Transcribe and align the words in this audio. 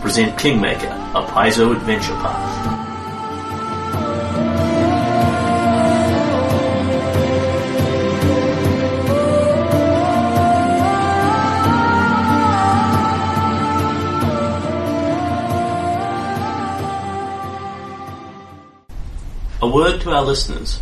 present 0.00 0.38
Kingmaker, 0.38 0.86
a 1.14 1.22
Paizo 1.22 1.72
adventure 1.76 2.14
path. 2.14 2.78
A 19.62 19.68
word 19.68 20.00
to 20.00 20.10
our 20.10 20.24
listeners. 20.24 20.80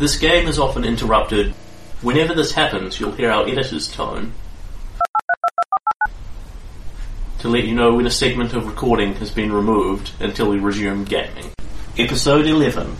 This 0.00 0.18
game 0.18 0.48
is 0.48 0.58
often 0.58 0.84
interrupted. 0.84 1.54
Whenever 2.02 2.34
this 2.34 2.52
happens, 2.52 2.98
you'll 2.98 3.12
hear 3.12 3.30
our 3.30 3.46
editor's 3.46 3.86
tone 3.86 4.32
to 7.44 7.50
let 7.50 7.64
you 7.64 7.74
know 7.74 7.94
when 7.96 8.06
a 8.06 8.10
segment 8.10 8.54
of 8.54 8.66
recording 8.66 9.12
has 9.16 9.30
been 9.30 9.52
removed 9.52 10.10
until 10.18 10.48
we 10.48 10.58
resume 10.58 11.04
gaming. 11.04 11.52
Episode 11.98 12.46
11. 12.46 12.96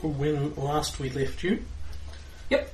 When 0.00 0.54
last 0.54 0.98
we 0.98 1.10
left 1.10 1.42
you, 1.42 1.62
Yep. 2.48 2.72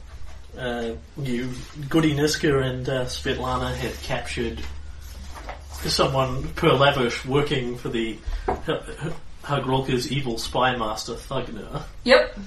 uh, 0.56 0.90
you, 1.20 1.50
Goody 1.88 2.14
Niska 2.14 2.62
and 2.64 2.88
uh, 2.88 3.04
Svetlana 3.06 3.74
had 3.74 3.94
captured 4.02 4.60
someone, 5.86 6.50
Per 6.50 6.70
Lavish, 6.72 7.24
working 7.24 7.76
for 7.76 7.88
the 7.88 8.16
Hargulka's 9.42 10.12
evil 10.12 10.38
spy 10.38 10.76
master, 10.76 11.14
Thugner, 11.14 11.82
Yep. 12.04 12.38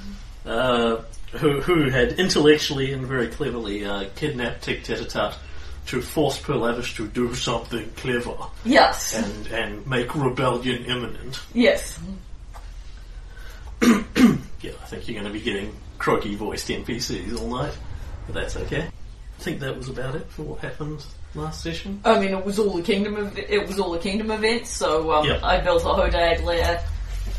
uh, 0.45 0.95
who, 1.33 1.59
who 1.59 1.89
had 1.89 2.13
intellectually 2.13 2.93
and 2.93 3.05
very 3.05 3.27
cleverly 3.27 3.83
uh, 3.83 4.05
kidnapped 4.15 4.63
Tic 4.63 4.85
Tatatat 4.85 5.35
to 5.89 6.01
force 6.01 6.39
Per 6.39 6.55
Lavish 6.55 6.95
to 6.95 7.07
do 7.07 7.33
something 7.35 7.89
clever 7.97 8.35
Yes. 8.65 9.15
and, 9.15 9.47
and 9.47 9.87
make 9.87 10.13
rebellion 10.15 10.85
imminent. 10.85 11.39
Yes. 11.53 11.99
Yeah, 14.61 14.71
I 14.83 14.85
think 14.87 15.07
you're 15.07 15.21
going 15.21 15.31
to 15.31 15.39
be 15.39 15.43
getting 15.43 15.73
croaky 15.99 16.35
voiced 16.35 16.67
NPCs 16.67 17.39
all 17.39 17.47
night, 17.47 17.73
but 18.25 18.35
that's 18.35 18.57
okay. 18.57 18.81
I 18.81 19.41
think 19.41 19.61
that 19.61 19.77
was 19.77 19.87
about 19.87 20.15
it 20.15 20.27
for 20.29 20.41
what 20.43 20.59
happened 20.59 21.05
last 21.33 21.63
session. 21.63 22.01
I 22.03 22.19
mean, 22.19 22.31
it 22.33 22.43
was 22.43 22.59
all 22.59 22.73
the 22.75 22.83
kingdom. 22.83 23.15
Of, 23.15 23.37
it 23.37 23.65
was 23.65 23.79
all 23.79 23.91
the 23.91 23.99
kingdom 23.99 24.31
events. 24.31 24.69
So 24.71 25.13
um, 25.13 25.25
Yep. 25.25 25.43
I 25.43 25.61
built 25.61 25.83
a 25.83 25.85
Hodad 25.85 26.43
lair. 26.43 26.83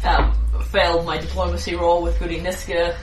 Um, 0.02 0.34
failed 0.70 1.04
my 1.04 1.18
diplomacy 1.18 1.74
role 1.74 2.02
with 2.02 2.18
Goody 2.18 2.40
Niska. 2.40 2.96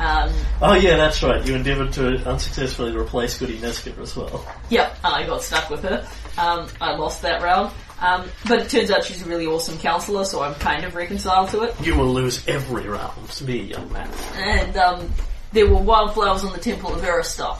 Um, 0.00 0.32
Oh 0.62 0.74
yeah, 0.74 0.96
that's 0.96 1.22
right. 1.22 1.46
You 1.46 1.54
endeavoured 1.54 1.92
to 1.94 2.28
unsuccessfully 2.28 2.96
replace 2.96 3.38
Goody 3.38 3.58
Niska 3.58 3.96
as 4.00 4.16
well. 4.16 4.44
yep, 4.70 4.96
and 5.04 5.14
I 5.14 5.26
got 5.26 5.42
stuck 5.42 5.68
with 5.68 5.82
her. 5.82 6.06
Um, 6.38 6.68
I 6.80 6.96
lost 6.96 7.22
that 7.22 7.42
round. 7.42 7.72
Um, 8.00 8.30
but 8.48 8.60
it 8.60 8.70
turns 8.70 8.90
out 8.90 9.04
she's 9.04 9.20
a 9.20 9.28
really 9.28 9.44
awesome 9.46 9.78
counselor, 9.78 10.24
so 10.24 10.42
I'm 10.42 10.54
kind 10.54 10.84
of 10.84 10.94
reconciled 10.94 11.50
to 11.50 11.64
it. 11.64 11.78
You 11.82 11.96
will 11.96 12.12
lose 12.12 12.48
every 12.48 12.88
round. 12.88 13.28
To 13.28 13.44
me, 13.44 13.60
young 13.60 13.92
man. 13.92 14.10
And 14.36 14.74
um, 14.78 15.12
there 15.52 15.66
were 15.66 15.82
wildflowers 15.82 16.44
on 16.44 16.52
the 16.54 16.58
Temple 16.60 16.94
of 16.94 17.02
Erastil, 17.02 17.56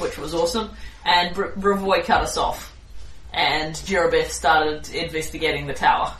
which 0.00 0.18
was 0.18 0.34
awesome. 0.34 0.70
And 1.04 1.32
Br- 1.34 2.00
cut 2.00 2.22
us 2.22 2.36
off. 2.36 2.76
And 3.32 3.74
Jerabeth 3.76 4.30
started 4.30 4.92
investigating 4.92 5.68
the 5.68 5.74
tower. 5.74 6.12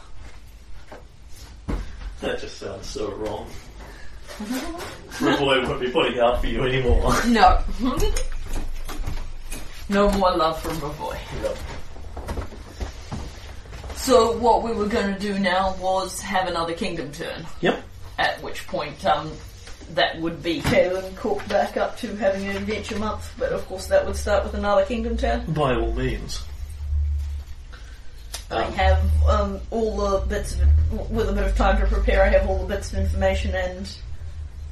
That 2.20 2.38
just 2.38 2.59
sounds 2.59 2.86
so 2.86 3.10
wrong. 3.10 3.48
Boy 5.20 5.62
won't 5.66 5.81
be 5.81 5.91
putting 5.91 6.19
out 6.19 6.41
for 6.41 6.47
you 6.47 6.65
anymore. 6.65 7.15
No. 7.26 7.62
no 9.88 10.10
more 10.12 10.37
love 10.37 10.60
from 10.60 10.76
Brevoy. 10.76 11.19
Yep. 11.43 11.59
So 13.97 14.37
what 14.38 14.62
we 14.62 14.72
were 14.72 14.88
going 14.88 15.15
to 15.15 15.21
do 15.21 15.38
now 15.38 15.76
was 15.81 16.21
have 16.21 16.48
another 16.48 16.75
kingdom 16.75 17.12
turn. 17.12 17.47
Yep. 17.60 17.82
At 18.19 18.42
which 18.42 18.66
point, 18.66 19.04
um, 19.06 19.31
that 19.94 20.21
would 20.21 20.42
be 20.42 20.60
Kaylen 20.60 21.15
Cook 21.16 21.47
back 21.48 21.76
up 21.76 21.97
to 21.98 22.16
having 22.16 22.48
an 22.48 22.56
adventure 22.56 22.98
month. 22.98 23.32
But 23.38 23.53
of 23.53 23.66
course, 23.66 23.87
that 23.87 24.04
would 24.06 24.16
start 24.16 24.44
with 24.44 24.54
another 24.54 24.84
kingdom 24.84 25.16
turn. 25.16 25.44
By 25.53 25.76
all 25.76 25.92
means. 25.92 26.42
I 28.50 28.65
have 28.65 29.03
um, 29.28 29.60
all 29.71 29.97
the 29.97 30.26
bits 30.26 30.54
of 30.54 31.10
with 31.10 31.28
a 31.28 31.32
bit 31.32 31.44
of 31.44 31.56
time 31.56 31.81
to 31.81 31.87
prepare. 31.87 32.22
I 32.22 32.28
have 32.28 32.48
all 32.48 32.59
the 32.59 32.75
bits 32.75 32.92
of 32.92 32.98
information 32.98 33.54
and 33.54 33.97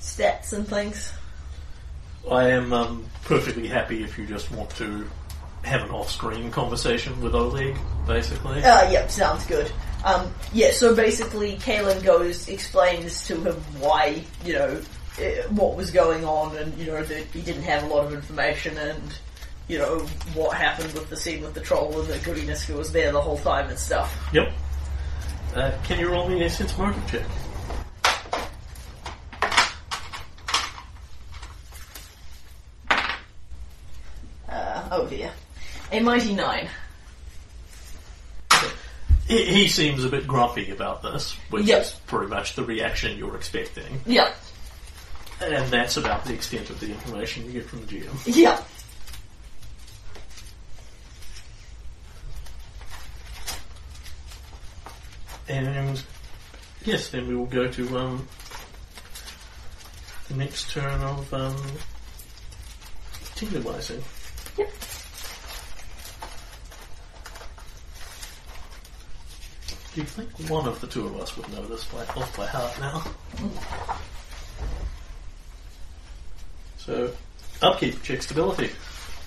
stats 0.00 0.52
and 0.52 0.66
things. 0.66 1.12
I 2.30 2.48
am 2.50 2.72
um, 2.72 3.06
perfectly 3.24 3.68
happy 3.68 4.02
if 4.02 4.18
you 4.18 4.26
just 4.26 4.50
want 4.50 4.70
to 4.76 5.06
have 5.62 5.82
an 5.82 5.90
off-screen 5.90 6.50
conversation 6.50 7.20
with 7.20 7.34
Oleg, 7.34 7.76
basically. 8.06 8.62
Uh, 8.62 8.90
yep, 8.90 9.10
sounds 9.10 9.44
good. 9.46 9.70
Um, 10.04 10.32
yeah, 10.52 10.70
so 10.72 10.94
basically, 10.94 11.56
Kaylen 11.58 12.02
goes, 12.02 12.48
explains 12.48 13.26
to 13.26 13.36
him 13.36 13.54
why, 13.78 14.24
you 14.44 14.54
know, 14.54 14.80
eh, 15.18 15.42
what 15.50 15.76
was 15.76 15.90
going 15.90 16.24
on, 16.24 16.56
and, 16.56 16.76
you 16.78 16.86
know, 16.86 17.02
that 17.02 17.24
he 17.26 17.42
didn't 17.42 17.64
have 17.64 17.82
a 17.82 17.86
lot 17.86 18.06
of 18.06 18.14
information, 18.14 18.78
and, 18.78 19.18
you 19.68 19.78
know, 19.78 19.98
what 20.34 20.56
happened 20.56 20.92
with 20.94 21.10
the 21.10 21.16
scene 21.16 21.42
with 21.42 21.52
the 21.52 21.60
troll, 21.60 22.00
and 22.00 22.08
that 22.08 22.22
Goody 22.22 22.42
Niska 22.42 22.74
was 22.74 22.90
there 22.92 23.12
the 23.12 23.20
whole 23.20 23.38
time 23.38 23.68
and 23.68 23.78
stuff. 23.78 24.30
Yep. 24.32 24.52
Uh, 25.54 25.72
can 25.84 25.98
you 25.98 26.08
roll 26.08 26.28
me 26.28 26.42
a 26.44 26.48
sense 26.48 26.76
motive 26.78 27.10
check? 27.10 27.26
Uh, 34.48 34.88
oh 34.92 35.06
dear. 35.06 35.30
A 35.92 36.00
mighty 36.00 36.34
nine. 36.34 36.68
He, 39.26 39.44
he 39.44 39.68
seems 39.68 40.04
a 40.04 40.08
bit 40.08 40.26
grumpy 40.26 40.70
about 40.70 41.02
this, 41.02 41.34
which 41.50 41.66
Yep. 41.66 41.82
is 41.82 41.90
pretty 42.06 42.26
much 42.28 42.54
the 42.56 42.64
reaction 42.64 43.16
you're 43.16 43.36
expecting. 43.36 44.00
Yeah, 44.06 44.32
And 45.40 45.66
that's 45.68 45.96
about 45.96 46.24
the 46.24 46.32
extent 46.34 46.68
of 46.70 46.80
the 46.80 46.88
information 46.90 47.46
you 47.46 47.52
get 47.52 47.66
from 47.66 47.86
the 47.86 47.86
GM. 48.00 48.36
yeah. 48.36 48.60
And 55.48 56.02
yes, 56.84 57.08
then 57.08 57.26
we 57.28 57.34
will 57.34 57.46
go 57.46 57.68
to 57.68 57.98
um, 57.98 58.28
the 60.28 60.34
next 60.36 60.70
turn 60.70 61.00
of 61.00 61.32
um, 61.34 61.56
Tinderwising. 63.34 64.02
Yep. 64.58 64.70
Do 69.94 70.00
you 70.00 70.06
think 70.06 70.30
one 70.48 70.68
of 70.68 70.80
the 70.80 70.86
two 70.86 71.06
of 71.06 71.16
us 71.20 71.36
would 71.36 71.48
know 71.52 71.64
this 71.66 71.84
by 71.86 72.04
off 72.14 72.36
by 72.36 72.46
heart 72.46 72.78
now? 72.78 73.02
So, 76.78 77.12
upkeep, 77.60 78.00
check 78.02 78.22
stability. 78.22 78.70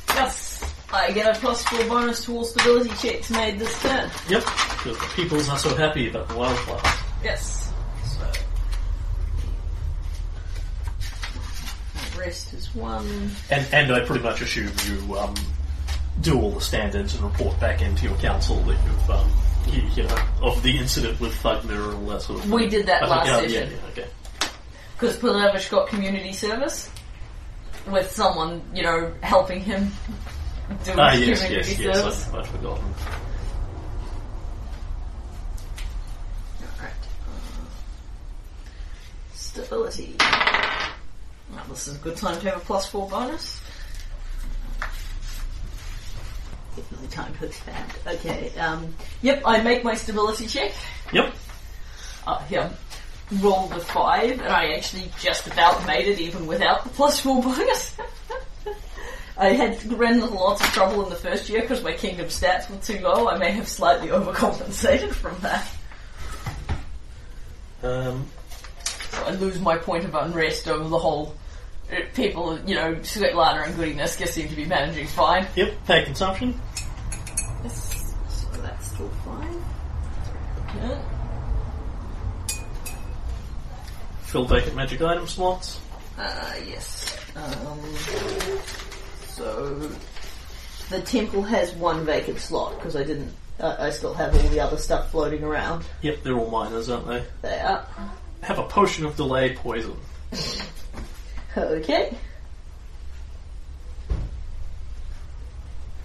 Yes. 0.09 0.63
I 0.93 1.11
get 1.11 1.35
a 1.35 1.39
plus 1.39 1.63
four 1.63 1.83
bonus 1.85 2.23
to 2.25 2.35
all 2.35 2.43
stability 2.43 2.91
checks 3.01 3.29
made 3.31 3.59
this 3.59 3.81
turn. 3.81 4.09
Yep, 4.29 4.43
because 4.43 4.97
the 4.99 5.11
peoples 5.15 5.49
are 5.49 5.57
so 5.57 5.75
happy 5.75 6.07
about 6.07 6.29
the 6.29 6.35
wildflowers. 6.35 6.81
Yes. 7.23 7.73
So. 8.05 8.31
Rest 12.19 12.53
is 12.53 12.73
one. 12.75 13.31
And 13.49 13.67
and 13.73 13.91
I 13.91 14.01
pretty 14.05 14.23
much 14.23 14.41
assume 14.41 14.71
you 14.87 15.17
um, 15.17 15.33
do 16.21 16.39
all 16.39 16.51
the 16.51 16.61
standards 16.61 17.15
and 17.15 17.23
report 17.23 17.59
back 17.59 17.81
into 17.81 18.05
your 18.07 18.15
council 18.17 18.57
that 18.63 18.77
you've 18.85 19.09
um, 19.09 19.31
you, 19.67 19.81
you 19.95 20.03
know, 20.03 20.17
of 20.41 20.61
the 20.63 20.77
incident 20.77 21.19
with 21.19 21.33
Thugner 21.41 21.85
and 21.93 21.95
all 21.95 22.05
that 22.13 22.21
sort 22.21 22.39
of 22.39 22.45
thing. 22.45 22.51
We 22.53 22.67
did 22.69 22.85
that 22.87 23.03
I 23.03 23.07
think- 23.07 23.09
last 23.11 23.27
yeah, 23.27 23.39
session. 23.39 23.53
Yeah, 23.71 23.77
yeah, 23.95 24.03
okay. 24.03 24.07
Because 24.99 25.17
Panavish 25.17 25.69
got 25.69 25.87
community 25.87 26.33
service 26.33 26.89
with 27.87 28.11
someone, 28.11 28.61
you 28.73 28.83
know, 28.83 29.11
helping 29.21 29.59
him 29.61 29.91
do 30.85 30.93
Ah, 30.97 31.09
his 31.11 31.27
yes, 31.27 31.43
community 31.43 31.69
yes, 31.71 31.79
yes. 31.79 31.95
service. 31.97 32.27
I've, 32.29 32.35
I've 32.35 32.47
forgotten. 32.47 32.93
Stability. 39.33 40.15
Well, 40.19 41.63
this 41.69 41.87
is 41.87 41.95
a 41.95 41.99
good 41.99 42.17
time 42.17 42.39
to 42.41 42.49
have 42.49 42.57
a 42.61 42.65
plus 42.65 42.87
four 42.87 43.09
bonus. 43.09 43.61
Definitely 46.75 47.07
time 47.09 47.33
to 47.35 47.45
expand. 47.45 47.93
Okay, 48.07 48.51
um, 48.57 48.93
yep, 49.21 49.41
I 49.45 49.61
make 49.61 49.83
my 49.83 49.93
stability 49.93 50.47
check. 50.47 50.71
Yep. 51.11 51.33
Uh, 52.25 52.41
yeah, 52.49 52.71
rolled 53.41 53.71
a 53.73 53.79
five, 53.79 54.31
and 54.39 54.41
I 54.49 54.73
actually 54.73 55.11
just 55.19 55.45
about 55.47 55.85
made 55.85 56.07
it 56.07 56.19
even 56.19 56.47
without 56.47 56.83
the 56.83 56.89
plus 56.89 57.19
four 57.19 57.41
bonus. 57.43 57.95
I 59.37 59.49
had 59.49 59.91
ran 59.91 60.15
into 60.15 60.27
lots 60.27 60.61
of 60.61 60.67
trouble 60.67 61.03
in 61.03 61.09
the 61.09 61.15
first 61.15 61.49
year 61.49 61.61
because 61.61 61.83
my 61.83 61.93
kingdom 61.93 62.27
stats 62.27 62.69
were 62.69 62.77
too 62.77 62.99
low. 63.03 63.27
I 63.27 63.37
may 63.37 63.51
have 63.51 63.67
slightly 63.67 64.09
overcompensated 64.09 65.11
from 65.11 65.35
that. 65.41 65.67
Um, 67.81 68.27
So 69.11 69.23
I 69.25 69.31
lose 69.31 69.59
my 69.59 69.77
point 69.77 70.05
of 70.05 70.15
unrest 70.15 70.67
over 70.67 70.87
the 70.87 70.99
whole. 70.99 71.35
Uh, 71.91 71.95
People, 72.15 72.59
you 72.61 72.75
know, 72.75 72.95
Svetlana 72.95 73.65
and 73.65 73.75
Goody 73.75 73.93
Niska 73.93 74.27
seem 74.27 74.47
to 74.49 74.55
be 74.55 74.65
managing 74.65 75.07
fine. 75.07 75.47
yep. 75.55 75.73
Pay 75.85 76.03
consumption. 76.05 76.59
Yes, 77.63 78.13
so 78.29 78.61
that's 78.61 78.87
still 78.87 79.09
fine. 79.25 79.63
Okay. 80.69 81.01
Fill 84.23 84.45
vacant 84.45 84.75
magic 84.75 85.01
item 85.01 85.27
slots. 85.27 85.79
Uh, 86.17 86.53
yes. 86.67 87.15
Um, 87.35 87.79
so 89.27 89.89
the 90.89 91.01
temple 91.01 91.41
has 91.43 91.71
one 91.73 92.05
vacant 92.05 92.39
slot 92.39 92.75
because 92.77 92.95
I 92.95 93.03
didn't. 93.03 93.33
Uh, 93.59 93.75
I 93.79 93.89
still 93.91 94.13
have 94.15 94.33
all 94.35 94.49
the 94.49 94.59
other 94.59 94.77
stuff 94.77 95.11
floating 95.11 95.43
around. 95.43 95.85
Yep, 96.01 96.23
they're 96.23 96.37
all 96.37 96.49
minors, 96.49 96.89
aren't 96.89 97.07
they? 97.07 97.23
They 97.43 97.59
are. 97.59 97.85
Have 98.41 98.57
a 98.59 98.63
potion 98.67 99.05
of 99.05 99.15
delay 99.15 99.55
poison. 99.55 99.95
Okay. 101.55 102.17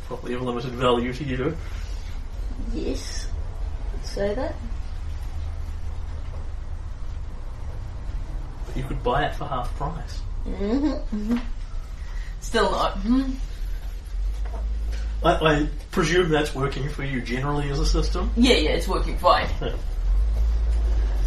Probably 0.07 0.35
of 0.35 0.43
limited 0.43 0.73
value 0.73 1.13
to 1.13 1.25
you. 1.25 1.57
Yes. 2.73 3.29
Say 4.03 4.35
that. 4.35 4.55
But 8.67 8.77
you 8.77 8.83
could 8.85 9.03
buy 9.03 9.25
it 9.27 9.35
for 9.35 9.45
half 9.45 9.75
price. 9.77 10.21
Mm-hmm. 10.47 11.39
Still 12.41 12.71
not. 12.71 12.93
Hmm. 12.99 13.33
I, 15.25 15.33
I 15.33 15.69
presume 15.91 16.31
that's 16.31 16.55
working 16.55 16.89
for 16.89 17.05
you 17.05 17.21
generally 17.21 17.71
as 17.71 17.81
a 17.81 17.87
system. 17.87 18.31
Yeah, 18.37 18.55
yeah, 18.55 18.71
it's 18.71 18.87
working 18.87 19.19
fine. 19.19 19.49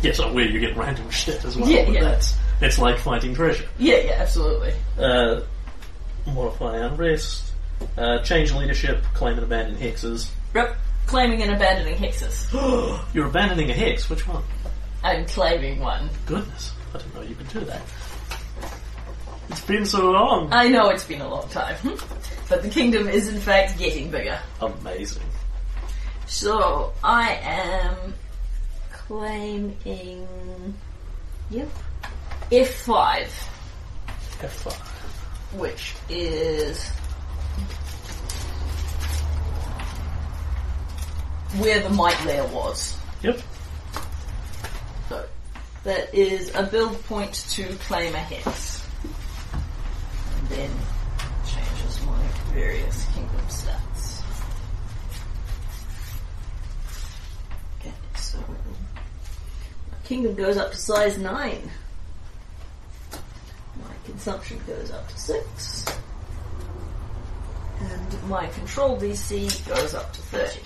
Yes, 0.01 0.17
so 0.17 0.31
where 0.33 0.45
you 0.45 0.59
get 0.59 0.75
random 0.77 1.09
shit 1.09 1.43
as 1.43 1.57
well. 1.57 1.69
Yeah, 1.69 1.85
but 1.85 1.93
yeah. 1.93 2.01
That's, 2.01 2.35
it's 2.61 2.79
like 2.79 2.97
finding 2.99 3.33
treasure. 3.33 3.67
Yeah, 3.77 3.97
yeah, 3.97 4.15
absolutely. 4.19 4.73
Uh, 4.97 5.41
modify 6.27 6.77
unrest. 6.77 7.51
Uh, 7.97 8.19
change 8.19 8.53
leadership. 8.53 9.03
Claim 9.13 9.35
and 9.35 9.43
abandon 9.43 9.75
hexes. 9.75 10.29
Yep. 10.53 10.77
Claiming 11.07 11.41
and 11.41 11.51
abandoning 11.51 11.95
hexes. 11.95 12.47
You're 13.13 13.27
abandoning 13.27 13.69
a 13.69 13.73
hex. 13.73 14.09
Which 14.09 14.27
one? 14.27 14.43
I'm 15.03 15.25
claiming 15.25 15.79
one. 15.79 16.09
Goodness, 16.25 16.73
I 16.93 16.99
didn't 16.99 17.15
know 17.15 17.21
you 17.21 17.35
could 17.35 17.49
do 17.49 17.59
that. 17.61 17.81
It's 19.49 19.61
been 19.65 19.85
so 19.85 20.11
long. 20.11 20.49
I 20.53 20.67
know 20.67 20.89
it's 20.89 21.03
been 21.03 21.21
a 21.21 21.27
long 21.27 21.49
time, 21.49 21.75
but 22.49 22.61
the 22.61 22.69
kingdom 22.69 23.09
is 23.09 23.27
in 23.27 23.39
fact 23.39 23.77
getting 23.77 24.09
bigger. 24.11 24.39
Amazing. 24.61 25.23
So 26.27 26.93
I 27.03 27.33
am 27.43 28.13
claiming. 28.93 30.27
Yep. 31.49 31.67
F5, 32.51 33.29
F5. 34.41 34.73
which 35.57 35.95
is 36.09 36.89
where 41.59 41.79
the 41.79 41.89
mite 41.91 42.25
lair 42.25 42.45
was. 42.47 42.97
Yep. 43.23 43.39
So 45.07 45.25
that 45.85 46.13
is 46.13 46.53
a 46.53 46.63
build 46.63 47.01
point 47.05 47.33
to 47.51 47.63
claim 47.87 48.13
a 48.15 48.19
hex. 48.19 48.85
And 50.37 50.47
then 50.49 50.71
changes 51.45 52.05
my 52.05 52.21
various 52.53 53.05
kingdom 53.13 53.45
stats. 53.47 54.21
Okay, 57.79 57.93
so 58.17 58.39
my 58.39 59.97
kingdom 60.03 60.35
goes 60.35 60.57
up 60.57 60.71
to 60.71 60.77
size 60.77 61.17
9. 61.17 61.71
Consumption 64.05 64.59
goes 64.67 64.91
up 64.91 65.07
to 65.07 65.17
6. 65.17 65.85
And 67.79 68.23
my 68.29 68.47
control 68.47 68.97
DC 68.97 69.67
goes 69.67 69.93
up 69.93 70.13
to 70.13 70.21
30. 70.21 70.61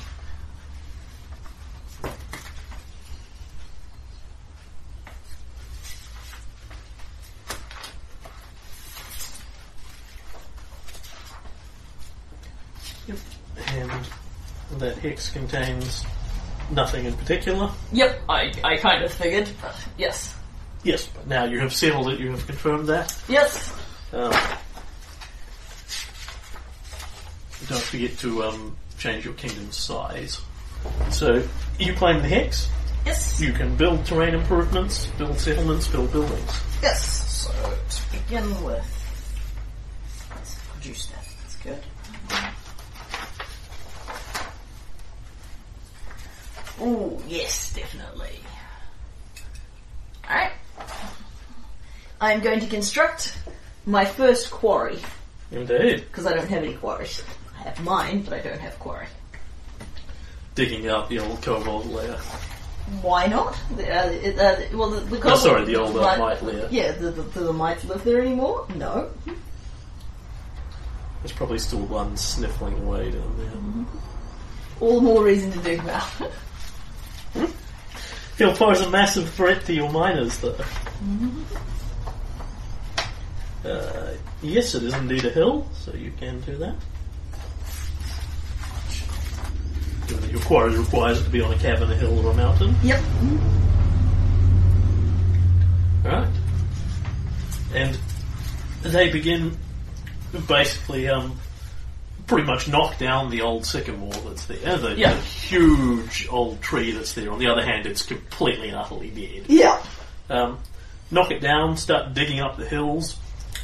And 13.77 13.91
that 14.79 14.97
hex 14.97 15.29
contains 15.29 16.05
nothing 16.71 17.05
in 17.05 17.13
particular. 17.13 17.71
Yep, 17.91 18.21
I, 18.27 18.51
I 18.63 18.77
kind 18.77 19.03
of 19.03 19.11
figured, 19.13 19.49
but 19.61 19.75
yes. 19.97 20.34
Yes, 20.85 21.07
but 21.07 21.25
now 21.27 21.45
you 21.45 21.59
have 21.61 21.73
settled 21.73 22.09
it, 22.09 22.19
you 22.19 22.29
have 22.29 22.45
confirmed 22.45 22.87
that. 22.89 23.13
Yes. 23.27 23.73
Um, 24.13 24.31
don't 27.67 27.81
forget 27.81 28.15
to 28.19 28.43
um, 28.43 28.77
change 28.99 29.25
your 29.25 29.33
kingdom's 29.33 29.75
size. 29.75 30.39
So, 31.09 31.41
you 31.79 31.95
claim 31.95 32.21
the 32.21 32.27
hex, 32.27 32.69
Yes. 33.03 33.41
you 33.41 33.51
can 33.51 33.75
build 33.75 34.05
terrain 34.05 34.35
improvements, 34.35 35.07
build 35.17 35.39
settlements, 35.39 35.87
build 35.87 36.11
buildings. 36.11 36.51
Yes. 36.83 37.47
So 37.47 37.51
to 37.51 38.19
begin 38.19 38.63
with, 38.63 38.85
let's 40.35 40.59
produce 40.71 41.07
that. 41.07 41.25
That's 41.41 41.55
good. 41.63 41.83
Oh 46.79 47.19
yes, 47.27 47.73
definitely. 47.73 48.39
All 50.29 50.35
right. 50.35 50.51
I'm 52.25 52.41
going 52.41 52.59
to 52.59 52.65
construct 52.67 53.37
my 53.85 54.03
first 54.03 54.49
quarry 54.49 54.97
Indeed. 55.51 56.05
because 56.07 56.25
I 56.25 56.33
don't 56.33 56.47
have 56.47 56.63
any 56.63 56.73
quarries. 56.73 57.21
I 57.59 57.69
have 57.69 57.83
mine, 57.83 58.23
but 58.23 58.33
I 58.33 58.39
don't 58.39 58.59
have 58.59 58.79
quarry. 58.79 59.05
Digging 60.55 60.87
out 60.87 61.07
the 61.09 61.19
old 61.19 61.41
cobalt 61.43 61.85
layer. 61.85 62.17
Why 63.03 63.27
not? 63.27 63.55
The, 63.75 63.91
uh, 63.95 64.09
it- 64.09 64.39
uh, 64.39 64.77
well, 64.77 64.89
the, 64.89 65.01
the 65.01 65.31
Oh, 65.31 65.35
sorry, 65.35 65.65
the 65.65 65.75
old 65.75 65.95
uh, 65.97 66.35
layer. 66.41 66.67
Yeah, 66.71 66.93
the, 66.93 67.11
the, 67.11 67.23
do 67.23 67.43
the 67.45 67.53
mites 67.53 67.85
live 67.85 68.03
there 68.03 68.21
anymore? 68.21 68.67
No. 68.75 69.11
There's 71.21 71.31
probably 71.33 71.59
still 71.59 71.79
one 71.85 72.17
sniffling 72.17 72.77
away 72.85 73.11
down 73.11 73.35
there. 73.37 74.87
All 74.87 74.95
the 74.95 75.01
more 75.01 75.23
reason 75.23 75.51
to 75.51 75.59
dig 75.59 75.83
now. 75.85 76.05
He'll 78.37 78.55
pose 78.55 78.81
a 78.81 78.89
massive 78.89 79.29
threat 79.29 79.65
to 79.65 79.73
your 79.73 79.91
miners, 79.91 80.37
though. 80.39 80.57
Yes, 84.41 84.75
it 84.75 84.83
is 84.83 84.93
indeed 84.93 85.25
a 85.25 85.29
hill, 85.29 85.67
so 85.73 85.93
you 85.93 86.11
can 86.19 86.39
do 86.41 86.55
that. 86.57 86.75
Given 90.07 90.21
that 90.23 90.31
your 90.31 90.41
quarry 90.41 90.77
requires 90.77 91.19
it 91.19 91.23
to 91.23 91.29
be 91.29 91.41
on 91.41 91.51
a 91.53 91.57
cavern, 91.57 91.91
a 91.91 91.95
hill, 91.95 92.25
or 92.25 92.31
a 92.31 92.35
mountain. 92.35 92.75
yep. 92.83 93.01
Right. 96.03 96.29
And 97.73 97.97
they 98.83 99.11
begin 99.11 99.57
basically 100.47 101.07
um, 101.09 101.39
pretty 102.27 102.45
much 102.45 102.67
knock 102.67 102.99
down 102.99 103.31
the 103.31 103.41
old 103.41 103.65
sycamore 103.65 104.13
that's 104.13 104.45
there, 104.45 104.77
the, 104.77 104.95
Yeah. 104.95 105.13
the 105.13 105.21
huge 105.21 106.27
old 106.29 106.61
tree 106.61 106.91
that's 106.91 107.13
there. 107.13 107.31
On 107.31 107.39
the 107.39 107.47
other 107.47 107.65
hand, 107.65 107.87
it's 107.87 108.03
completely 108.03 108.67
and 108.69 108.77
utterly 108.77 109.09
dead. 109.09 109.45
Yeah. 109.47 109.81
Um, 110.29 110.59
knock 111.09 111.31
it 111.31 111.39
down, 111.39 111.77
start 111.77 112.13
digging 112.13 112.39
up 112.39 112.57
the 112.57 112.65
hills, 112.65 113.17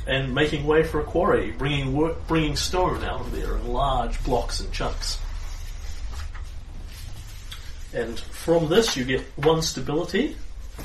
and 0.08 0.34
making 0.34 0.65
way 0.65 0.84
for 0.84 1.00
a 1.00 1.03
quarry, 1.03 1.51
bringing 1.51 1.93
work, 1.93 2.27
bringing 2.27 2.55
stone 2.55 3.03
out 3.03 3.22
of 3.22 3.31
there 3.31 3.55
in 3.58 3.67
large 3.67 4.22
blocks 4.24 4.60
and 4.60 4.72
chunks. 4.72 5.20
And 7.93 8.20
from 8.20 8.70
this, 8.70 8.96
you 8.96 9.03
get 9.03 9.22
one 9.36 9.62
stability. 9.62 10.36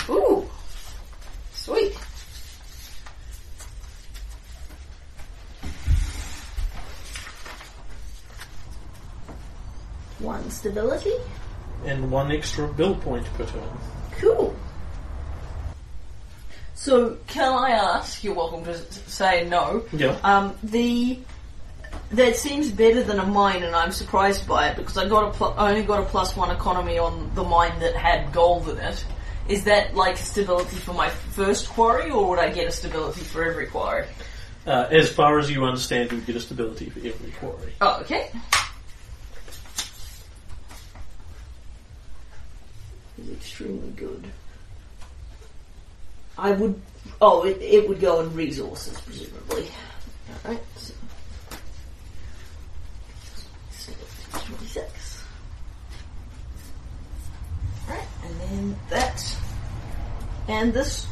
Ooh, 0.08 0.48
sweet. 1.52 1.94
One 10.18 10.50
stability. 10.50 11.14
and 11.84 12.10
one 12.10 12.32
extra 12.32 12.66
build 12.66 13.00
point 13.02 13.24
per 13.34 13.44
turn. 13.46 13.62
Cool. 14.18 14.54
So, 16.76 17.16
can 17.26 17.52
I 17.54 17.70
ask? 17.70 18.22
You're 18.22 18.34
welcome 18.34 18.62
to 18.64 18.72
s- 18.72 19.00
say 19.06 19.48
no. 19.48 19.82
Yeah. 19.92 20.18
Um, 20.22 20.54
the 20.62 21.18
that 22.12 22.36
seems 22.36 22.70
better 22.70 23.02
than 23.02 23.18
a 23.18 23.24
mine, 23.26 23.62
and 23.64 23.74
I'm 23.74 23.90
surprised 23.90 24.46
by 24.46 24.68
it 24.68 24.76
because 24.76 24.96
I 24.98 25.08
got 25.08 25.24
a 25.24 25.30
pl- 25.36 25.54
I 25.56 25.70
only 25.70 25.82
got 25.82 26.00
a 26.00 26.04
plus 26.04 26.36
one 26.36 26.50
economy 26.50 26.98
on 26.98 27.30
the 27.34 27.42
mine 27.42 27.80
that 27.80 27.96
had 27.96 28.30
gold 28.32 28.68
in 28.68 28.76
it. 28.78 29.04
Is 29.48 29.64
that 29.64 29.94
like 29.96 30.18
stability 30.18 30.76
for 30.76 30.92
my 30.92 31.08
first 31.08 31.68
quarry, 31.70 32.10
or 32.10 32.28
would 32.28 32.38
I 32.38 32.50
get 32.50 32.68
a 32.68 32.70
stability 32.70 33.22
for 33.22 33.42
every 33.42 33.66
quarry? 33.66 34.04
Uh, 34.66 34.86
as 34.90 35.10
far 35.10 35.38
as 35.38 35.50
you 35.50 35.64
understand, 35.64 36.12
you 36.12 36.20
get 36.20 36.36
a 36.36 36.40
stability 36.40 36.90
for 36.90 36.98
every 36.98 37.30
quarry. 37.40 37.72
Oh, 37.80 38.00
okay. 38.02 38.30
Is 43.18 43.30
extremely 43.30 43.90
good. 43.92 44.24
I 46.38 46.52
would. 46.52 46.80
Oh, 47.20 47.44
it, 47.44 47.60
it 47.62 47.88
would 47.88 48.00
go 48.00 48.20
in 48.20 48.34
resources, 48.34 49.00
presumably. 49.00 49.68
Alright. 50.44 50.62
So. 50.76 50.92
26. 54.32 55.24
Alright, 57.88 58.06
and 58.24 58.40
then 58.40 58.76
that. 58.90 59.36
And 60.48 60.72
this 60.72 61.06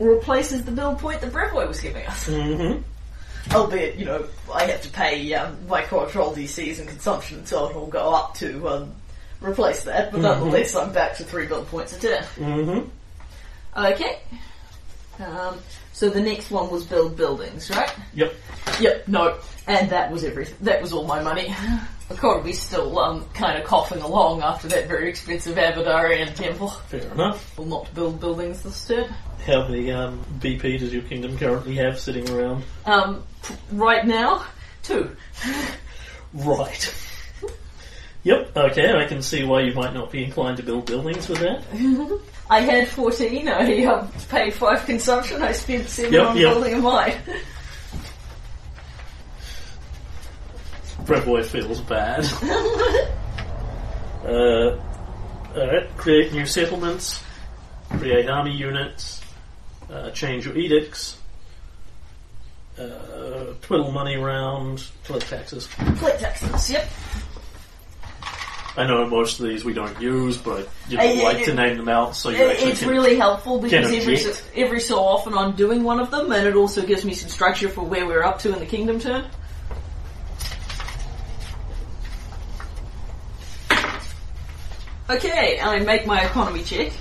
replaces 0.00 0.64
the 0.64 0.72
build 0.72 0.98
point 0.98 1.20
that 1.20 1.32
Brevoy 1.32 1.68
was 1.68 1.80
giving 1.80 2.06
us. 2.06 2.26
Mm-hmm. 2.26 2.82
Albeit, 3.54 3.96
you 3.96 4.04
know, 4.04 4.26
I 4.52 4.64
have 4.64 4.82
to 4.82 4.90
pay 4.90 5.32
um, 5.34 5.56
my 5.68 5.82
control 5.82 6.34
DCs 6.34 6.80
and 6.80 6.88
consumption, 6.88 7.46
so 7.46 7.70
it'll 7.70 7.86
go 7.86 8.14
up 8.14 8.34
to 8.36 8.68
um, 8.68 8.92
replace 9.40 9.84
that. 9.84 10.12
But 10.12 10.20
nonetheless, 10.20 10.74
I'm 10.74 10.92
back 10.92 11.16
to 11.16 11.24
three 11.24 11.46
build 11.46 11.66
points 11.68 11.96
a 11.96 12.00
turn. 12.00 12.22
Mm-hmm. 12.36 12.88
Okay. 13.86 14.18
Um, 15.20 15.58
so 15.92 16.08
the 16.08 16.20
next 16.20 16.50
one 16.50 16.70
was 16.70 16.84
build 16.84 17.16
buildings, 17.16 17.70
right? 17.70 17.92
Yep. 18.14 18.34
Yep. 18.80 19.08
No, 19.08 19.38
and 19.66 19.90
that 19.90 20.10
was 20.10 20.24
everything. 20.24 20.56
That 20.60 20.80
was 20.80 20.92
all 20.92 21.04
my 21.04 21.22
money. 21.22 21.54
Economy's 22.10 22.60
still 22.60 22.98
um, 22.98 23.28
kind 23.34 23.58
of 23.58 23.64
coughing 23.66 24.00
along 24.00 24.42
after 24.42 24.66
that 24.68 24.88
very 24.88 25.10
expensive 25.10 25.56
Abadarian 25.56 26.34
temple. 26.34 26.68
Fair 26.68 27.02
enough. 27.12 27.58
Will 27.58 27.66
not 27.66 27.92
build 27.94 28.20
buildings 28.20 28.62
this 28.62 28.86
turn. 28.86 29.12
How 29.44 29.66
many 29.68 29.90
um, 29.92 30.24
BP 30.38 30.78
does 30.78 30.92
your 30.92 31.02
kingdom 31.02 31.36
currently 31.36 31.74
have 31.76 31.98
sitting 31.98 32.28
around? 32.30 32.64
Um, 32.86 33.24
right 33.72 34.06
now, 34.06 34.44
two. 34.82 35.14
Right. 36.32 36.94
Yep. 38.22 38.56
Okay. 38.56 38.92
I 38.92 39.06
can 39.06 39.22
see 39.22 39.44
why 39.44 39.62
you 39.62 39.74
might 39.74 39.94
not 39.94 40.10
be 40.10 40.24
inclined 40.24 40.58
to 40.58 40.62
build 40.62 40.86
buildings 40.86 41.28
with 41.28 41.40
that. 41.40 41.62
I 42.50 42.60
had 42.60 42.88
14, 42.88 43.48
I 43.48 43.84
um, 43.84 44.10
paid 44.30 44.54
5 44.54 44.86
consumption, 44.86 45.42
I 45.42 45.52
spent 45.52 45.88
7 45.88 46.12
Yep, 46.12 46.26
on 46.26 46.36
yep. 46.36 46.52
building 46.54 46.74
a 46.74 46.78
mine. 46.78 47.14
Brevoy 51.04 51.44
feels 51.44 51.80
bad. 51.80 52.24
uh, 54.26 54.78
alright. 55.56 55.96
Create 55.96 56.32
new 56.32 56.44
settlements. 56.44 57.22
Create 57.98 58.28
army 58.28 58.54
units. 58.54 59.22
Uh, 59.90 60.10
change 60.10 60.44
your 60.44 60.56
edicts. 60.56 61.16
Uh, 62.78 63.54
twiddle 63.62 63.90
money 63.90 64.16
around. 64.16 64.84
Collect 65.04 65.28
taxes. 65.28 65.66
Collect 65.98 66.20
taxes, 66.20 66.70
yep. 66.70 66.86
I 68.78 68.86
know 68.86 69.04
most 69.08 69.40
of 69.40 69.46
these 69.46 69.64
we 69.64 69.72
don't 69.72 70.00
use, 70.00 70.36
but 70.36 70.68
you 70.88 70.98
yeah, 70.98 71.22
like 71.24 71.44
to 71.46 71.54
name 71.54 71.76
them 71.78 71.88
out 71.88 72.14
so 72.14 72.30
you 72.30 72.36
It- 72.36 72.50
actually 72.52 72.70
it's 72.70 72.80
can. 72.80 72.88
really 72.90 73.16
helpful 73.16 73.60
because 73.60 73.92
every 73.92 74.16
so, 74.16 74.32
every 74.54 74.80
so 74.80 75.00
often 75.00 75.34
I'm 75.34 75.52
doing 75.56 75.82
one 75.82 75.98
of 75.98 76.12
them 76.12 76.30
and 76.30 76.46
it 76.46 76.54
also 76.54 76.82
gives 76.82 77.04
me 77.04 77.12
some 77.12 77.28
structure 77.28 77.68
for 77.68 77.82
where 77.82 78.06
we're 78.06 78.22
up 78.22 78.38
to 78.40 78.52
in 78.52 78.60
the 78.60 78.66
kingdom 78.66 79.00
turn. 79.00 79.24
Okay, 85.10 85.58
I 85.60 85.78
make 85.80 86.06
my 86.06 86.20
economy 86.24 86.62
check, 86.62 86.92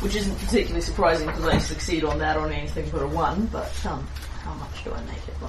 which 0.00 0.16
isn't 0.16 0.36
particularly 0.40 0.80
surprising 0.80 1.26
because 1.28 1.46
I 1.46 1.58
succeed 1.58 2.04
on 2.04 2.18
that 2.18 2.36
on 2.36 2.52
anything 2.52 2.90
but 2.90 3.02
a 3.02 3.06
1, 3.06 3.46
but 3.46 3.86
um, 3.86 4.06
how 4.42 4.52
much 4.54 4.82
do 4.84 4.92
I 4.92 5.00
make 5.04 5.28
it 5.28 5.40
by? 5.40 5.48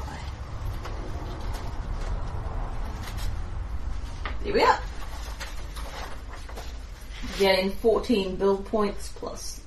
There 4.44 4.54
we 4.54 4.62
are. 4.62 4.80
Getting 7.40 7.72
14 7.72 8.36
build 8.36 8.66
points 8.66 9.10
plus. 9.10 9.62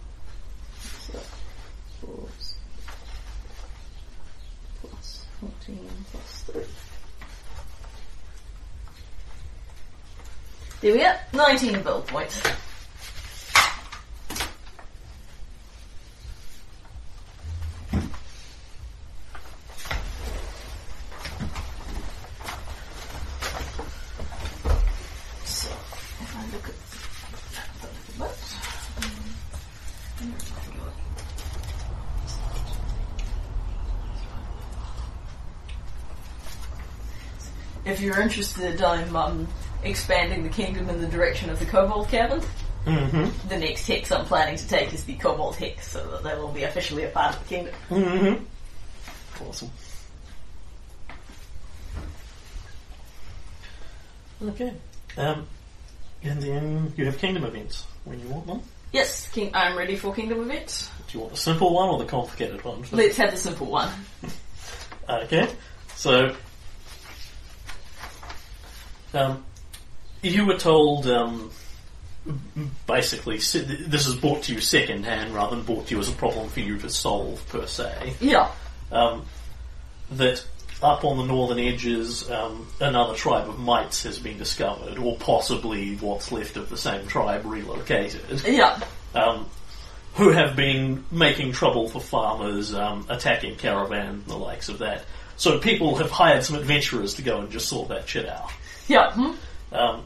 Plus 4.80 5.24
14 5.40 5.88
plus 6.10 6.42
3. 6.42 6.62
There 10.80 10.94
we 10.94 11.04
are. 11.04 11.20
19 11.32 11.82
build 11.82 12.06
points. 12.08 12.42
If 38.00 38.06
you're 38.06 38.22
interested, 38.22 38.80
I'm 38.80 39.14
um, 39.14 39.46
expanding 39.84 40.42
the 40.42 40.48
kingdom 40.48 40.88
in 40.88 41.02
the 41.02 41.06
direction 41.06 41.50
of 41.50 41.58
the 41.58 41.66
Cobalt 41.66 42.08
Cavern. 42.08 42.40
Mm-hmm. 42.86 43.48
The 43.50 43.58
next 43.58 43.86
hex 43.86 44.10
I'm 44.10 44.24
planning 44.24 44.56
to 44.56 44.66
take 44.66 44.94
is 44.94 45.04
the 45.04 45.16
Cobalt 45.16 45.56
Hex, 45.56 45.88
so 45.88 46.10
that 46.12 46.22
they 46.22 46.34
will 46.34 46.48
be 46.48 46.62
officially 46.62 47.04
a 47.04 47.10
part 47.10 47.36
of 47.36 47.42
the 47.42 47.48
kingdom. 47.54 47.74
Mm-hmm. 47.90 49.44
Awesome. 49.46 49.70
Okay. 54.44 54.72
Um, 55.18 55.46
and 56.22 56.40
then 56.42 56.94
you 56.96 57.04
have 57.04 57.18
kingdom 57.18 57.44
events 57.44 57.84
when 58.06 58.18
you 58.18 58.28
want 58.28 58.46
them. 58.46 58.62
Yes, 58.92 59.28
king- 59.28 59.50
I'm 59.52 59.76
ready 59.76 59.96
for 59.96 60.14
kingdom 60.14 60.40
events. 60.40 60.88
Do 61.08 61.18
you 61.18 61.20
want 61.20 61.34
the 61.34 61.38
simple 61.38 61.74
one 61.74 61.90
or 61.90 61.98
the 61.98 62.06
complicated 62.06 62.64
one? 62.64 62.82
Let's 62.92 63.18
have 63.18 63.32
the 63.32 63.36
simple 63.36 63.66
one. 63.66 63.90
Okay. 65.08 65.48
So, 65.96 66.36
um, 69.14 69.44
you 70.22 70.46
were 70.46 70.56
told, 70.58 71.06
um, 71.06 71.50
basically, 72.86 73.36
this 73.36 74.06
is 74.06 74.14
brought 74.14 74.42
to 74.44 74.54
you 74.54 74.60
second 74.60 75.04
hand 75.04 75.34
rather 75.34 75.56
than 75.56 75.64
brought 75.64 75.86
to 75.88 75.94
you 75.94 76.00
as 76.00 76.08
a 76.08 76.12
problem 76.12 76.48
for 76.48 76.60
you 76.60 76.78
to 76.78 76.90
solve 76.90 77.46
per 77.48 77.66
se. 77.66 78.14
Yeah. 78.20 78.50
um, 78.92 79.24
that 80.12 80.44
up 80.82 81.04
on 81.04 81.18
the 81.18 81.24
northern 81.24 81.58
edges, 81.58 82.28
um, 82.30 82.66
another 82.80 83.14
tribe 83.14 83.48
of 83.48 83.58
mites 83.58 84.02
has 84.02 84.18
been 84.18 84.38
discovered, 84.38 84.98
or 84.98 85.16
possibly 85.16 85.94
what's 85.96 86.32
left 86.32 86.56
of 86.56 86.68
the 86.68 86.76
same 86.76 87.06
tribe 87.06 87.44
relocated, 87.44 88.42
Yeah. 88.46 88.80
um, 89.14 89.46
who 90.14 90.30
have 90.30 90.56
been 90.56 91.04
making 91.10 91.52
trouble 91.52 91.88
for 91.88 92.00
farmers, 92.00 92.74
um, 92.74 93.06
attacking 93.08 93.56
caravans 93.56 94.24
and 94.24 94.26
the 94.26 94.36
likes 94.36 94.68
of 94.68 94.78
that. 94.78 95.04
So 95.36 95.58
people 95.58 95.96
have 95.96 96.10
hired 96.10 96.44
some 96.44 96.56
adventurers 96.56 97.14
to 97.14 97.22
go 97.22 97.38
and 97.40 97.50
just 97.50 97.68
sort 97.68 97.88
that 97.90 98.08
shit 98.08 98.28
out. 98.28 98.50
Yeah. 98.90 99.12
Hmm? 99.14 99.32
Um, 99.72 100.02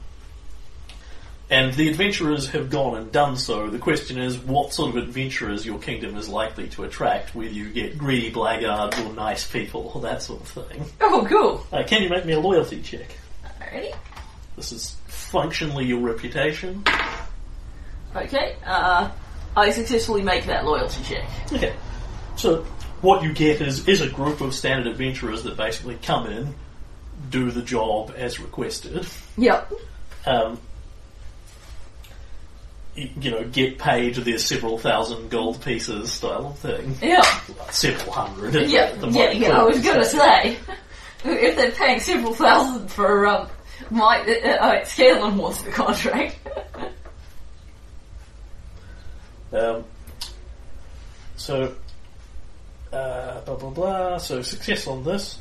and 1.51 1.73
the 1.73 1.89
adventurers 1.89 2.49
have 2.51 2.69
gone 2.71 2.97
and 2.97 3.11
done 3.11 3.37
so. 3.37 3.71
The 3.71 3.79
question 3.79 4.19
is, 4.19 4.39
what 4.39 4.75
sort 4.75 4.91
of 4.91 4.97
adventurers 4.97 5.65
your 5.65 5.79
kingdom 5.79 6.17
is 6.17 6.29
likely 6.29 6.69
to 6.71 6.85
attract, 6.85 7.35
whether 7.35 7.51
you 7.51 7.71
get 7.71 7.97
greedy 7.97 8.31
blackguards 8.31 8.99
or 8.99 9.13
nice 9.13 9.51
people, 9.51 9.91
or 9.95 10.01
that 10.03 10.23
sort 10.23 10.43
of 10.43 10.67
thing. 10.67 10.85
Oh, 11.01 11.27
cool. 11.29 11.67
Uh, 11.73 11.83
can 11.87 12.03
you 12.03 12.11
make 12.11 12.27
me 12.27 12.35
a 12.35 12.41
loyalty 12.41 12.83
check? 12.83 13.17
Alrighty. 13.45 13.95
This 14.57 14.73
is 14.73 14.97
functionally 15.07 15.87
your 15.87 16.01
reputation. 16.01 16.85
Okay. 18.15 18.57
Uh, 18.67 19.11
I 19.57 19.71
successfully 19.71 20.23
make 20.23 20.45
that 20.47 20.65
loyalty 20.65 21.03
check. 21.05 21.29
Okay. 21.53 21.75
So, 22.37 22.63
what 23.01 23.23
you 23.23 23.33
get 23.33 23.61
is, 23.61 23.89
is 23.89 24.01
a 24.01 24.09
group 24.09 24.41
of 24.41 24.55
standard 24.55 24.87
adventurers 24.87 25.43
that 25.45 25.57
basically 25.57 25.99
come 26.03 26.27
in, 26.27 26.55
do 27.31 27.51
the 27.51 27.63
job 27.63 28.13
as 28.17 28.39
requested, 28.41 29.07
Yep. 29.37 29.73
um, 30.27 30.61
you 32.95 33.31
know, 33.31 33.45
get 33.49 33.79
paid 33.79 34.15
there's 34.15 34.45
several 34.45 34.79
thousand 34.79 35.31
gold 35.31 35.61
pieces 35.65 36.13
style 36.13 36.47
of 36.49 36.59
thing. 36.59 36.97
Yeah. 37.03 37.23
Several 37.71 38.13
hundred. 38.13 38.55
Yeah? 38.71 38.93
The 38.95 39.09
yeah, 39.09 39.31
yeah. 39.33 39.59
I 39.61 39.65
was 39.65 39.81
gonna 39.81 40.05
say. 40.05 40.17
say, 40.17 40.59
if 41.25 41.57
they're 41.57 41.73
paying 41.73 41.99
several 42.01 42.35
thousand 42.35 42.89
for 42.89 43.27
um, 43.27 43.49
my 43.91 44.21
uh, 44.21 44.49
uh, 44.49 44.85
Scanlan 44.85 45.37
wants 45.37 45.63
the 45.63 45.71
contract. 45.71 46.39
Um, 49.53 49.85
so, 51.37 51.75
uh, 52.93 53.41
blah 53.41 53.55
blah 53.57 53.71
blah. 53.71 54.19
So 54.19 54.43
success 54.43 54.87
on 54.87 55.05
this. 55.05 55.39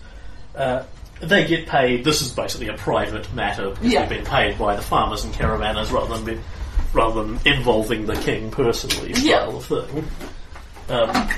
Uh, 0.55 0.83
they 1.29 1.45
get 1.47 1.67
paid. 1.67 2.03
This 2.03 2.21
is 2.21 2.31
basically 2.31 2.67
a 2.69 2.73
private 2.77 3.31
matter 3.33 3.69
because 3.71 3.85
Yeah. 3.91 4.05
they've 4.05 4.19
been 4.19 4.25
paid 4.25 4.57
by 4.57 4.75
the 4.75 4.81
farmers 4.81 5.23
and 5.23 5.33
caravanners 5.33 5.91
rather 5.91 6.15
than 6.15 6.25
be, 6.25 6.39
rather 6.93 7.23
than 7.23 7.39
involving 7.45 8.05
the 8.05 8.15
king 8.15 8.51
personally. 8.51 9.13
Style 9.13 9.25
Yeah. 9.25 9.45
of 9.57 9.65
thing. 9.65 10.07
Um, 10.89 11.29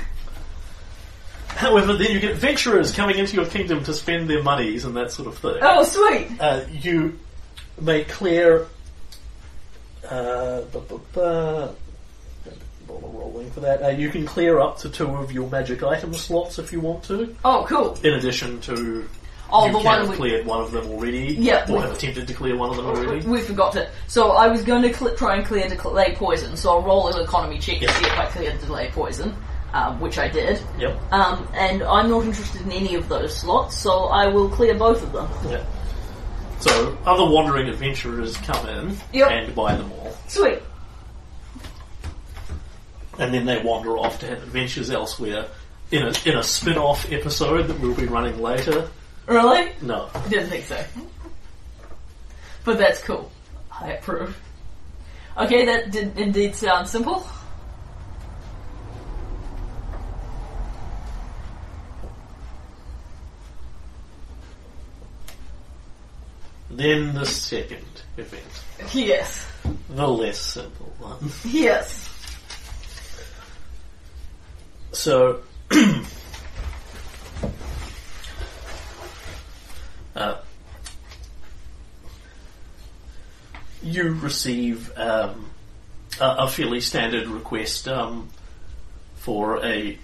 however, 1.48 1.94
then 1.94 2.10
you 2.12 2.20
get 2.20 2.32
adventurers 2.32 2.92
coming 2.92 3.18
into 3.18 3.36
your 3.36 3.46
kingdom 3.46 3.82
to 3.84 3.94
spend 3.94 4.28
their 4.28 4.42
monies 4.42 4.84
and 4.84 4.96
that 4.96 5.12
sort 5.12 5.28
of 5.28 5.38
thing. 5.38 5.56
oh, 5.62 5.82
sweet. 5.84 6.28
Uh, 6.40 6.60
you 6.70 7.18
may 7.80 8.04
clear. 8.04 8.66
Uh, 10.08 10.60
bu- 10.72 10.80
bu- 10.80 11.00
bu- 11.12 11.68
rolling 12.88 13.50
for 13.50 13.60
that. 13.60 13.82
Uh, 13.82 13.88
you 13.88 14.08
can 14.08 14.24
clear 14.24 14.60
up 14.60 14.78
to 14.78 14.88
two 14.88 15.08
of 15.16 15.32
your 15.32 15.48
magic 15.50 15.82
item 15.82 16.14
slots 16.14 16.58
if 16.60 16.72
you 16.72 16.78
want 16.80 17.02
to, 17.04 17.34
Oh, 17.44 17.66
cool. 17.68 17.98
in 18.04 18.14
addition 18.14 18.60
to. 18.62 19.08
Oh, 19.50 19.66
you 19.66 19.72
the 19.72 19.78
one 19.78 20.00
have 20.00 20.08
we, 20.08 20.16
cleared 20.16 20.44
one 20.46 20.60
of 20.60 20.72
them 20.72 20.86
already, 20.88 21.34
Yeah, 21.38 21.64
or 21.70 21.74
we- 21.76 21.80
have 21.82 21.92
attempted 21.92 22.26
to 22.28 22.34
clear 22.34 22.56
one 22.56 22.70
of 22.70 22.76
them 22.76 22.86
already. 22.86 23.24
we 23.28 23.40
forgot 23.40 23.72
to. 23.74 23.88
So 24.08 24.32
I 24.32 24.48
was 24.48 24.62
going 24.62 24.82
to 24.82 24.92
cl- 24.92 25.14
try 25.14 25.36
and 25.36 25.46
clear 25.46 25.68
delay 25.68 26.14
poison. 26.16 26.56
So 26.56 26.70
I'll 26.72 26.82
roll 26.82 27.08
an 27.08 27.22
economy 27.22 27.58
check 27.58 27.80
Yeah. 27.80 27.88
to 27.88 27.94
see 27.94 28.06
if 28.06 28.18
I 28.18 28.26
cleared 28.26 28.60
delay 28.60 28.90
poison, 28.92 29.34
um, 29.72 30.00
which 30.00 30.18
I 30.18 30.26
did. 30.28 30.60
Yep. 30.78 31.12
Um, 31.12 31.48
and 31.54 31.82
I'm 31.84 32.10
not 32.10 32.24
interested 32.24 32.62
in 32.62 32.72
any 32.72 32.96
of 32.96 33.08
those 33.08 33.36
slots, 33.36 33.76
so 33.78 34.06
I 34.06 34.26
will 34.26 34.48
clear 34.48 34.74
both 34.74 35.02
of 35.02 35.12
them. 35.12 35.28
Yeah. 35.48 35.64
So 36.58 36.96
other 37.06 37.24
wandering 37.30 37.68
adventurers 37.68 38.36
come 38.38 38.66
in 38.68 38.96
Yep. 39.12 39.30
and 39.30 39.54
buy 39.54 39.76
them 39.76 39.92
all, 39.92 40.16
Sweet. 40.26 40.58
and 43.18 43.32
then 43.32 43.46
they 43.46 43.62
wander 43.62 43.96
off 43.96 44.18
to 44.20 44.26
have 44.26 44.42
adventures 44.42 44.90
elsewhere. 44.90 45.46
In 45.92 46.02
a 46.02 46.12
in 46.28 46.36
a 46.36 46.42
spin-off 46.42 47.12
episode 47.12 47.68
that 47.68 47.78
we'll 47.78 47.94
be 47.94 48.06
running 48.06 48.42
later. 48.42 48.88
Really? 49.26 49.72
No, 49.82 50.08
Didn't 50.28 50.50
think 50.50 50.64
so. 50.66 50.82
But 52.64 52.78
that's 52.78 53.02
cool. 53.02 53.30
I 53.72 53.92
approve. 53.92 54.38
Okay, 55.36 55.64
that 55.66 55.90
did 55.90 56.18
indeed 56.18 56.54
sound 56.54 56.88
simple. 56.88 57.26
Then 66.70 67.14
the 67.14 67.24
second 67.26 67.84
event, 68.16 68.42
Yes. 68.92 69.46
the 69.88 70.06
less 70.08 70.38
simple 70.38 70.92
one. 70.98 71.30
Yes. 71.44 72.08
So, 74.92 75.40
uh, 80.16 80.40
you 83.82 84.12
receive 84.14 84.96
um, 84.98 85.50
a, 86.20 86.36
a 86.40 86.48
fairly 86.48 86.80
standard 86.80 87.28
request 87.28 87.88
um, 87.88 88.28
for 89.16 89.64
a. 89.64 89.98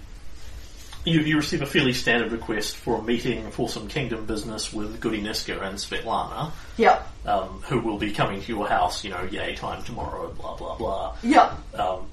You, 1.05 1.19
you 1.19 1.35
receive 1.35 1.61
a 1.61 1.65
fairly 1.65 1.91
standard 1.91 2.31
request 2.31 2.77
for 2.77 2.99
a 2.99 3.03
meeting 3.03 3.51
for 3.51 3.67
some 3.67 3.89
kingdom 3.89 4.25
business 4.25 4.71
with 4.71 5.01
Goody 5.01 5.21
Niska 5.21 5.61
and 5.61 5.77
Svetlana. 5.77 6.51
Yep. 6.77 7.05
um, 7.25 7.61
who 7.67 7.79
will 7.79 7.97
be 7.97 8.11
coming 8.11 8.41
to 8.41 8.47
your 8.47 8.67
house, 8.67 9.03
you 9.03 9.09
know, 9.09 9.23
yay 9.23 9.55
time 9.55 9.83
tomorrow, 9.83 10.31
blah 10.31 10.55
blah 10.55 10.77
blah. 10.77 11.15
Yep. 11.23 11.79
Um, 11.79 12.05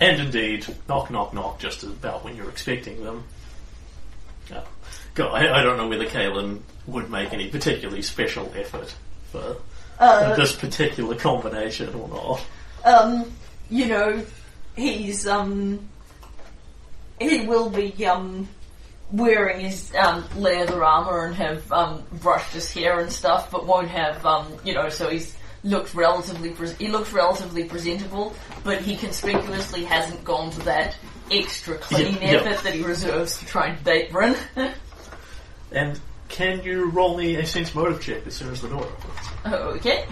and 0.00 0.20
indeed, 0.20 0.66
knock 0.88 1.10
knock 1.10 1.32
knock, 1.32 1.58
just 1.58 1.82
about 1.82 2.24
when 2.24 2.36
you're 2.36 2.50
expecting 2.50 3.02
them. 3.02 3.24
God, 5.16 5.32
I, 5.34 5.60
I 5.60 5.62
don't 5.62 5.76
know 5.78 5.88
whether 5.88 6.06
Kaylen 6.06 6.60
would 6.86 7.10
make 7.10 7.32
any 7.32 7.48
particularly 7.48 8.02
special 8.02 8.52
effort 8.56 8.94
for 9.32 9.56
Uh, 9.98 10.36
this 10.36 10.54
particular 10.54 11.16
combination 11.16 11.92
or 11.94 12.08
not. 12.08 12.44
um, 12.84 13.32
you 13.70 13.86
know, 13.86 14.22
he's, 14.76 15.26
um, 15.26 15.80
he 17.18 17.46
will 17.46 17.68
be, 17.70 18.06
um, 18.06 18.46
wearing 19.10 19.60
his, 19.60 19.92
um, 19.96 20.22
leather 20.36 20.84
armor 20.84 21.24
and 21.26 21.34
have, 21.34 21.72
um, 21.72 22.04
brushed 22.12 22.52
his 22.52 22.70
hair 22.70 23.00
and 23.00 23.10
stuff, 23.10 23.50
but 23.50 23.66
won't 23.66 23.88
have, 23.88 24.24
um, 24.26 24.46
you 24.64 24.74
know, 24.74 24.88
so 24.90 25.08
he's 25.08 25.34
looked 25.64 25.94
relatively, 25.94 26.50
pres 26.50 26.76
he 26.76 26.88
looks 26.88 27.12
relatively 27.12 27.64
presentable, 27.64 28.34
but 28.62 28.82
he 28.82 28.96
conspicuously 28.96 29.82
hasn't 29.84 30.22
gone 30.24 30.50
to 30.50 30.60
that 30.60 30.94
extra 31.30 31.76
clean 31.78 32.14
Yeah, 32.20 32.32
yeah. 32.32 32.38
effort 32.40 32.62
that 32.64 32.74
he 32.74 32.82
reserves 32.82 33.38
to 33.38 33.46
try 33.46 33.68
and 33.68 33.82
date 33.82 34.12
Bryn. 34.12 34.36
And 35.72 35.98
can 36.28 36.62
you 36.62 36.90
roll 36.90 37.16
me 37.16 37.36
a 37.36 37.46
sense 37.46 37.74
motive 37.74 38.00
check 38.00 38.26
as 38.26 38.34
soon 38.34 38.50
as 38.50 38.62
the 38.62 38.68
door 38.68 38.84
opens? 38.84 39.54
okay. 39.84 40.06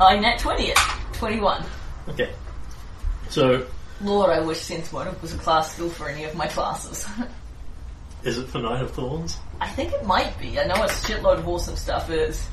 I 0.00 0.18
net 0.18 0.38
20 0.38 0.64
it. 0.64 0.78
21. 1.12 1.64
Okay. 2.08 2.30
So, 3.28 3.66
Lord, 4.02 4.30
I 4.30 4.40
wish 4.40 4.58
Sense 4.58 4.92
Motive 4.92 5.20
was 5.22 5.32
a 5.32 5.38
class 5.38 5.72
skill 5.72 5.88
for 5.88 6.08
any 6.08 6.24
of 6.24 6.34
my 6.34 6.48
classes. 6.48 7.06
is 8.24 8.38
it 8.38 8.48
for 8.48 8.58
Knight 8.58 8.82
of 8.82 8.90
Thorns? 8.90 9.38
I 9.60 9.68
think 9.68 9.92
it 9.92 10.04
might 10.04 10.38
be. 10.40 10.58
I 10.58 10.64
know 10.64 10.74
a 10.74 10.88
shitload 10.88 11.38
of 11.38 11.48
awesome 11.48 11.76
stuff 11.76 12.10
is. 12.10 12.46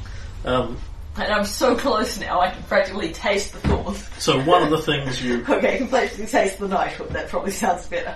Um, 0.45 0.77
And 1.15 1.33
I'm 1.33 1.45
so 1.45 1.75
close 1.75 2.19
now, 2.19 2.39
I 2.39 2.51
can 2.51 2.63
practically 2.63 3.11
taste 3.11 3.53
the 3.53 3.59
thorns. 3.59 4.07
so 4.19 4.39
one 4.43 4.61
of 4.63 4.69
the 4.69 4.77
things 4.81 5.21
you 5.21 5.41
Okay, 5.49 5.75
I 5.75 5.77
can 5.79 5.87
practically 5.87 6.27
taste 6.27 6.59
the 6.59 6.67
knighthood. 6.67 7.09
That 7.09 7.29
probably 7.29 7.51
sounds 7.51 7.87
better. 7.87 8.15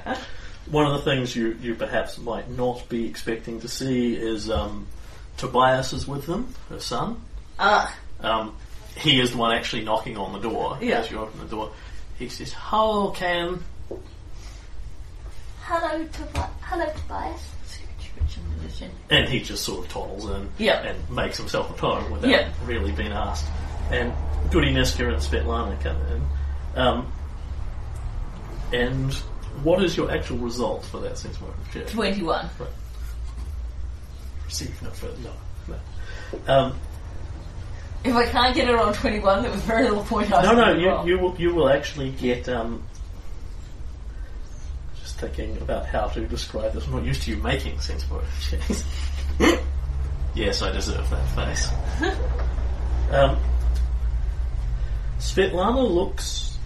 One 0.70 0.86
of 0.86 0.94
the 0.94 1.00
things 1.02 1.36
you, 1.36 1.58
you 1.62 1.76
perhaps 1.76 2.18
might 2.18 2.50
not 2.50 2.88
be 2.90 3.06
expecting 3.08 3.60
to 3.62 3.68
see 3.68 4.16
is 4.16 4.50
um, 4.50 4.88
Tobias 5.38 5.94
is 5.94 6.08
with 6.08 6.26
them, 6.26 6.54
her 6.70 6.80
son. 6.80 7.22
Ah, 7.60 7.94
Um, 8.22 8.56
he 8.96 9.20
is 9.20 9.32
the 9.32 9.38
one 9.38 9.52
actually 9.54 9.84
knocking 9.84 10.18
on 10.18 10.32
the 10.34 10.40
door 10.40 10.78
Yeah. 10.82 11.00
as 11.00 11.12
you 11.12 11.20
open 11.20 11.40
the 11.40 11.46
door. 11.48 11.72
He 12.18 12.30
says, 12.30 12.54
"Hello, 12.58 13.10
Ken." 13.12 13.62
Hello, 15.64 16.06
Tobi- 16.06 16.50
hello, 16.62 16.86
Tobias. 16.96 17.50
And 19.10 19.28
he 19.30 19.42
just 19.42 19.64
sort 19.64 19.86
of 19.86 19.92
toddles 19.92 20.26
in 20.30 20.50
Yeah. 20.58 20.80
and 20.82 21.10
makes 21.10 21.38
himself 21.38 21.72
at 21.72 21.80
home 21.80 22.12
without 22.12 22.30
Yeah. 22.30 22.50
really 22.66 22.92
being 22.92 23.12
asked. 23.12 23.46
And 23.92 24.14
Goody 24.52 24.74
Niska 24.74 25.08
and 25.08 25.18
Svetlana 25.22 25.80
come 25.82 25.98
in. 26.08 26.80
Um, 26.82 27.14
and 28.72 29.16
what 29.62 29.84
is 29.84 29.96
your 29.96 30.12
actual 30.12 30.38
result 30.38 30.86
for 30.86 31.00
that 31.02 31.18
sense 31.18 31.40
motive 31.40 31.56
check? 31.72 31.88
21. 31.88 32.50
Receive 34.46 34.82
no 34.82 34.90
further. 34.90 35.18
No. 35.24 35.76
no. 36.48 36.54
Um, 36.54 36.80
If 38.04 38.16
I 38.16 38.26
can't 38.26 38.56
get 38.56 38.68
it 38.68 38.76
on 38.76 38.94
21, 38.94 39.44
there 39.44 39.52
was 39.52 39.62
very 39.62 39.84
little 39.84 40.04
point 40.04 40.32
I 40.32 40.42
No, 40.42 40.54
no, 40.54 40.74
you, 41.04 41.12
you 41.12 41.20
will 41.20 41.36
you 41.38 41.54
will 41.54 41.70
actually 41.70 42.12
get. 42.12 42.50
Um, 42.50 42.84
just 45.02 45.20
thinking 45.20 45.58
about 45.58 45.86
how 45.86 46.08
to 46.08 46.26
describe 46.28 46.74
this. 46.74 46.86
I'm 46.86 46.94
not 46.94 47.04
used 47.04 47.24
to 47.24 47.32
you 47.32 47.38
making 47.38 47.80
sense 47.80 48.06
motive 48.10 48.30
checks. 48.42 48.84
yes, 50.36 50.62
I 50.62 50.72
deserve 50.72 51.10
that 51.10 51.28
face. 51.36 51.70
um, 53.12 53.40
Svetlana 55.20 55.90
looks 55.90 56.58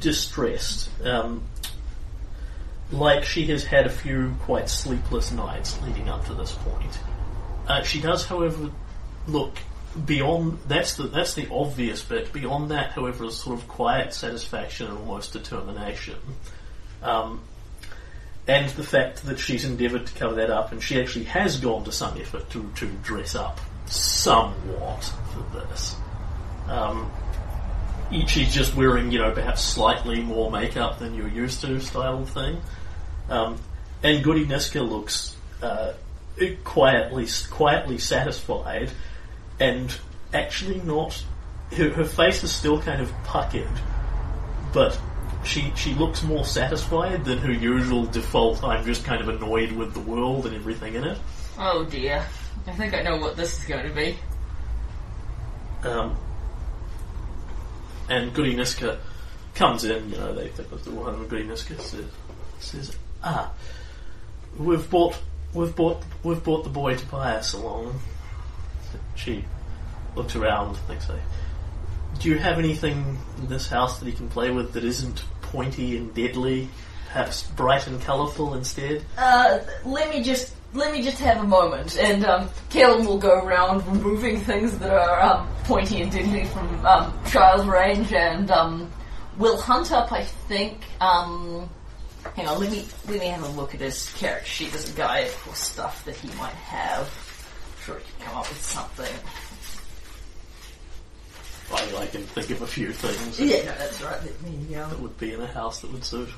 distressed, 0.00 0.88
um, 1.04 1.42
like 2.92 3.24
she 3.24 3.46
has 3.46 3.64
had 3.64 3.86
a 3.86 3.90
few 3.90 4.34
quite 4.40 4.68
sleepless 4.68 5.32
nights 5.32 5.80
leading 5.82 6.08
up 6.08 6.26
to 6.26 6.34
this 6.34 6.52
point. 6.52 6.98
Uh, 7.66 7.82
she 7.82 8.00
does, 8.00 8.26
however, 8.26 8.70
look 9.26 9.56
beyond 10.06 10.58
that's 10.68 10.96
the 10.96 11.04
that's 11.04 11.34
the 11.34 11.48
obvious 11.50 12.02
bit. 12.02 12.32
Beyond 12.32 12.70
that, 12.70 12.92
however, 12.92 13.24
is 13.24 13.36
sort 13.36 13.58
of 13.58 13.68
quiet 13.68 14.14
satisfaction 14.14 14.88
and 14.88 14.98
almost 14.98 15.32
determination, 15.32 16.18
um, 17.02 17.42
and 18.46 18.68
the 18.70 18.84
fact 18.84 19.24
that 19.26 19.38
she's 19.38 19.64
endeavoured 19.64 20.06
to 20.06 20.14
cover 20.14 20.34
that 20.36 20.50
up, 20.50 20.72
and 20.72 20.82
she 20.82 21.00
actually 21.00 21.26
has 21.26 21.58
gone 21.58 21.84
to 21.84 21.92
some 21.92 22.18
effort 22.20 22.48
to 22.50 22.70
to 22.76 22.86
dress 23.02 23.34
up 23.34 23.60
somewhat 23.86 25.12
for 25.32 25.60
this. 25.60 25.96
Um, 26.68 27.10
she's 28.26 28.54
just 28.54 28.74
wearing, 28.76 29.10
you 29.10 29.18
know, 29.18 29.32
perhaps 29.32 29.62
slightly 29.62 30.22
more 30.22 30.50
makeup 30.50 30.98
than 30.98 31.14
you're 31.14 31.28
used 31.28 31.60
to, 31.62 31.80
style 31.80 32.24
thing. 32.24 32.60
Um, 33.32 33.58
and 34.02 34.22
Goody 34.22 34.44
Niska 34.44 34.86
looks 34.86 35.34
uh, 35.62 35.94
quietly 36.64 37.26
quietly 37.50 37.96
satisfied 37.96 38.90
and 39.58 39.96
actually 40.34 40.80
not 40.82 41.24
her, 41.76 41.88
her 41.88 42.04
face 42.04 42.44
is 42.44 42.52
still 42.52 42.78
kind 42.82 43.00
of 43.00 43.10
puckered, 43.24 43.70
but 44.74 45.00
she 45.44 45.72
she 45.76 45.94
looks 45.94 46.22
more 46.22 46.44
satisfied 46.44 47.24
than 47.24 47.38
her 47.38 47.52
usual 47.52 48.04
default. 48.04 48.62
I'm 48.62 48.84
just 48.84 49.04
kind 49.04 49.22
of 49.22 49.28
annoyed 49.28 49.72
with 49.72 49.94
the 49.94 50.00
world 50.00 50.44
and 50.44 50.54
everything 50.54 50.94
in 50.94 51.04
it. 51.04 51.18
Oh 51.58 51.84
dear. 51.84 52.26
I 52.66 52.72
think 52.72 52.92
I 52.92 53.00
know 53.00 53.16
what 53.16 53.36
this 53.36 53.58
is 53.58 53.64
going 53.64 53.88
to 53.88 53.94
be. 53.94 54.18
Um, 55.84 56.16
and 58.10 58.34
Goody 58.34 58.54
Niska 58.54 58.98
comes 59.54 59.84
in, 59.84 60.10
you 60.10 60.18
know, 60.18 60.34
they 60.34 60.48
think 60.48 60.70
of 60.70 60.84
the 60.84 60.90
one 60.90 61.14
and 61.14 61.28
Goody 61.30 61.44
Niska 61.44 61.80
says, 61.80 62.04
says, 62.60 62.96
Ah, 63.24 63.52
we've 64.58 64.88
bought 64.90 65.16
we've 65.54 65.74
bought 65.74 66.02
we've 66.22 66.42
bought 66.42 66.64
the 66.64 66.70
boy 66.70 66.96
Tobias 66.96 67.52
along. 67.52 68.00
She 69.14 69.44
looks 70.16 70.36
around, 70.36 70.76
thinks 70.88 71.08
like 71.08 71.20
Do 72.18 72.28
you 72.28 72.38
have 72.38 72.58
anything 72.58 73.18
in 73.38 73.48
this 73.48 73.68
house 73.68 73.98
that 73.98 74.06
he 74.06 74.12
can 74.12 74.28
play 74.28 74.50
with 74.50 74.72
that 74.72 74.84
isn't 74.84 75.24
pointy 75.42 75.96
and 75.96 76.12
deadly? 76.14 76.68
Perhaps 77.08 77.44
bright 77.50 77.86
and 77.86 78.00
colourful 78.00 78.54
instead? 78.54 79.04
Uh, 79.18 79.58
let 79.84 80.08
me 80.10 80.22
just 80.22 80.54
let 80.74 80.90
me 80.90 81.02
just 81.02 81.18
have 81.18 81.38
a 81.38 81.46
moment, 81.46 81.98
and 81.98 82.24
um, 82.24 82.48
will 82.74 83.18
go 83.18 83.44
around 83.44 83.86
removing 83.86 84.40
things 84.40 84.78
that 84.78 84.90
are 84.90 85.20
um, 85.20 85.46
pointy 85.64 86.00
and 86.00 86.10
deadly 86.10 86.44
from 86.44 86.86
um, 86.86 87.12
child's 87.26 87.66
range, 87.66 88.12
and 88.14 88.50
um, 88.50 88.90
we'll 89.36 89.60
hunt 89.60 89.92
up. 89.92 90.10
I 90.10 90.24
think. 90.24 90.78
Um, 91.00 91.68
hang 92.34 92.46
on, 92.46 92.60
let 92.60 92.70
me 92.70 92.86
let 93.08 93.20
me 93.20 93.26
have 93.26 93.42
a 93.42 93.48
look 93.48 93.74
at 93.74 93.80
his 93.80 94.12
character 94.14 94.46
sheet 94.48 94.74
as 94.74 94.92
a 94.92 94.96
guide 94.96 95.28
for 95.28 95.54
stuff 95.54 96.04
that 96.04 96.16
he 96.16 96.28
might 96.38 96.54
have. 96.54 97.06
I'm 97.06 97.84
sure 97.84 97.98
he 97.98 98.04
can 98.18 98.26
come 98.26 98.38
up 98.38 98.48
with 98.48 98.62
something. 98.62 99.12
I, 101.72 102.02
I 102.02 102.06
can 102.06 102.22
think 102.22 102.50
of 102.50 102.62
a 102.62 102.66
few 102.66 102.92
things 102.92 103.40
Yeah, 103.40 103.58
no, 103.58 103.78
that's 103.78 104.02
right. 104.02 104.20
Let 104.22 104.42
me, 104.42 104.74
um, 104.76 104.90
that 104.90 105.00
would 105.00 105.18
be 105.18 105.32
in 105.32 105.40
a 105.40 105.46
house 105.46 105.80
that 105.80 105.90
would 105.92 106.04
suit. 106.04 106.28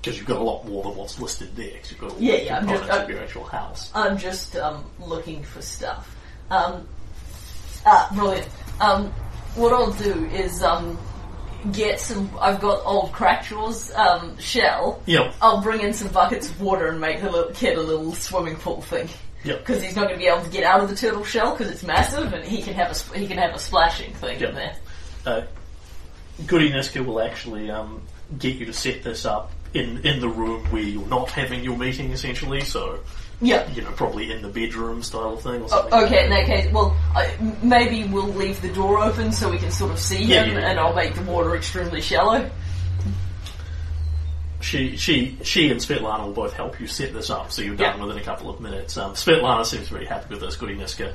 Because 0.00 0.16
you've 0.18 0.26
got 0.28 0.36
a 0.38 0.42
lot 0.42 0.64
more 0.66 0.82
than 0.84 0.94
what's 0.96 1.18
listed 1.18 1.54
there. 1.56 1.70
'cause 1.78 1.90
you've 1.90 2.00
got 2.00 2.10
all 2.12 2.16
Yeah, 2.20 2.36
the 2.36 2.44
yeah, 2.44 2.58
I'm 2.58 2.68
just- 2.68 2.90
I'm- 2.90 3.10
your 3.10 3.20
actual 3.22 3.44
house. 3.44 3.90
I'm 3.94 4.16
just 4.18 4.56
um, 4.56 4.84
looking 5.00 5.42
for 5.42 5.60
stuff. 5.60 6.14
Um, 6.50 6.86
ah, 7.84 8.08
brilliant. 8.14 8.48
Um, 8.80 9.12
what 9.56 9.72
I'll 9.72 9.90
do 9.92 10.26
is 10.32 10.62
um, 10.62 10.96
get 11.72 11.98
some. 12.00 12.30
I've 12.40 12.60
got 12.60 12.80
old 12.84 13.12
Crackjaw's 13.12 13.92
um, 13.94 14.38
shell. 14.38 15.02
Yep. 15.06 15.34
I'll 15.42 15.60
bring 15.62 15.80
in 15.80 15.92
some 15.92 16.08
buckets 16.08 16.48
of 16.48 16.60
water 16.60 16.86
and 16.86 17.00
make 17.00 17.20
the 17.20 17.30
little 17.30 17.52
kid 17.52 17.76
a 17.76 17.82
little 17.82 18.14
swimming 18.14 18.56
pool 18.56 18.82
thing. 18.82 19.08
Yep. 19.44 19.58
Because 19.66 19.82
he's 19.82 19.94
not 19.96 20.02
going 20.08 20.14
to 20.18 20.24
be 20.24 20.28
able 20.28 20.42
to 20.44 20.50
get 20.50 20.62
out 20.64 20.80
of 20.80 20.88
the 20.88 20.96
turtle 20.96 21.24
shell 21.24 21.56
because 21.56 21.72
it's 21.72 21.82
massive, 21.82 22.32
and 22.32 22.44
he 22.44 22.62
can 22.62 22.74
have 22.74 22.90
a 22.92 22.94
sp- 22.94 23.14
he 23.14 23.26
can 23.26 23.38
have 23.38 23.54
a 23.54 23.58
splashing 23.58 24.12
thing 24.14 24.38
Yep. 24.40 24.50
in 24.50 24.54
there. 24.54 24.76
Uh, 25.26 25.40
Goody 26.46 26.70
Niska 26.70 27.04
will 27.04 27.20
actually 27.20 27.68
um, 27.70 28.02
get 28.38 28.54
you 28.56 28.66
to 28.66 28.72
set 28.72 29.02
this 29.02 29.24
up 29.26 29.50
in, 29.74 29.98
in 30.06 30.20
the 30.20 30.28
room 30.28 30.64
where 30.70 30.82
you're 30.82 31.06
not 31.08 31.30
having 31.30 31.62
your 31.62 31.76
meeting, 31.76 32.10
essentially. 32.12 32.62
So, 32.62 33.00
Yeah. 33.40 33.68
you 33.72 33.82
know, 33.82 33.90
probably 33.92 34.32
in 34.32 34.42
the 34.42 34.48
bedroom 34.48 35.02
style 35.02 35.36
thing 35.36 35.60
or 35.60 35.64
O- 35.64 35.68
something. 35.68 35.94
okay, 36.04 36.24
in 36.24 36.30
that 36.30 36.46
case, 36.46 36.72
well, 36.72 36.96
I, 37.14 37.34
maybe 37.62 38.04
we'll 38.04 38.26
leave 38.32 38.60
the 38.62 38.72
door 38.72 38.98
open 39.00 39.30
so 39.32 39.50
we 39.50 39.58
can 39.58 39.70
sort 39.70 39.90
of 39.92 39.98
see 39.98 40.24
Yeah, 40.24 40.44
him, 40.44 40.54
yeah, 40.54 40.60
yeah. 40.60 40.70
and 40.70 40.80
I'll 40.80 40.94
make 40.94 41.14
the 41.14 41.22
water 41.22 41.54
extremely 41.56 42.00
shallow. 42.00 42.50
She, 44.60 44.96
she, 44.96 45.38
she 45.44 45.70
and 45.70 45.78
Svetlana 45.80 46.24
will 46.26 46.32
both 46.32 46.52
help 46.52 46.80
you 46.80 46.88
set 46.88 47.12
this 47.12 47.30
up, 47.30 47.52
so 47.52 47.62
you're 47.62 47.76
done 47.76 48.00
within 48.00 48.18
a 48.18 48.24
couple 48.24 48.50
of 48.50 48.60
minutes. 48.60 48.96
Um, 48.96 49.12
Svetlana 49.12 49.64
seems 49.64 49.88
very 49.88 50.04
happy 50.04 50.30
with 50.34 50.40
this. 50.40 50.56
Goody 50.56 50.74
Niska 50.76 51.14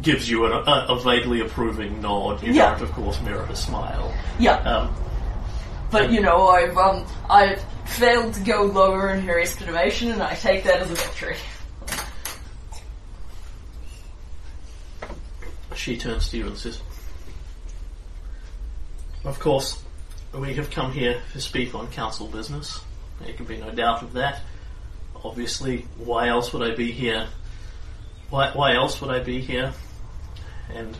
gives 0.00 0.28
you 0.30 0.46
an, 0.46 0.52
a, 0.52 0.86
a 0.88 1.00
vaguely 1.00 1.40
approving 1.42 2.00
nod. 2.00 2.42
You 2.42 2.54
don't, 2.54 2.80
of 2.80 2.90
course, 2.92 3.20
mirror 3.20 3.44
her 3.44 3.54
smile. 3.54 4.14
Yeah. 4.38 4.54
Um, 4.60 4.94
But 5.90 6.12
you 6.12 6.20
know, 6.20 6.48
I've 6.48 6.76
um, 6.76 7.06
I've 7.30 7.62
failed 7.86 8.34
to 8.34 8.40
go 8.40 8.62
lower 8.62 9.10
in 9.14 9.22
her 9.22 9.40
estimation, 9.40 10.10
and 10.12 10.22
I 10.22 10.34
take 10.34 10.64
that 10.64 10.80
as 10.80 10.90
a 10.90 10.94
victory. 10.94 11.36
she 15.78 15.96
turns 15.96 16.28
to 16.28 16.36
you 16.36 16.46
and 16.46 16.58
says, 16.58 16.80
Of 19.24 19.38
course, 19.38 19.82
we 20.34 20.54
have 20.54 20.70
come 20.70 20.92
here 20.92 21.22
to 21.32 21.40
speak 21.40 21.74
on 21.74 21.88
council 21.88 22.26
business. 22.26 22.80
There 23.20 23.32
can 23.32 23.46
be 23.46 23.56
no 23.56 23.70
doubt 23.70 24.02
of 24.02 24.12
that. 24.14 24.40
Obviously, 25.24 25.86
why 25.96 26.28
else 26.28 26.52
would 26.52 26.68
I 26.68 26.74
be 26.74 26.92
here? 26.92 27.28
Why, 28.28 28.50
why 28.52 28.74
else 28.74 29.00
would 29.00 29.10
I 29.10 29.20
be 29.20 29.40
here? 29.40 29.72
And 30.74 30.96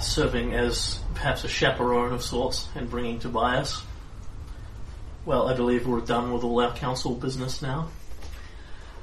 serving 0.00 0.54
as 0.54 1.00
perhaps 1.14 1.44
a 1.44 1.48
chaperone 1.48 2.12
of 2.12 2.22
sorts 2.22 2.68
and 2.74 2.88
bringing 2.90 3.18
Tobias. 3.18 3.82
Well, 5.24 5.48
I 5.48 5.54
believe 5.54 5.86
we're 5.86 6.00
done 6.00 6.32
with 6.32 6.42
all 6.44 6.60
our 6.60 6.74
council 6.74 7.14
business 7.14 7.62
now. 7.62 7.88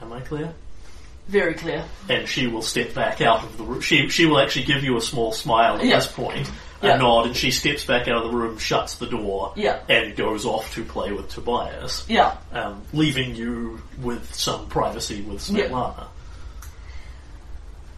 Am 0.02 0.12
I 0.14 0.20
clear? 0.22 0.54
Very 1.28 1.54
clear. 1.54 1.86
and 2.10 2.28
she 2.28 2.48
will 2.48 2.64
step 2.64 2.96
back 2.96 3.22
out 3.22 3.44
of 3.44 3.56
the 3.58 3.64
room. 3.64 3.82
She 3.82 4.10
she 4.10 4.26
will 4.26 4.40
actually 4.40 4.66
give 4.66 4.84
you 4.84 4.98
a 4.98 5.02
small 5.02 5.32
smile 5.32 5.76
at 5.78 5.86
Yeah. 5.86 5.98
this 5.98 6.08
point, 6.08 6.50
a 6.82 6.88
Yeah. 6.88 6.98
nod, 6.98 7.28
and 7.28 7.36
she 7.38 7.52
steps 7.52 7.86
back 7.86 8.08
out 8.08 8.26
of 8.26 8.32
the 8.32 8.36
room, 8.36 8.58
shuts 8.58 8.96
the 8.96 9.06
door, 9.06 9.54
Yeah. 9.56 9.80
and 9.88 10.16
goes 10.16 10.44
off 10.46 10.74
to 10.74 10.84
play 10.84 11.12
with 11.12 11.30
Tobias, 11.30 12.04
Yeah. 12.10 12.36
um, 12.52 12.82
leaving 12.94 13.36
you 13.36 13.80
with 14.02 14.34
some 14.34 14.66
privacy 14.70 15.22
with 15.22 15.48
Yeah. 15.52 15.66
Svetlana. 15.66 16.06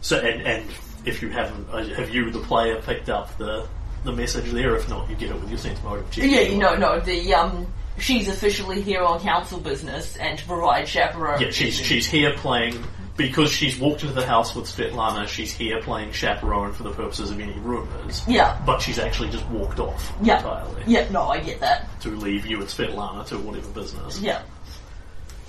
So, 0.02 0.18
and 0.18 0.42
and 0.42 0.70
if 1.06 1.22
you 1.22 1.30
haven't, 1.30 1.68
uh, 1.72 1.84
have 1.94 2.10
you, 2.10 2.30
the 2.30 2.40
player, 2.40 2.82
picked 2.82 3.08
up 3.08 3.36
the 3.38 3.66
the 4.04 4.12
message 4.12 4.50
there? 4.52 4.76
If 4.76 4.88
not, 4.88 5.08
you 5.10 5.16
get 5.16 5.30
it 5.30 5.40
with 5.40 5.48
your 5.48 5.58
sense 5.58 5.82
motive 5.82 6.10
check. 6.10 6.24
Yeah, 6.30 6.40
you 6.40 6.58
know, 6.58 6.76
no, 6.76 7.00
the 7.00 7.34
um, 7.34 7.66
she's 7.98 8.28
officially 8.28 8.80
here 8.82 9.02
on 9.02 9.20
council 9.20 9.60
business 9.60 10.16
and 10.16 10.38
to 10.38 10.44
provide 10.46 10.88
chaperone. 10.88 11.40
Yeah, 11.40 11.50
she's 11.50 11.76
she's 11.76 12.06
here 12.06 12.32
playing 12.36 12.82
because 13.16 13.52
she's 13.52 13.78
walked 13.78 14.02
into 14.02 14.14
the 14.14 14.26
house 14.26 14.54
with 14.54 14.64
Svetlana. 14.64 15.28
She's 15.28 15.52
here 15.52 15.80
playing 15.82 16.12
chaperone 16.12 16.72
for 16.72 16.82
the 16.82 16.92
purposes 16.92 17.30
of 17.30 17.38
any 17.38 17.52
rumors. 17.60 18.22
Yeah. 18.26 18.58
but 18.64 18.80
she's 18.80 18.98
actually 18.98 19.28
just 19.28 19.46
walked 19.48 19.78
off 19.78 20.12
Yeah. 20.22 20.38
entirely 20.38 20.82
Yeah, 20.86 21.08
no, 21.10 21.24
I 21.28 21.40
get 21.40 21.60
that. 21.60 21.86
to 22.00 22.08
leave 22.08 22.46
you 22.46 22.58
and 22.60 22.66
Svetlana 22.68 23.26
to 23.26 23.36
whatever 23.38 23.68
business. 23.68 24.18
Yeah. 24.20 24.40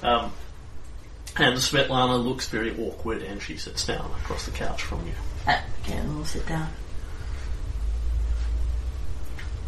Um, 0.03 0.33
and 1.37 1.55
Svetlana 1.55 2.21
looks 2.23 2.49
very 2.49 2.77
awkward, 2.85 3.21
and 3.23 3.41
she 3.41 3.55
sits 3.57 3.87
down 3.87 4.11
across 4.21 4.45
the 4.45 4.51
couch 4.51 4.83
from 4.83 4.99
you. 5.07 5.13
Uh, 5.47 5.57
okay, 5.83 5.99
we'll 6.05 6.25
sit 6.25 6.45
down. 6.45 6.67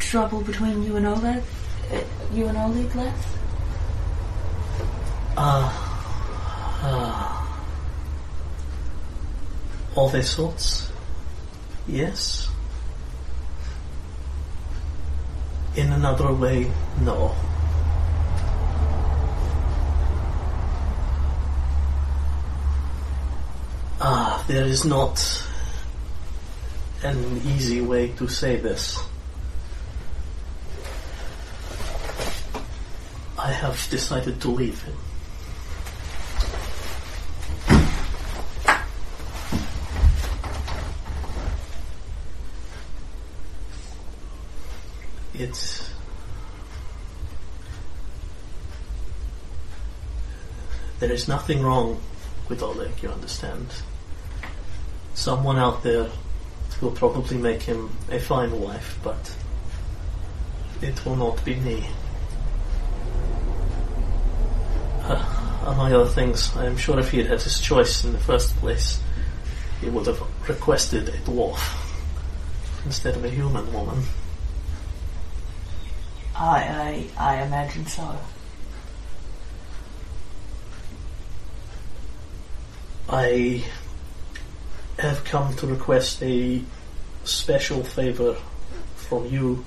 Trouble 0.09 0.41
between 0.41 0.83
you 0.83 0.95
and 0.97 1.07
Oleg? 1.07 1.41
Uh, 1.91 1.99
you 2.31 2.47
and 2.47 2.57
Oleg, 2.57 2.95
Les? 2.95 3.11
All 9.95 10.09
their 10.09 10.21
sorts, 10.21 10.91
yes. 11.87 12.49
In 15.75 15.91
another 15.91 16.31
way, 16.33 16.71
no. 17.01 17.35
Ah, 23.99 24.43
there 24.47 24.65
is 24.65 24.85
not 24.85 25.17
an 27.03 27.41
easy 27.45 27.81
way 27.81 28.09
to 28.09 28.27
say 28.27 28.57
this. 28.57 28.99
I 33.45 33.51
have 33.51 33.87
decided 33.91 34.41
to 34.41 34.49
leave 34.49 34.81
him. 34.81 34.97
It's 45.35 45.93
there 50.99 51.11
is 51.11 51.27
nothing 51.27 51.61
wrong 51.61 52.01
with 52.49 52.63
Oleg, 52.63 53.03
you 53.03 53.09
understand. 53.09 53.67
Someone 55.13 55.57
out 55.57 55.83
there 55.83 56.09
will 56.81 56.89
probably 56.89 57.37
make 57.37 57.61
him 57.61 57.95
a 58.09 58.19
fine 58.19 58.59
wife, 58.59 58.97
but 59.03 59.35
it 60.81 61.05
will 61.05 61.15
not 61.15 61.45
be 61.45 61.53
me. 61.57 61.85
Uh, 65.07 65.63
among 65.67 65.93
other 65.93 66.09
things, 66.09 66.55
I 66.55 66.65
am 66.65 66.77
sure 66.77 66.99
if 66.99 67.11
he 67.11 67.19
had 67.19 67.27
had 67.27 67.41
his 67.41 67.59
choice 67.59 68.03
in 68.03 68.13
the 68.13 68.19
first 68.19 68.55
place, 68.57 68.99
he 69.81 69.89
would 69.89 70.07
have 70.07 70.21
requested 70.47 71.09
a 71.09 71.17
dwarf 71.19 71.59
instead 72.85 73.15
of 73.15 73.23
a 73.23 73.29
human 73.29 73.71
woman. 73.71 74.03
I, 76.35 77.07
I, 77.17 77.37
I 77.37 77.43
imagine 77.43 77.85
so. 77.85 78.17
I 83.07 83.63
have 84.99 85.23
come 85.23 85.55
to 85.57 85.67
request 85.67 86.21
a 86.23 86.61
special 87.23 87.83
favour 87.83 88.35
from 88.95 89.25
you 89.27 89.63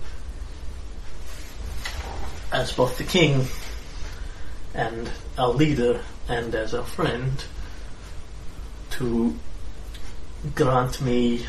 as 2.53 2.73
both 2.73 2.99
the 2.99 3.05
king 3.05 3.47
and 4.75 5.11
our 5.37 5.49
leader 5.49 6.01
and 6.29 6.55
as 6.55 6.75
our 6.75 6.85
friend 6.85 7.45
to 8.91 9.37
grant 10.55 11.01
me 11.01 11.47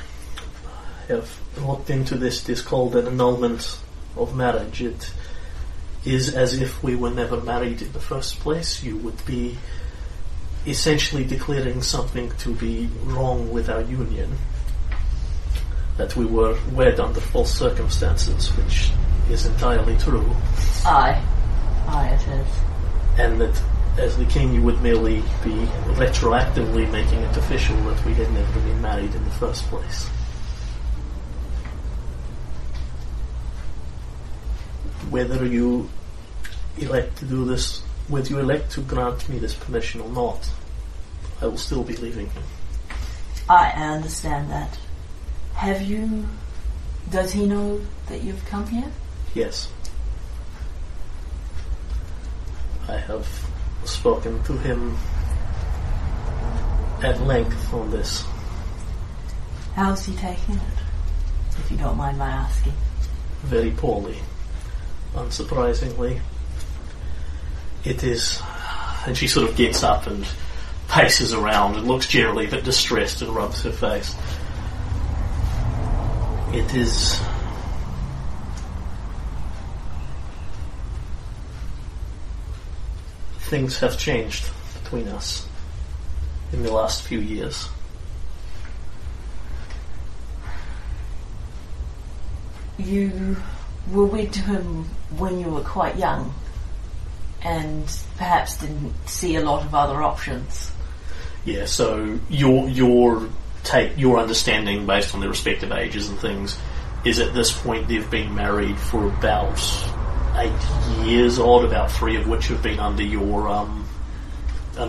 have 1.08 1.40
looked 1.58 1.90
into 1.90 2.16
this 2.16 2.44
this 2.44 2.62
called 2.62 2.96
an 2.96 3.08
annulment 3.08 3.80
of 4.16 4.36
marriage 4.36 4.82
it 4.82 5.14
is 6.06 6.34
as 6.34 6.60
if 6.60 6.82
we 6.82 6.96
were 6.96 7.12
never 7.12 7.40
married 7.42 7.82
in 7.82 7.92
the 7.92 8.00
first 8.00 8.40
place 8.40 8.84
you 8.84 8.98
would 8.98 9.26
be 9.26 9.58
essentially 10.68 11.24
declaring 11.24 11.82
something 11.82 12.32
to 12.38 12.54
be 12.56 12.90
wrong 13.04 13.52
with 13.52 13.70
our 13.70 13.82
union. 13.82 14.38
That 15.98 16.16
we 16.16 16.26
were 16.26 16.58
wed 16.72 17.00
under 17.00 17.20
false 17.20 17.54
circumstances, 17.54 18.50
which 18.58 18.92
is 19.30 19.46
entirely 19.46 19.98
true. 19.98 20.30
Aye. 20.86 21.22
Aye, 21.88 22.10
it 22.10 22.28
is. 22.40 22.69
And 23.20 23.40
that 23.42 23.62
as 23.98 24.18
the 24.18 24.26
king 24.26 24.54
you 24.54 24.62
would 24.64 24.82
merely 24.82 25.22
be 25.44 25.56
retroactively 26.00 26.90
making 26.92 27.20
it 27.20 27.38
official 27.38 27.76
that 27.84 28.04
we 28.06 28.14
had 28.14 28.32
never 28.32 28.60
been 28.62 28.82
married 28.82 29.14
in 29.14 29.24
the 29.26 29.32
first 29.32 29.66
place. 29.66 30.08
Whether 35.10 35.46
you 35.46 35.90
elect 36.78 37.18
to 37.18 37.26
do 37.26 37.46
this 37.46 37.82
whether 38.10 38.30
you 38.30 38.40
elect 38.40 38.72
to 38.72 38.82
grant 38.82 39.30
me 39.30 39.38
this 39.38 39.54
permission 39.54 40.02
or 40.02 40.10
not, 40.10 40.50
I 41.42 41.46
will 41.46 41.58
still 41.58 41.84
be 41.84 41.96
leaving 41.96 42.28
him. 42.30 42.44
I 43.48 43.70
understand 43.72 44.50
that. 44.50 44.78
Have 45.54 45.82
you. 45.82 46.28
Does 47.12 47.32
he 47.32 47.46
know 47.46 47.82
that 48.08 48.24
you've 48.24 48.44
come 48.46 48.68
here? 48.68 48.92
Yes. 49.34 49.72
I 52.90 52.98
have 52.98 53.28
spoken 53.86 54.42
to 54.44 54.54
him 54.54 54.98
at 57.04 57.22
length 57.22 57.72
on 57.72 57.92
this. 57.92 58.26
How's 59.76 60.06
he 60.06 60.16
taking 60.16 60.56
it? 60.56 60.62
If 61.60 61.70
you 61.70 61.78
don't 61.78 61.98
mind 61.98 62.18
my 62.18 62.30
asking. 62.30 62.74
Very 63.44 63.70
poorly. 63.72 64.18
Unsurprisingly. 65.14 66.20
It 67.86 68.04
is. 68.04 68.42
And 69.06 69.16
she 69.16 69.28
sort 69.28 69.48
of 69.48 69.56
gets 69.56 69.84
up 69.84 70.08
and 70.08 70.26
paces 70.88 71.32
around 71.32 71.76
and 71.76 71.88
looks 71.88 72.08
generally 72.08 72.48
a 72.48 72.50
bit 72.50 72.64
distressed 72.64 73.22
and 73.22 73.36
rubs 73.36 73.62
her 73.62 73.72
face. 73.72 74.16
It 76.54 76.74
is. 76.74 77.22
Things 83.50 83.80
have 83.80 83.98
changed 83.98 84.46
between 84.84 85.08
us 85.08 85.48
in 86.54 86.62
the 86.62 86.72
last 86.72 87.02
few 87.02 87.20
years. 87.20 87.68
You 92.78 93.38
were 93.92 94.06
wed 94.06 94.32
to 94.34 94.42
him 94.42 94.86
when 95.18 95.40
you 95.40 95.50
were 95.50 95.62
quite 95.62 95.98
young 95.98 96.32
and 97.42 97.86
perhaps 98.18 98.58
didn't 98.58 98.94
see 99.08 99.36
a 99.36 99.42
lot 99.42 99.66
of 99.66 99.74
other 99.74 100.04
options. 100.04 100.72
Yeah, 101.44 101.66
so 101.66 102.20
your 102.30 102.70
your 102.70 103.30
take 103.64 103.98
your 103.98 104.20
understanding 104.20 104.86
based 104.86 105.16
on 105.16 105.22
their 105.22 105.30
respective 105.30 105.72
ages 105.72 106.08
and 106.08 106.20
things 106.20 106.58
is 107.04 107.20
at 107.20 107.34
this 107.34 107.52
point 107.52 107.88
they've 107.88 108.12
been 108.12 108.36
married 108.36 108.78
for 108.78 109.08
about 109.08 109.58
eight 110.40 111.06
years 111.06 111.40
odd, 111.40 111.66
about 111.66 111.92
three 111.92 112.16
of 112.16 112.28
which 112.28 112.48
have 112.48 112.62
been 112.64 112.80
under 112.80 113.04
your 113.04 113.48
um 113.50 113.86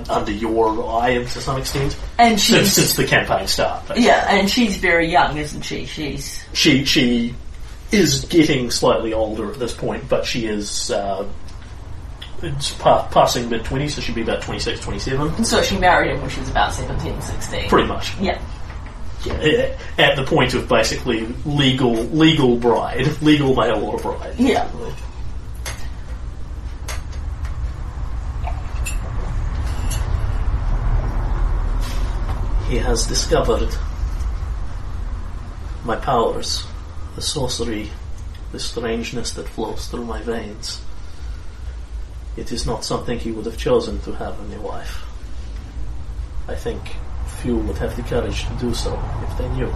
under 0.09 0.31
your 0.31 0.89
eye 1.01 1.15
to 1.17 1.27
some 1.41 1.59
extent. 1.59 1.97
And 2.19 2.39
Since, 2.39 2.67
she's 2.69 2.73
since 2.75 2.95
the 2.95 3.05
campaign 3.07 3.47
start. 3.49 3.83
basically. 3.89 4.05
yeah, 4.05 4.27
and 4.31 4.49
she's 4.49 4.77
very 4.77 5.11
young, 5.11 5.37
isn't 5.37 5.63
she? 5.63 5.85
She's 5.87 6.45
She 6.53 6.85
she 6.85 7.35
is 7.91 8.25
getting 8.27 8.71
slightly 8.71 9.13
older 9.13 9.51
at 9.51 9.59
this 9.59 9.75
point, 9.75 10.09
but 10.09 10.25
she 10.25 10.47
is 10.47 10.93
uh, 10.93 11.27
it's 12.43 12.73
pa- 12.75 13.09
passing 13.09 13.49
mid 13.51 13.65
twenties, 13.65 13.95
so 13.97 14.01
she'd 14.01 14.15
be 14.15 14.23
about 14.23 14.41
26, 14.43 14.81
27. 14.81 15.45
so 15.45 15.61
she 15.63 15.77
married 15.79 16.13
him 16.13 16.21
when 16.21 16.31
she 16.31 16.41
was 16.41 16.49
about 16.51 16.73
17, 16.73 17.21
16. 17.21 17.69
Pretty 17.69 17.89
much. 17.89 18.17
Yeah. 18.19 18.41
Yeah, 19.27 19.77
at 19.99 20.17
the 20.17 20.25
point 20.25 20.55
of 20.55 20.67
basically 20.67 21.27
legal 21.45 21.93
legal 21.93 22.57
bride, 22.57 23.07
legal 23.21 23.55
mail 23.55 23.85
order 23.85 24.03
bride. 24.03 24.35
Yeah. 24.39 24.65
basically. 24.69 24.93
He 32.71 32.79
has 32.79 33.05
discovered 33.05 33.75
my 35.85 35.97
powers, 35.97 36.65
the 37.17 37.21
sorcery, 37.21 37.91
the 38.53 38.61
strangeness 38.61 39.33
that 39.33 39.49
flows 39.49 39.89
through 39.89 40.05
my 40.05 40.23
veins. 40.23 40.81
It 42.37 42.53
is 42.53 42.67
not 42.67 42.85
something 42.85 43.19
he 43.19 43.33
would 43.33 43.47
have 43.47 43.59
chosen 43.59 44.01
to 44.03 44.13
have 44.13 44.39
in 44.39 44.57
a 44.57 44.61
wife. 44.61 45.05
I 46.47 46.55
think 46.55 46.81
few 47.43 47.57
would 47.57 47.79
have 47.79 47.97
the 47.97 48.03
courage 48.05 48.47
to 48.47 48.55
do 48.61 48.73
so 48.73 48.97
if 49.29 49.37
they 49.37 49.49
knew. 49.49 49.75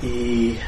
He 0.00 0.58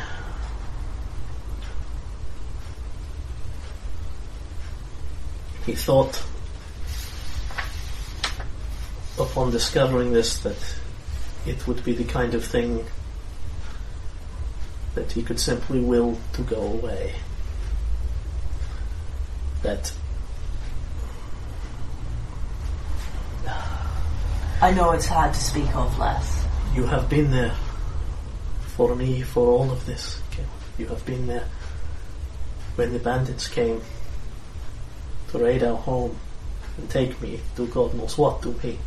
he 5.65 5.75
thought 5.75 6.23
upon 9.19 9.51
discovering 9.51 10.13
this 10.13 10.39
that 10.41 10.77
it 11.47 11.67
would 11.67 11.85
be 11.85 11.95
the 11.95 12.05
kind 12.05 12.35
of 12.35 12.45
thing 12.45 12.85
that 14.95 15.13
he 15.13 15.23
could 15.23 15.39
simply 15.39 15.81
will 15.81 16.19
to 16.33 16.43
go 16.43 16.61
away. 16.61 17.15
That 19.63 19.93
I 24.61 24.73
know 24.73 24.93
it's 24.93 25.07
hard 25.07 25.35
to 25.35 25.41
speak 25.41 25.75
of, 25.77 25.99
Les. 25.99 26.45
You 26.75 26.85
have 26.87 27.09
been 27.09 27.31
there 27.31 27.55
for 28.69 28.95
me 28.95 29.23
for 29.23 29.49
all 29.49 29.71
of 29.71 29.87
this. 29.87 30.21
You 30.79 30.87
have 30.89 31.05
been 31.07 31.27
there 31.27 31.47
when 32.77 32.93
the 32.93 32.99
bandits 32.99 33.49
came 33.49 33.81
to 35.29 35.39
raid 35.39 35.63
our 35.63 35.77
home 35.77 36.17
and 36.77 36.89
take 36.91 37.21
me, 37.21 37.41
do 37.55 37.67
God 37.67 37.95
knows 37.95 38.19
what 38.19 38.43
to 38.43 38.49
me. 38.63 38.79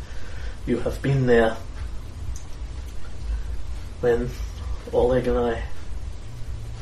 You 0.66 0.78
have 0.80 1.00
been 1.02 1.26
there 1.26 1.56
when 4.00 4.30
Oleg 4.92 5.26
and 5.26 5.38
I 5.38 5.62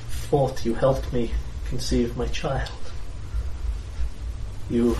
fought. 0.08 0.64
You 0.64 0.74
helped 0.74 1.12
me 1.12 1.32
conceive 1.68 2.16
my 2.16 2.26
child. 2.26 2.70
You 4.68 4.96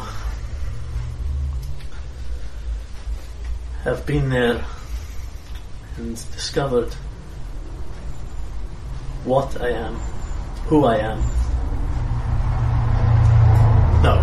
have 3.84 4.06
been 4.06 4.30
there 4.30 4.64
and 5.96 6.14
discovered 6.32 6.94
what 9.24 9.60
I 9.60 9.70
am, 9.70 9.94
who 10.66 10.84
I 10.84 10.96
am. 10.98 11.20
No, 14.02 14.18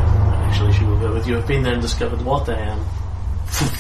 actually, 0.47 0.73
she 0.73 0.85
will 0.85 0.99
go 0.99 1.13
with 1.13 1.27
you. 1.27 1.35
Have 1.35 1.47
been 1.47 1.63
there 1.63 1.73
and 1.73 1.81
discovered 1.81 2.21
what 2.21 2.49
I 2.49 2.57
am. 2.57 2.79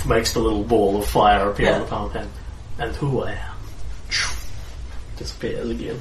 Makes 0.07 0.33
the 0.33 0.39
little 0.39 0.63
ball 0.63 0.97
of 0.97 1.07
fire 1.07 1.49
appear 1.49 1.73
on 1.73 1.81
the 1.81 1.87
palm 1.87 2.11
pen, 2.11 2.29
and 2.77 2.95
who 2.95 3.23
I 3.23 3.31
am. 3.31 3.55
Disappears 5.17 5.69
again. 5.69 5.99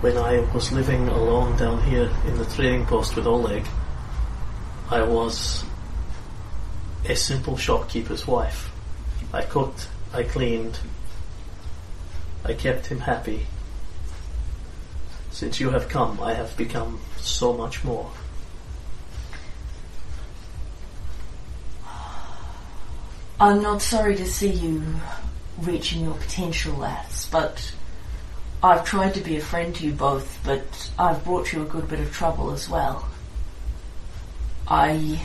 When 0.00 0.16
I 0.16 0.40
was 0.54 0.70
living 0.70 1.08
alone 1.08 1.56
down 1.56 1.82
here 1.82 2.10
in 2.26 2.36
the 2.38 2.44
trading 2.44 2.86
post 2.86 3.16
with 3.16 3.26
Oleg, 3.26 3.66
I 4.88 5.02
was 5.02 5.64
a 7.08 7.16
simple 7.16 7.56
shopkeeper's 7.56 8.26
wife. 8.26 8.70
I 9.32 9.42
cooked, 9.42 9.88
I 10.12 10.22
cleaned, 10.22 10.78
I 12.44 12.54
kept 12.54 12.86
him 12.86 13.00
happy. 13.00 13.46
Since 15.36 15.60
you 15.60 15.68
have 15.68 15.90
come, 15.90 16.18
I 16.18 16.32
have 16.32 16.56
become 16.56 16.98
so 17.18 17.52
much 17.52 17.84
more. 17.84 18.10
I'm 23.38 23.60
not 23.60 23.82
sorry 23.82 24.16
to 24.16 24.24
see 24.24 24.48
you 24.50 24.82
reaching 25.58 26.04
your 26.04 26.14
potential, 26.14 26.76
lads, 26.76 27.28
but 27.28 27.70
I've 28.62 28.86
tried 28.86 29.12
to 29.12 29.20
be 29.20 29.36
a 29.36 29.42
friend 29.42 29.74
to 29.74 29.84
you 29.84 29.92
both, 29.92 30.38
but 30.42 30.90
I've 30.98 31.22
brought 31.22 31.52
you 31.52 31.60
a 31.60 31.66
good 31.66 31.86
bit 31.86 32.00
of 32.00 32.10
trouble 32.14 32.52
as 32.52 32.70
well. 32.70 33.06
I 34.66 35.20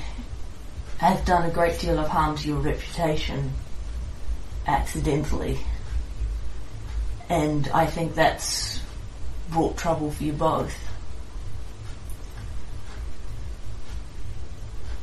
have 0.97 1.23
done 1.23 1.49
a 1.49 1.53
great 1.53 1.79
deal 1.79 1.97
of 1.97 2.09
harm 2.09 2.35
to 2.35 2.47
your 2.49 2.59
reputation 2.59 3.53
accidentally, 4.67 5.57
and 7.29 7.69
I 7.69 7.85
think 7.85 8.15
that's 8.15 8.80
brought 9.51 9.77
trouble 9.77 10.09
for 10.11 10.23
you 10.23 10.33
both. 10.33 10.75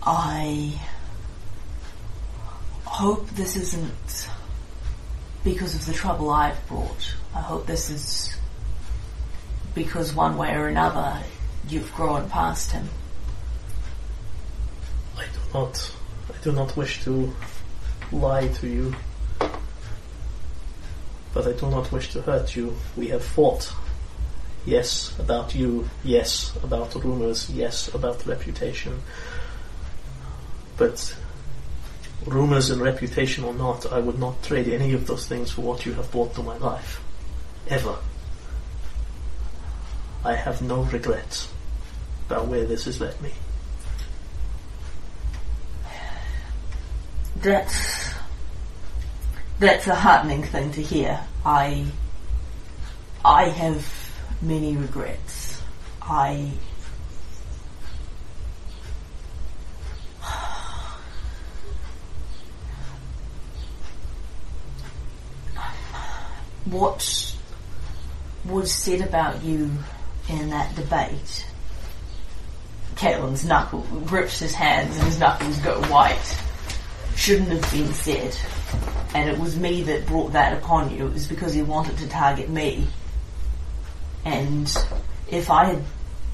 I 0.03 0.81
hope 2.85 3.29
this 3.31 3.57
isn't 3.57 4.29
because 5.45 5.75
of 5.75 5.87
the 5.87 5.93
trouble 5.93 6.31
I've 6.31 6.67
brought. 6.67 7.15
I 7.35 7.41
hope 7.41 7.67
this 7.67 7.91
is 7.91 8.35
because 9.75 10.15
one 10.15 10.37
way 10.39 10.55
or 10.55 10.67
another 10.67 11.23
you've 11.69 11.93
grown 11.95 12.29
past 12.31 12.73
him. 12.73 12.89
I 15.17 15.25
do 15.25 15.39
not. 15.55 15.93
I 16.31 16.43
do 16.43 16.53
not 16.53 16.77
wish 16.77 17.05
to 17.05 17.33
lie 18.11 18.49
to 18.49 18.67
you, 18.67 18.95
but 21.35 21.47
I 21.47 21.53
do 21.53 21.71
not 21.71 21.93
wish 21.93 22.13
to 22.15 22.23
hurt 22.23 22.57
you. 22.57 22.75
We 22.97 23.09
have 23.09 23.23
fought. 23.23 23.73
Yes, 24.67 25.19
about 25.19 25.55
you. 25.55 25.89
Yes, 26.05 26.55
about 26.63 26.95
rumors. 26.95 27.49
Yes, 27.51 27.93
about 27.95 28.27
reputation. 28.27 29.01
But 30.77 31.17
rumors 32.27 32.71
and 32.71 32.81
reputation 32.83 33.45
or 33.45 33.55
not, 33.55 33.91
I 33.93 33.99
would 33.99 34.19
not 34.19 34.43
trade 34.43 34.69
any 34.69 34.93
of 34.93 35.07
those 35.07 35.27
things 35.27 35.51
for 35.51 35.63
what 35.63 35.87
you 35.87 35.95
have 35.95 36.11
brought 36.11 36.35
to 36.35 36.43
my 36.43 36.57
life. 36.59 37.01
Ever. 37.69 37.97
I 40.25 40.35
have 40.35 40.61
no 40.63 40.83
regrets 40.83 41.49
about 42.27 42.49
where 42.49 42.65
this 42.65 42.85
has 42.85 43.01
led 43.01 43.21
me. 43.23 43.33
That's 47.37 48.13
that's 49.59 49.87
a 49.87 49.95
heartening 49.95 50.43
thing 50.43 50.73
to 50.73 50.83
hear. 50.83 51.21
I 51.45 51.87
I 53.25 53.49
have 53.49 54.08
many 54.43 54.77
regrets. 54.77 55.63
I 56.03 56.51
what 66.71 67.35
was 68.45 68.71
said 68.73 69.01
about 69.01 69.43
you 69.43 69.71
in 70.29 70.51
that 70.51 70.75
debate. 70.75 71.47
Kaylen's 72.97 73.45
knuckle 73.45 73.87
grips 74.07 74.41
his 74.41 74.55
hands 74.55 74.97
and 74.97 75.07
his 75.07 75.19
knuckles 75.19 75.59
go 75.59 75.81
white. 75.85 76.39
Shouldn't 77.17 77.49
have 77.49 77.73
been 77.73 77.93
said. 77.93 78.37
And 79.15 79.29
it 79.29 79.39
was 79.39 79.57
me 79.57 79.83
that 79.85 80.07
brought 80.07 80.33
that 80.33 80.53
upon 80.59 80.91
you. 80.95 81.07
It 81.07 81.13
was 81.13 81.27
because 81.27 81.55
he 81.55 81.63
wanted 81.63 81.97
to 81.99 82.09
target 82.09 82.49
me. 82.49 82.87
And 84.29 84.77
if 85.31 85.51
I 85.51 85.65
had 85.65 85.83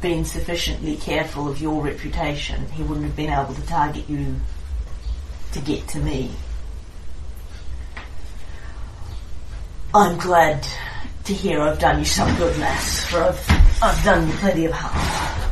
been 0.01 0.25
sufficiently 0.25 0.97
careful 0.97 1.49
of 1.49 1.61
your 1.61 1.81
reputation, 1.81 2.67
he 2.73 2.83
wouldn't 2.83 3.07
have 3.07 3.15
been 3.15 3.31
able 3.31 3.55
to 3.55 3.67
target 3.67 4.09
you 4.09 4.35
to 5.53 5.61
get 5.61 5.87
to 5.89 5.99
me. 6.01 6.33
I'm 9.95 10.19
glad 10.19 10.67
to 11.25 11.33
hear 11.33 11.61
I've 11.61 11.79
done 11.79 12.01
you 12.01 12.05
some 12.05 12.37
good, 12.37 12.59
lass, 12.59 13.05
for 13.05 13.23
I've, 13.23 13.81
I've 13.81 14.05
done 14.05 14.27
you 14.27 14.35
plenty 14.35 14.65
of 14.65 14.73
harm. 14.73 15.51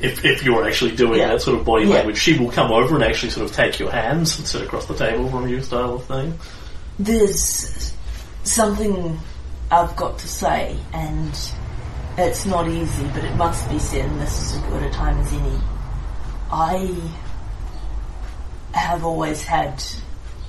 if, 0.00 0.24
if 0.24 0.42
you're 0.42 0.66
actually 0.66 0.96
doing 0.96 1.20
Yeah. 1.20 1.28
that 1.28 1.42
sort 1.42 1.60
of 1.60 1.64
body 1.64 1.84
Yeah. 1.84 1.94
language, 1.96 2.18
she 2.18 2.36
will 2.36 2.50
come 2.50 2.72
over 2.72 2.96
and 2.96 3.04
actually 3.04 3.30
sort 3.30 3.48
of 3.48 3.54
take 3.54 3.78
your 3.78 3.92
hands 3.92 4.36
and 4.36 4.48
sit 4.48 4.62
across 4.62 4.86
the 4.86 4.94
table 4.96 5.28
from 5.30 5.46
you 5.46 5.62
style 5.62 5.94
of 5.94 6.04
thing. 6.06 6.36
There's 6.98 7.94
something 8.42 9.20
I've 9.70 9.94
got 9.96 10.18
to 10.18 10.28
say, 10.28 10.76
and 10.92 11.32
it's 12.18 12.44
not 12.44 12.68
easy, 12.68 13.04
but 13.14 13.24
it 13.24 13.34
must 13.36 13.68
be 13.70 13.78
said, 13.78 14.04
and 14.06 14.20
this 14.20 14.36
is 14.36 14.56
as 14.56 14.62
good 14.68 14.82
a 14.82 14.90
time 14.90 15.16
as 15.18 15.32
any. 15.32 15.58
I 16.50 16.94
have 18.72 19.04
always 19.04 19.44
had 19.44 19.82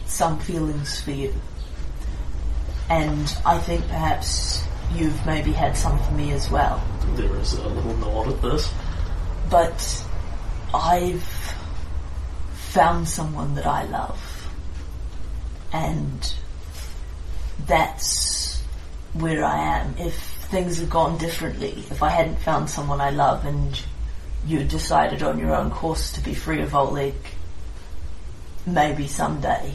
some 0.07 0.39
feelings 0.39 0.99
for 1.01 1.11
you, 1.11 1.33
and 2.89 3.31
I 3.45 3.59
think 3.59 3.87
perhaps 3.87 4.65
you've 4.93 5.25
maybe 5.25 5.51
had 5.51 5.77
some 5.77 5.99
for 5.99 6.13
me 6.13 6.31
as 6.31 6.49
well. 6.49 6.83
There 7.15 7.35
is 7.37 7.53
a 7.53 7.67
little 7.67 7.95
nod 7.97 8.27
at 8.33 8.41
this. 8.41 8.73
but 9.51 10.05
I've 10.73 11.23
found 12.53 13.07
someone 13.07 13.53
that 13.55 13.67
I 13.67 13.83
love, 13.83 14.47
and 15.73 16.33
that's 17.67 18.50
where 19.13 19.43
I 19.43 19.79
am. 19.79 19.95
If 19.97 20.15
things 20.15 20.79
had 20.79 20.89
gone 20.89 21.17
differently, 21.17 21.85
if 21.89 22.01
I 22.03 22.09
hadn't 22.09 22.39
found 22.39 22.69
someone 22.69 23.01
I 23.01 23.09
love 23.09 23.45
and 23.45 23.81
you 24.45 24.63
decided 24.63 25.21
on 25.23 25.37
your 25.37 25.55
own 25.55 25.71
course 25.71 26.11
to 26.13 26.21
be 26.21 26.33
free 26.33 26.61
of 26.61 26.73
Oleg, 26.73 27.15
maybe 28.65 29.07
someday, 29.07 29.73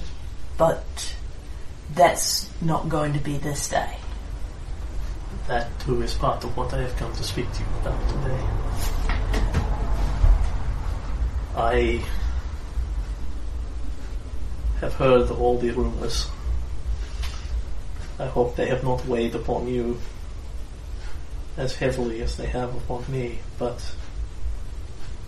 but 0.56 1.14
that's 1.94 2.50
not 2.60 2.88
going 2.88 3.12
to 3.12 3.20
be 3.20 3.38
this 3.38 3.68
day. 3.68 3.96
That 5.48 5.78
too 5.80 6.02
is 6.02 6.14
part 6.14 6.42
of 6.42 6.56
what 6.56 6.72
I 6.74 6.82
have 6.82 6.96
come 6.96 7.12
to 7.12 7.22
speak 7.22 7.50
to 7.52 7.60
you 7.60 7.66
about 7.80 8.08
today. 8.08 8.40
I 11.56 12.04
have 14.80 14.94
heard 14.94 15.30
all 15.30 15.58
the 15.58 15.70
rumors. 15.70 16.26
I 18.18 18.26
hope 18.26 18.56
they 18.56 18.66
have 18.66 18.82
not 18.82 19.06
weighed 19.06 19.34
upon 19.34 19.68
you 19.68 19.98
as 21.56 21.76
heavily 21.76 22.22
as 22.22 22.36
they 22.36 22.46
have 22.46 22.74
upon 22.74 23.04
me, 23.08 23.40
but 23.58 23.80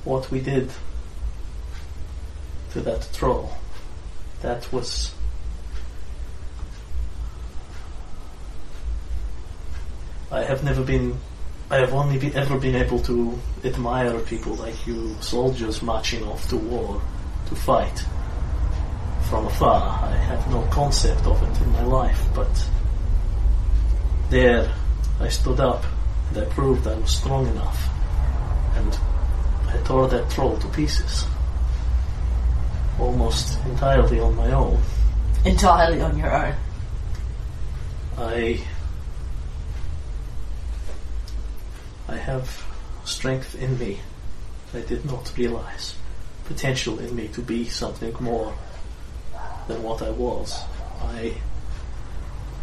what 0.04 0.30
we 0.30 0.40
did 0.40 0.70
to 2.72 2.80
that 2.80 3.08
troll, 3.12 3.52
that 4.42 4.72
was 4.72 5.12
I 10.30 10.42
have 10.42 10.62
never 10.62 10.82
been. 10.82 11.18
I 11.70 11.76
have 11.76 11.92
only 11.92 12.18
be, 12.18 12.34
ever 12.34 12.58
been 12.58 12.74
able 12.74 12.98
to 13.00 13.38
admire 13.64 14.18
people 14.20 14.54
like 14.54 14.86
you, 14.86 15.14
soldiers 15.20 15.82
marching 15.82 16.22
off 16.24 16.48
to 16.48 16.56
war, 16.56 17.00
to 17.48 17.54
fight. 17.54 18.04
From 19.28 19.46
afar, 19.46 20.04
I 20.04 20.16
have 20.16 20.50
no 20.50 20.62
concept 20.70 21.26
of 21.26 21.42
it 21.42 21.62
in 21.62 21.72
my 21.72 21.84
life, 21.84 22.22
but 22.34 22.48
there 24.30 24.72
I 25.20 25.28
stood 25.28 25.60
up 25.60 25.84
and 26.28 26.38
I 26.38 26.44
proved 26.46 26.86
I 26.86 26.94
was 26.94 27.10
strong 27.10 27.46
enough, 27.46 27.88
and 28.76 28.98
I 29.68 29.78
tore 29.84 30.08
that 30.08 30.30
troll 30.30 30.56
to 30.58 30.68
pieces, 30.68 31.24
almost 32.98 33.58
entirely 33.64 34.20
on 34.20 34.36
my 34.36 34.52
own. 34.52 34.80
Entirely 35.44 36.00
on 36.00 36.18
your 36.18 36.34
own. 36.34 36.54
I 38.18 38.60
I 42.08 42.16
have 42.16 42.64
strength 43.04 43.54
in 43.54 43.78
me 43.78 44.00
I 44.74 44.80
did 44.80 45.04
not 45.06 45.32
realize. 45.36 45.94
Potential 46.44 46.98
in 46.98 47.14
me 47.16 47.28
to 47.28 47.40
be 47.40 47.68
something 47.68 48.14
more 48.20 48.54
than 49.66 49.82
what 49.82 50.02
I 50.02 50.10
was. 50.10 50.60
I 51.02 51.34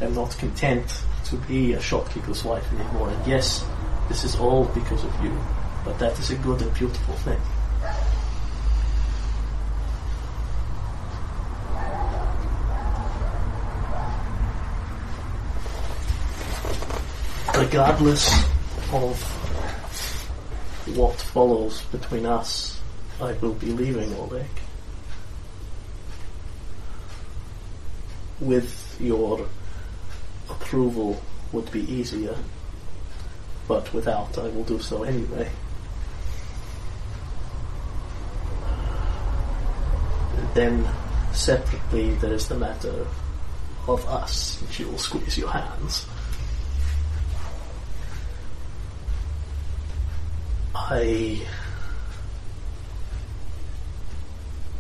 am 0.02 0.14
not 0.14 0.38
content 0.38 1.02
to 1.36 1.48
be 1.48 1.74
a 1.74 1.82
shopkeeper's 1.82 2.44
wife 2.44 2.66
anymore. 2.74 3.10
And 3.10 3.28
yes, 3.28 3.66
this 4.08 4.24
is 4.24 4.36
all 4.36 4.66
because 4.66 5.04
of 5.04 5.24
you. 5.24 5.38
But 5.84 6.00
that 6.00 6.18
is 6.20 6.32
a 6.32 6.36
good 6.36 6.62
and 6.62 6.74
beautiful 6.74 7.16
thing. 7.16 7.40
regardless 17.58 18.28
of 18.92 19.18
what 20.96 21.16
follows 21.16 21.82
between 21.84 22.26
us, 22.26 22.80
I 23.22 23.32
will 23.34 23.54
be 23.54 23.68
leaving 23.68 24.14
Oleg. 24.16 24.46
With 28.40 28.98
your 29.00 29.48
approval 30.50 31.22
would 31.52 31.72
be 31.72 31.82
easier, 31.92 32.36
but 33.68 33.94
without 33.94 34.38
I 34.38 34.48
will 34.50 34.64
do 34.64 34.80
so 34.80 35.04
anyway. 35.04 35.50
Then 40.54 40.88
Separately, 41.36 42.12
there 42.16 42.34
is 42.34 42.48
the 42.48 42.56
matter 42.56 43.06
of 43.90 44.08
us, 44.08 44.62
and 44.62 44.72
she 44.72 44.86
will 44.86 44.98
squeeze 44.98 45.38
your 45.38 45.50
hands. 45.50 46.08
I 50.74 51.46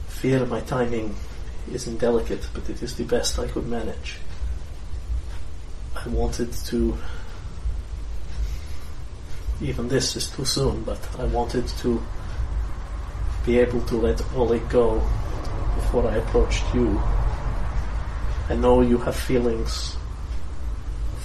fear 0.07 0.45
my 0.45 0.61
timing 0.61 1.13
is 1.70 1.88
indelicate, 1.88 2.47
but 2.53 2.70
it 2.70 2.82
is 2.82 2.95
the 2.95 3.03
best 3.03 3.38
I 3.38 3.47
could 3.49 3.68
manage. 3.68 4.16
Wanted 6.07 6.53
to. 6.67 6.97
Even 9.59 9.87
this 9.87 10.15
is 10.15 10.29
too 10.29 10.45
soon, 10.45 10.83
but 10.83 10.99
I 11.19 11.25
wanted 11.25 11.67
to 11.79 12.01
be 13.45 13.57
able 13.57 13.81
to 13.81 13.95
let 13.97 14.21
Oleg 14.35 14.69
go 14.69 14.99
before 15.75 16.07
I 16.07 16.15
approached 16.17 16.63
you. 16.73 17.01
I 18.49 18.55
know 18.55 18.81
you 18.81 18.97
have 18.99 19.15
feelings 19.15 19.97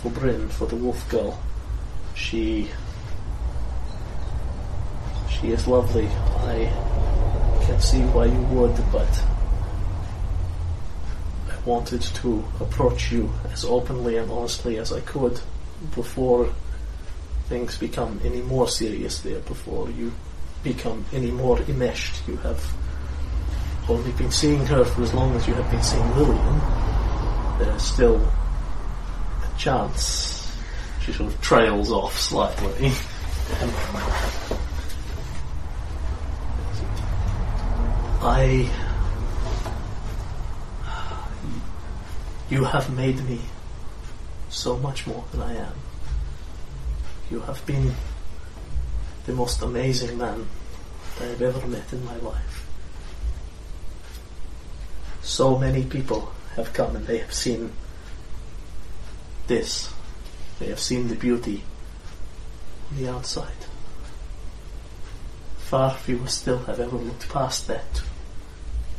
for 0.00 0.10
Bryn, 0.10 0.48
for 0.48 0.66
the 0.66 0.76
wolf 0.76 1.08
girl. 1.10 1.38
She. 2.14 2.70
She 5.28 5.48
is 5.52 5.66
lovely. 5.66 6.06
I 6.06 6.72
can't 7.66 7.82
see 7.82 8.00
why 8.00 8.26
you 8.26 8.40
would, 8.54 8.76
but 8.90 9.08
wanted 11.66 12.02
to 12.02 12.44
approach 12.60 13.12
you 13.12 13.32
as 13.52 13.64
openly 13.64 14.16
and 14.16 14.30
honestly 14.30 14.78
as 14.78 14.92
I 14.92 15.00
could 15.00 15.40
before 15.94 16.52
things 17.48 17.76
become 17.78 18.20
any 18.24 18.42
more 18.42 18.68
serious 18.68 19.20
there, 19.20 19.40
before 19.40 19.90
you 19.90 20.12
become 20.62 21.04
any 21.12 21.30
more 21.30 21.58
enmeshed. 21.62 22.26
You 22.28 22.36
have 22.38 22.64
only 23.88 24.12
been 24.12 24.30
seeing 24.30 24.64
her 24.66 24.84
for 24.84 25.02
as 25.02 25.12
long 25.12 25.34
as 25.34 25.48
you 25.48 25.54
have 25.54 25.70
been 25.70 25.82
seeing 25.82 26.16
Lillian. 26.16 26.60
There 27.58 27.74
is 27.74 27.82
still 27.82 28.16
a 28.16 29.58
chance. 29.58 30.56
She 31.02 31.12
sort 31.12 31.32
of 31.32 31.40
trails 31.40 31.90
off 31.90 32.18
slightly. 32.18 32.92
I. 38.22 38.70
You 42.50 42.64
have 42.64 42.94
made 42.96 43.22
me 43.28 43.38
so 44.48 44.76
much 44.76 45.06
more 45.06 45.24
than 45.30 45.40
I 45.40 45.54
am. 45.54 45.74
You 47.30 47.40
have 47.42 47.64
been 47.64 47.94
the 49.24 49.32
most 49.32 49.62
amazing 49.62 50.18
man 50.18 50.48
that 51.18 51.30
I've 51.30 51.42
ever 51.42 51.64
met 51.68 51.92
in 51.92 52.04
my 52.04 52.16
life. 52.16 52.66
So 55.22 55.56
many 55.56 55.84
people 55.84 56.32
have 56.56 56.72
come 56.72 56.96
and 56.96 57.06
they 57.06 57.18
have 57.18 57.32
seen 57.32 57.70
this. 59.46 59.92
They 60.58 60.66
have 60.66 60.80
seen 60.80 61.06
the 61.06 61.14
beauty 61.14 61.62
on 62.90 63.00
the 63.00 63.08
outside. 63.08 63.64
Far 65.58 65.94
fewer 65.94 66.26
still 66.26 66.58
have 66.64 66.80
ever 66.80 66.96
looked 66.96 67.28
past 67.28 67.68
that 67.68 68.02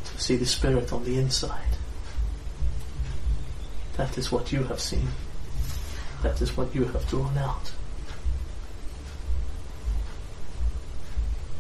to 0.06 0.22
see 0.22 0.38
the 0.38 0.46
spirit 0.46 0.94
on 0.94 1.04
the 1.04 1.18
inside. 1.18 1.71
That 3.98 4.18
is 4.18 4.32
what 4.32 4.52
you 4.52 4.64
have 4.64 4.80
seen. 4.80 5.08
That 6.24 6.42
is 6.42 6.56
what 6.56 6.74
you 6.74 6.86
have 6.86 7.08
drawn 7.10 7.38
out. 7.38 7.72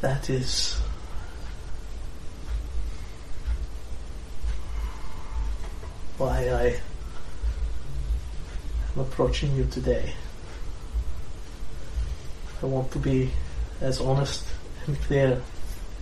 That 0.02 0.30
is 0.30 0.80
why 6.18 6.50
I 6.50 6.80
am 8.96 9.00
approaching 9.00 9.56
you 9.56 9.66
today. 9.66 10.14
I 12.62 12.66
want 12.68 12.92
to 12.92 13.00
be 13.00 13.32
as 13.82 14.00
honest 14.00 14.46
and 14.86 15.00
clear 15.02 15.42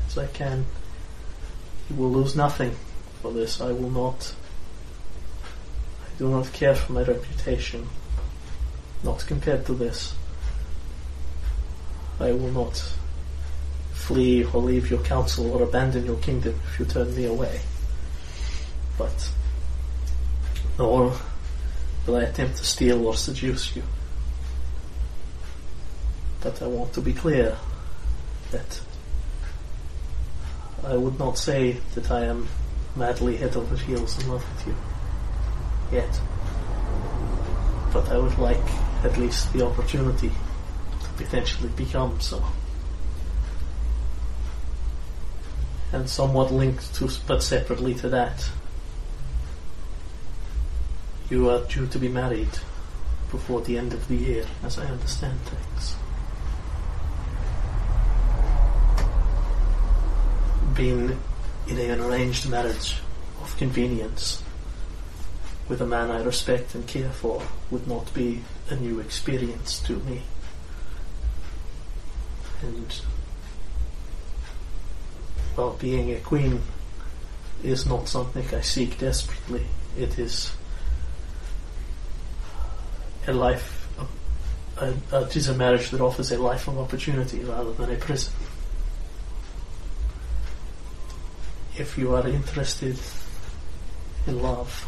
as 0.07 0.17
I 0.17 0.27
can. 0.27 0.65
You 1.89 1.95
will 1.95 2.11
lose 2.11 2.35
nothing 2.35 2.75
for 3.21 3.31
this. 3.31 3.61
I 3.61 3.71
will 3.71 3.89
not. 3.89 4.33
Do 6.19 6.27
not 6.27 6.51
care 6.51 6.75
for 6.75 6.91
my 6.91 7.03
reputation. 7.03 7.87
Not 9.05 9.25
compared 9.25 9.65
to 9.67 9.73
this. 9.73 10.13
I 12.19 12.33
will 12.33 12.51
not 12.51 12.83
flee 13.93 14.43
or 14.43 14.61
leave 14.61 14.89
your 14.89 14.99
council 14.99 15.49
or 15.49 15.63
abandon 15.63 16.05
your 16.05 16.17
kingdom 16.17 16.59
if 16.65 16.77
you 16.77 16.85
turn 16.85 17.15
me 17.15 17.23
away. 17.23 17.61
But 18.97 19.31
nor 20.77 21.17
will 22.05 22.15
I 22.17 22.23
attempt 22.23 22.57
to 22.57 22.65
steal 22.65 23.07
or 23.07 23.15
seduce 23.15 23.77
you. 23.77 23.83
But 26.41 26.61
I 26.61 26.67
want 26.67 26.91
to 26.95 27.01
be 27.01 27.13
clear 27.13 27.55
that 28.51 28.81
I 30.83 30.97
would 30.97 31.17
not 31.17 31.37
say 31.37 31.77
that 31.95 32.11
I 32.11 32.25
am 32.25 32.49
madly 32.97 33.37
head 33.37 33.55
over 33.55 33.77
heels 33.77 34.21
in 34.21 34.29
love 34.29 34.45
with 34.55 34.67
you. 34.67 34.75
Yet. 35.91 36.19
But 37.91 38.09
I 38.09 38.17
would 38.17 38.37
like 38.37 38.57
at 39.03 39.17
least 39.17 39.51
the 39.53 39.65
opportunity 39.65 40.29
to 40.29 41.09
potentially 41.23 41.69
become 41.69 42.19
so. 42.19 42.43
And 45.91 46.07
somewhat 46.07 46.51
linked 46.51 46.93
to, 46.95 47.09
but 47.25 47.41
separately 47.41 47.95
to 47.95 48.09
that, 48.09 48.49
you 51.29 51.49
are 51.49 51.61
due 51.65 51.87
to 51.87 51.99
be 51.99 52.07
married 52.07 52.59
before 53.31 53.61
the 53.61 53.77
end 53.77 53.93
of 53.93 54.07
the 54.07 54.15
year, 54.15 54.45
as 54.63 54.77
I 54.77 54.85
understand 54.85 55.39
things. 55.41 55.95
Being 60.75 61.19
in 61.67 61.77
an 61.77 62.01
arranged 62.01 62.49
marriage 62.49 62.97
of 63.41 63.55
convenience 63.57 64.43
with 65.69 65.79
a 65.81 65.85
man 65.85 66.09
I 66.09 66.23
respect 66.23 66.73
and 66.73 66.85
care 66.87 67.11
for 67.11 67.41
would 67.69 67.87
not 67.87 68.11
be 68.13 68.41
a 68.69 68.75
new 68.75 68.99
experience 68.99 69.79
to 69.81 69.97
me. 69.97 70.23
And 72.63 73.01
well, 75.55 75.77
being 75.79 76.11
a 76.11 76.19
queen 76.19 76.61
is 77.63 77.85
not 77.85 78.09
something 78.09 78.45
I 78.53 78.61
seek 78.61 78.97
desperately. 78.97 79.65
It 79.97 80.17
is 80.17 80.51
a 83.27 83.33
life, 83.33 83.87
a, 84.77 84.93
a, 85.11 85.21
it 85.21 85.35
is 85.35 85.49
a 85.49 85.53
marriage 85.53 85.91
that 85.91 86.01
offers 86.01 86.31
a 86.31 86.37
life 86.37 86.67
of 86.67 86.79
opportunity 86.79 87.43
rather 87.43 87.73
than 87.73 87.91
a 87.91 87.95
prison. 87.95 88.33
If 91.77 91.97
you 91.97 92.15
are 92.15 92.27
interested 92.27 92.97
in 94.25 94.41
love, 94.41 94.87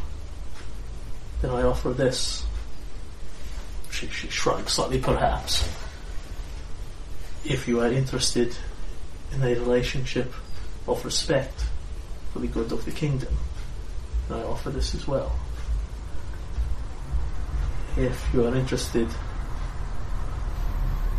then 1.42 1.52
I 1.52 1.64
offer 1.64 1.90
this. 1.90 2.46
She, 3.90 4.08
she 4.08 4.28
shrugs 4.30 4.74
slightly, 4.74 5.00
perhaps. 5.00 5.68
If 7.44 7.68
you 7.68 7.82
are 7.82 7.92
interested 7.92 8.56
in 9.34 9.42
a 9.42 9.48
relationship 9.48 10.34
of 10.88 11.04
respect 11.04 11.66
for 12.32 12.40
the 12.40 12.48
good 12.48 12.72
of 12.72 12.86
the 12.86 12.92
kingdom, 12.92 13.36
then 14.30 14.40
I 14.40 14.44
offer 14.44 14.70
this 14.70 14.96
as 14.96 15.08
well. 15.08 15.32
If 17.98 18.30
you 18.34 18.46
are 18.46 18.56
interested 18.56 19.08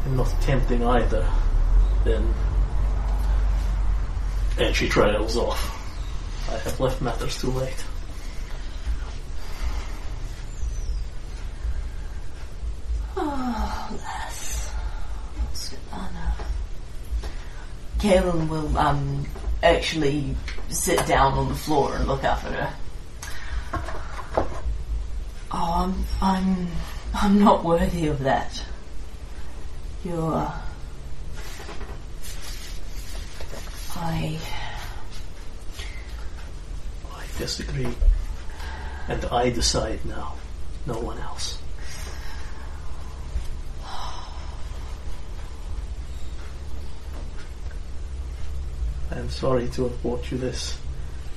in 0.07 0.17
not 0.17 0.29
tempting 0.41 0.85
either, 0.85 1.29
then. 2.05 2.35
And 4.59 4.75
she 4.75 4.89
trails 4.89 5.37
off. 5.37 5.79
I 6.51 6.59
have 6.59 6.81
left 6.81 7.01
matters 7.01 7.41
too 7.41 7.51
late. 7.51 7.85
Oh, 13.17 13.89
lass. 13.97 14.69
What's 14.69 15.73
it 15.73 15.79
Anna? 15.93 16.35
Kaylen 18.03 18.49
will 18.49 18.77
um, 18.77 19.25
actually 19.63 20.35
sit 20.69 21.07
down 21.07 21.35
on 21.35 21.49
the 21.49 21.55
floor 21.55 21.95
and 21.95 22.09
look 22.09 22.25
up 22.25 22.43
at 22.43 22.53
her. 22.53 22.75
Oh, 25.53 25.73
I'm, 25.85 26.05
I'm, 26.21 26.67
I'm 27.15 27.39
not 27.39 27.63
worthy 27.63 28.09
of 28.09 28.19
that. 28.25 28.61
You're. 30.05 30.53
I. 33.95 34.41
I 37.15 37.25
disagree. 37.39 37.95
And 39.07 39.25
I 39.27 39.51
decide 39.51 40.05
now, 40.05 40.35
no 40.87 40.99
one 40.99 41.19
else. 41.19 41.62
I 49.13 49.19
am 49.19 49.29
sorry 49.29 49.69
to 49.69 49.83
have 49.85 50.01
brought 50.01 50.31
you 50.31 50.39
this 50.39 50.79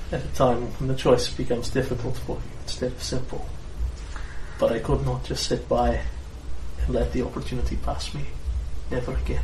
at 0.09 0.23
a 0.23 0.27
time 0.29 0.61
when 0.79 0.87
the 0.87 0.95
choice 0.95 1.29
becomes 1.33 1.69
difficult 1.69 2.15
for 2.19 2.37
you 2.37 2.51
instead 2.63 2.93
of 2.93 3.03
simple. 3.03 3.49
But 4.57 4.71
I 4.71 4.79
could 4.79 5.05
not 5.05 5.25
just 5.25 5.47
sit 5.47 5.67
by 5.67 5.99
and 6.79 6.95
let 6.95 7.11
the 7.11 7.23
opportunity 7.23 7.75
pass 7.75 8.13
me. 8.13 8.21
Never 8.91 9.11
again. 9.11 9.43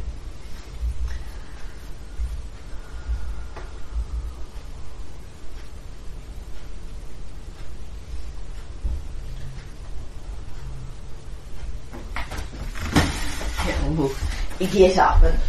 Get 14.72 14.98
up 14.98 15.22
and 15.24 15.40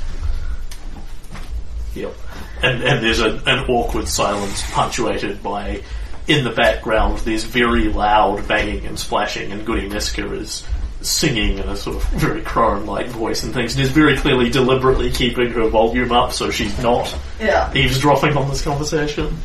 Yep. 1.94 2.31
And 2.62 2.82
and 2.82 3.04
there's 3.04 3.20
a, 3.20 3.42
an 3.46 3.68
awkward 3.68 4.06
silence 4.06 4.62
punctuated 4.70 5.42
by, 5.42 5.82
in 6.28 6.44
the 6.44 6.50
background, 6.50 7.18
there's 7.18 7.44
very 7.44 7.88
loud 7.88 8.46
banging 8.46 8.86
and 8.86 8.98
splashing, 8.98 9.50
and 9.50 9.66
Goody 9.66 9.88
Niska 9.88 10.32
is 10.38 10.64
singing 11.00 11.58
in 11.58 11.68
a 11.68 11.76
sort 11.76 11.96
of 11.96 12.04
very 12.10 12.42
crone-like 12.42 13.08
voice 13.08 13.42
and 13.42 13.52
things, 13.52 13.74
and 13.74 13.82
is 13.82 13.90
very 13.90 14.16
clearly 14.16 14.48
deliberately 14.48 15.10
keeping 15.10 15.50
her 15.50 15.68
volume 15.68 16.12
up 16.12 16.32
so 16.32 16.50
she's 16.50 16.78
not 16.78 17.12
yeah. 17.40 17.72
eavesdropping 17.74 18.36
on 18.36 18.48
this 18.48 18.62
conversation. 18.62 19.36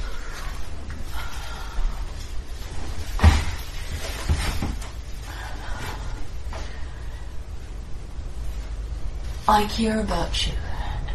I 9.50 9.64
care 9.66 10.02
about 10.02 10.46
you, 10.46 10.54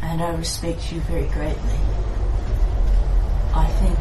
and 0.02 0.20
I 0.20 0.34
respect 0.34 0.92
you 0.92 1.00
very 1.00 1.26
greatly. 1.28 1.78
I 3.54 3.66
think 3.80 3.98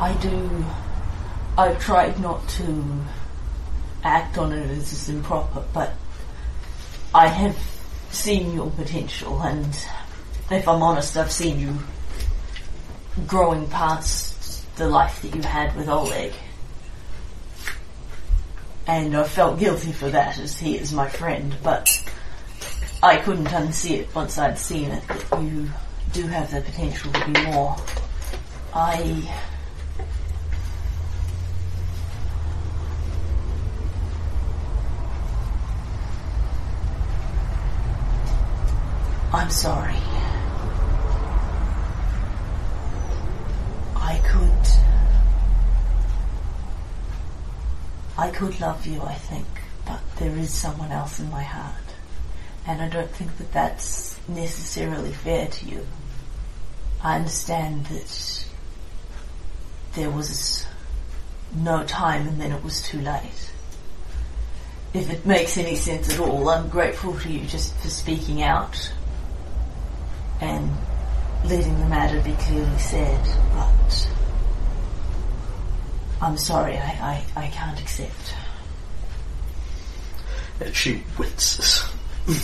I 0.00 0.12
do. 0.20 0.64
I've 1.58 1.80
tried 1.80 2.20
not 2.20 2.46
to 2.50 2.84
act 4.04 4.38
on 4.38 4.52
it 4.52 4.70
as 4.70 4.92
is 4.92 5.08
improper, 5.08 5.64
but 5.72 5.94
I 7.14 7.28
have 7.28 7.56
seen 8.10 8.52
your 8.54 8.70
potential, 8.70 9.40
and 9.40 9.74
if 10.50 10.68
I'm 10.68 10.82
honest, 10.82 11.16
I've 11.16 11.32
seen 11.32 11.58
you 11.58 11.78
growing 13.26 13.66
past 13.68 14.76
the 14.76 14.88
life 14.88 15.22
that 15.22 15.34
you 15.34 15.42
had 15.42 15.74
with 15.74 15.88
Oleg. 15.88 16.32
And 18.86 19.16
I 19.16 19.24
felt 19.24 19.58
guilty 19.58 19.92
for 19.92 20.10
that 20.10 20.38
as 20.38 20.60
he 20.60 20.76
is 20.76 20.92
my 20.92 21.08
friend, 21.08 21.56
but 21.62 21.88
I 23.06 23.18
couldn't 23.18 23.46
unsee 23.46 24.00
it 24.00 24.12
once 24.12 24.36
I'd 24.36 24.58
seen 24.58 24.90
it 24.90 25.06
that 25.06 25.40
you 25.40 25.70
do 26.12 26.26
have 26.26 26.50
the 26.50 26.60
potential 26.60 27.12
to 27.12 27.24
be 27.26 27.40
more. 27.44 27.76
I. 28.74 29.22
I'm 39.32 39.50
sorry. 39.50 39.94
I 43.94 44.20
could. 44.26 44.68
I 48.18 48.30
could 48.32 48.60
love 48.60 48.84
you, 48.84 49.00
I 49.00 49.14
think, 49.14 49.46
but 49.86 50.00
there 50.18 50.36
is 50.36 50.52
someone 50.52 50.90
else 50.90 51.20
in 51.20 51.30
my 51.30 51.44
heart. 51.44 51.85
And 52.66 52.82
I 52.82 52.88
don't 52.88 53.10
think 53.10 53.36
that 53.38 53.52
that's 53.52 54.18
necessarily 54.28 55.12
fair 55.12 55.46
to 55.46 55.66
you. 55.66 55.86
I 57.02 57.16
understand 57.16 57.86
that 57.86 58.46
there 59.94 60.10
was 60.10 60.66
no 61.54 61.84
time 61.84 62.26
and 62.26 62.40
then 62.40 62.52
it 62.52 62.64
was 62.64 62.82
too 62.82 63.00
late. 63.00 63.52
If 64.92 65.10
it 65.10 65.26
makes 65.26 65.56
any 65.56 65.76
sense 65.76 66.12
at 66.12 66.20
all, 66.20 66.48
I'm 66.48 66.68
grateful 66.68 67.18
to 67.18 67.28
you 67.30 67.46
just 67.46 67.76
for 67.78 67.88
speaking 67.88 68.42
out 68.42 68.92
and 70.40 70.70
letting 71.44 71.78
the 71.78 71.86
matter 71.86 72.20
be 72.20 72.32
clearly 72.32 72.78
said, 72.78 73.24
but 73.52 74.08
I'm 76.20 76.36
sorry, 76.36 76.76
I, 76.76 77.24
I, 77.36 77.44
I 77.44 77.48
can't 77.48 77.80
accept. 77.80 78.34
And 80.60 80.74
she 80.74 81.04
winces. 81.18 81.84
I'm 82.28 82.34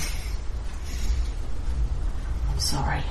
sorry. 2.59 3.03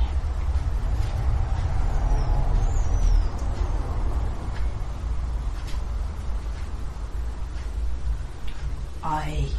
I. 9.03 9.49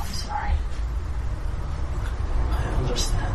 I'm 0.00 0.12
sorry. 0.14 0.52
I 2.50 2.64
understand. 2.78 3.34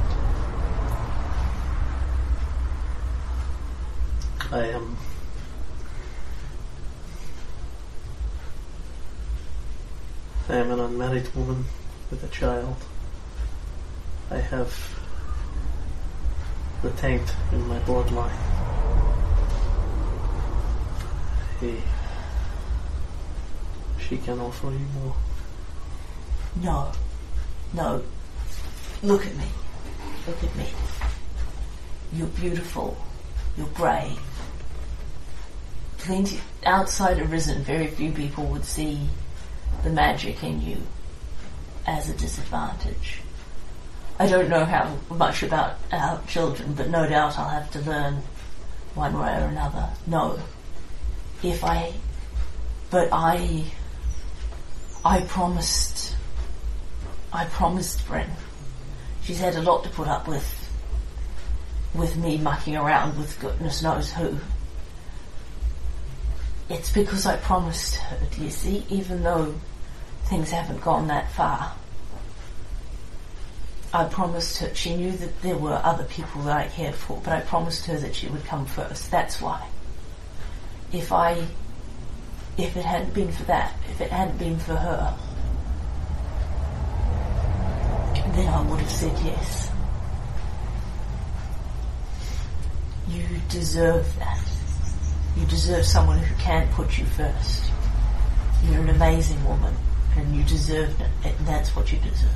I 4.52 4.66
am. 4.70 4.98
I 10.50 10.56
an 11.14 11.24
woman 11.36 11.64
with 12.10 12.24
a 12.24 12.28
child. 12.30 12.76
I 14.32 14.38
have 14.38 14.74
the 16.82 16.90
taint 16.92 17.36
in 17.52 17.68
my 17.68 17.80
bloodline. 17.82 18.32
He. 21.60 21.76
She 24.00 24.18
can 24.18 24.40
offer 24.40 24.72
you 24.72 24.88
more. 24.96 25.16
No. 26.64 26.92
No. 27.74 28.04
Look 29.04 29.28
at 29.28 29.36
me. 29.36 29.48
Look 30.28 30.44
at 30.44 30.56
me. 30.56 30.66
You're 32.12 32.28
beautiful. 32.28 32.98
You're 33.56 33.68
brave. 33.68 34.20
Plenty 36.00 36.40
outside 36.66 37.20
of 37.20 37.32
Risen, 37.32 37.64
very 37.64 37.88
few 37.88 38.12
people 38.12 38.46
would 38.46 38.66
see 38.66 39.08
the 39.84 39.90
magic 39.90 40.44
in 40.44 40.62
you 40.62 40.78
as 41.86 42.10
a 42.10 42.14
disadvantage. 42.14 43.22
I 44.20 44.28
don't 44.28 44.50
know 44.50 44.66
how 44.66 44.98
much 45.10 45.44
about 45.44 45.78
our 45.92 46.22
children, 46.28 46.74
but 46.74 46.90
no 46.90 47.08
doubt 47.08 47.38
I'll 47.38 47.50
have 47.50 47.72
to 47.72 47.80
learn 47.82 48.22
one 48.96 49.20
way 49.20 49.34
or 49.42 49.48
another. 49.48 49.90
No. 50.06 50.40
If 51.42 51.64
I 51.64 51.94
but 52.90 53.10
I 53.12 53.66
I 55.04 55.22
promised 55.22 56.16
I 57.34 57.46
promised 57.46 58.08
Bryn. 58.08 58.30
She's 59.24 59.40
had 59.40 59.56
a 59.56 59.62
lot 59.62 59.84
to 59.84 59.90
put 59.90 60.08
up 60.08 60.28
with 60.28 60.48
with 61.94 62.16
me 62.18 62.38
mucking 62.38 62.76
around 62.76 63.18
with 63.18 63.40
goodness 63.40 63.82
knows 63.82 64.12
who. 64.12 64.38
It's 66.70 66.92
because 66.92 67.26
I 67.26 67.38
promised 67.38 67.96
her, 67.96 68.18
do 68.32 68.44
you 68.44 68.50
see, 68.50 68.86
even 68.90 69.24
though 69.24 69.54
things 70.26 70.52
haven't 70.52 70.82
gone 70.82 71.08
that 71.08 71.32
far. 71.32 71.74
I 73.94 74.06
promised 74.06 74.58
her, 74.58 74.74
she 74.74 74.96
knew 74.96 75.12
that 75.12 75.42
there 75.44 75.58
were 75.58 75.80
other 75.84 76.06
people 76.06 76.42
that 76.44 76.58
I 76.58 76.68
cared 76.68 76.96
for, 76.96 77.22
but 77.24 77.32
I 77.32 77.42
promised 77.42 77.86
her 77.86 77.98
that 78.00 78.16
she 78.16 78.28
would 78.28 78.44
come 78.46 78.66
first. 78.66 79.12
That's 79.12 79.40
why. 79.40 79.68
If 80.92 81.12
I, 81.12 81.46
if 82.58 82.76
it 82.76 82.86
hadn't 82.86 83.14
been 83.14 83.32
for 83.32 83.44
that, 83.44 83.76
if 83.92 84.02
it 84.02 84.10
hadn't 84.12 84.40
been 84.40 84.58
for 84.58 84.76
her, 84.76 85.16
then 88.34 88.48
I 88.48 88.62
would 88.64 88.80
have 88.80 88.90
said 88.90 89.16
yes. 89.24 89.70
You 93.08 93.24
deserve 93.50 94.18
that. 94.18 94.40
You 95.38 95.46
deserve 95.46 95.86
someone 95.86 96.18
who 96.18 96.36
can 96.36 96.68
put 96.74 96.98
you 96.98 97.06
first. 97.06 97.72
You're 98.64 98.82
an 98.82 98.90
amazing 98.90 99.44
woman, 99.46 99.76
and 100.16 100.36
you 100.36 100.44
deserve 100.44 101.00
it, 101.00 101.36
that's 101.46 101.76
what 101.76 101.92
you 101.92 102.00
deserve. 102.00 102.30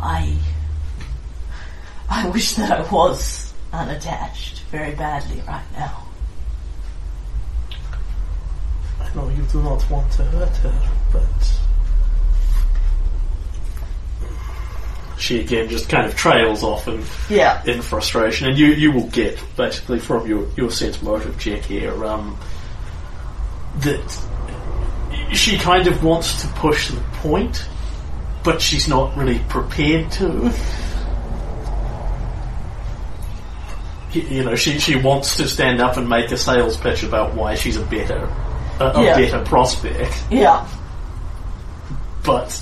I, 0.00 0.38
I 2.08 2.28
wish 2.30 2.54
that 2.54 2.70
I 2.70 2.90
was 2.90 3.52
unattached 3.72 4.60
very 4.70 4.94
badly 4.94 5.42
right 5.46 5.64
now. 5.76 6.06
I 9.00 9.14
know 9.14 9.28
you 9.28 9.42
do 9.44 9.62
not 9.62 9.88
want 9.90 10.10
to 10.12 10.24
hurt 10.24 10.56
her, 10.58 10.90
but. 11.12 11.60
She 15.20 15.40
again 15.40 15.68
just 15.68 15.88
kind 15.88 16.06
of 16.06 16.16
trails 16.16 16.62
off 16.64 16.88
in, 16.88 17.02
Yeah. 17.28 17.62
in 17.66 17.82
frustration, 17.82 18.48
and 18.48 18.58
you, 18.58 18.68
you 18.68 18.90
will 18.92 19.08
get 19.08 19.38
basically 19.56 19.98
from 19.98 20.26
your, 20.26 20.46
your 20.56 20.70
sense 20.70 21.02
motive 21.02 21.38
check 21.38 21.62
here. 21.64 22.04
Um, 22.04 22.38
that 23.80 24.26
she 25.32 25.58
kind 25.58 25.86
of 25.86 26.02
wants 26.02 26.40
to 26.42 26.48
push 26.54 26.88
the 26.90 27.00
point, 27.18 27.64
but 28.42 28.60
she's 28.60 28.88
not 28.88 29.16
really 29.16 29.38
prepared 29.48 30.10
to. 30.12 30.52
You 34.12 34.42
know, 34.42 34.56
she 34.56 34.80
she 34.80 34.96
wants 34.96 35.36
to 35.36 35.46
stand 35.46 35.80
up 35.80 35.96
and 35.96 36.08
make 36.08 36.32
a 36.32 36.36
sales 36.36 36.76
pitch 36.76 37.04
about 37.04 37.34
why 37.34 37.54
she's 37.54 37.76
a 37.76 37.84
better 37.84 38.28
a, 38.80 38.84
a 38.86 39.04
Yeah. 39.04 39.16
better 39.16 39.44
prospect, 39.44 40.24
Yeah. 40.30 40.66
but 42.24 42.60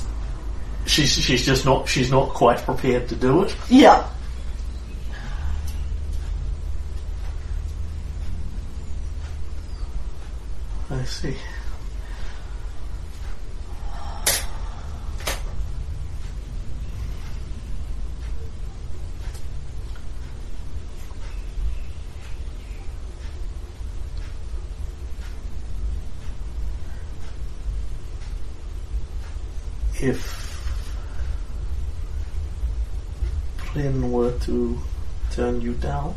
she's 0.89 1.13
she's 1.13 1.45
just 1.45 1.65
not 1.65 1.89
she's 1.89 2.11
not 2.11 2.31
quite 2.31 2.59
prepared 2.59 3.09
to 3.09 3.15
do 3.15 3.43
it. 3.43 3.55
Yeah. 3.69 4.09
I 10.91 11.05
see. 11.05 11.37
If 30.01 30.38
Flynn 33.79 34.11
were 34.11 34.37
to 34.41 34.77
turn 35.31 35.61
you 35.61 35.73
down, 35.75 36.13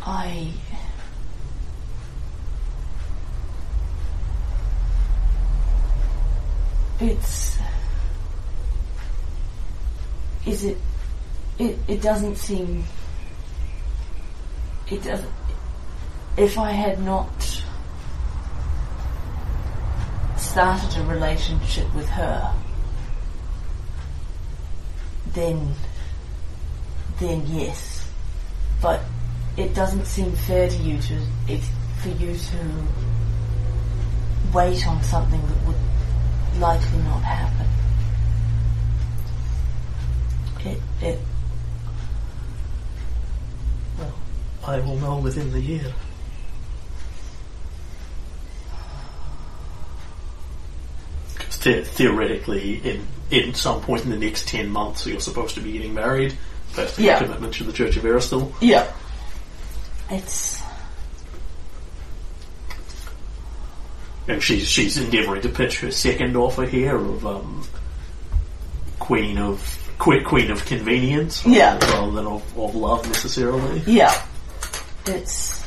I. 0.00 0.52
It's. 7.00 7.58
Is 10.46 10.64
it. 10.66 10.76
It, 11.58 11.78
it 11.88 12.00
doesn't 12.00 12.36
seem. 12.36 12.84
It 14.88 15.02
doesn't. 15.02 15.32
If 16.36 16.56
I 16.56 16.70
had 16.70 17.02
not 17.02 17.63
started 20.54 20.96
a 21.00 21.02
relationship 21.06 21.92
with 21.96 22.08
her, 22.10 22.54
then. 25.32 25.74
then 27.18 27.42
yes. 27.48 28.08
But 28.80 29.00
it 29.56 29.74
doesn't 29.74 30.04
seem 30.04 30.30
fair 30.30 30.68
to 30.68 30.76
you 30.76 31.02
to 31.02 31.26
it, 31.48 31.60
for 32.00 32.10
you 32.10 32.36
to 32.36 32.86
wait 34.52 34.86
on 34.86 35.02
something 35.02 35.44
that 35.44 35.66
would 35.66 36.60
likely 36.60 36.98
not 36.98 37.24
happen. 37.24 37.66
It, 40.64 40.80
it, 41.02 41.18
well, 43.98 44.14
I 44.64 44.78
will 44.78 44.98
know 44.98 45.18
within 45.18 45.50
the 45.50 45.60
year. 45.60 45.92
The- 51.64 51.82
theoretically, 51.82 52.74
in 52.84 53.06
in 53.30 53.54
some 53.54 53.80
point 53.80 54.04
in 54.04 54.10
the 54.10 54.18
next 54.18 54.46
ten 54.46 54.68
months, 54.70 55.06
you're 55.06 55.18
supposed 55.20 55.54
to 55.56 55.60
be 55.62 55.72
getting 55.72 55.94
married. 55.94 56.36
That's 56.76 56.94
the 56.96 57.04
Yeah. 57.04 57.18
commitment 57.18 57.54
to 57.54 57.64
the 57.64 57.72
Church 57.72 57.96
of 57.96 58.04
Erastil. 58.04 58.52
Yeah. 58.60 58.86
it's, 60.10 60.60
And 64.28 64.42
she's 64.42 64.68
she's 64.68 64.96
endeavouring 64.96 65.42
to 65.42 65.48
pitch 65.48 65.80
her 65.80 65.90
second 65.90 66.36
offer 66.36 66.64
here 66.64 66.96
of 66.96 67.26
um, 67.26 67.66
Queen 68.98 69.36
of 69.38 69.58
que- 69.98 70.22
Queen 70.24 70.50
of 70.50 70.64
Convenience, 70.64 71.44
Yeah. 71.46 71.78
rather 71.92 72.10
than 72.12 72.26
of, 72.26 72.58
of 72.58 72.74
love 72.74 73.06
necessarily. 73.06 73.82
Yeah. 73.86 74.14
it's. 75.06 75.63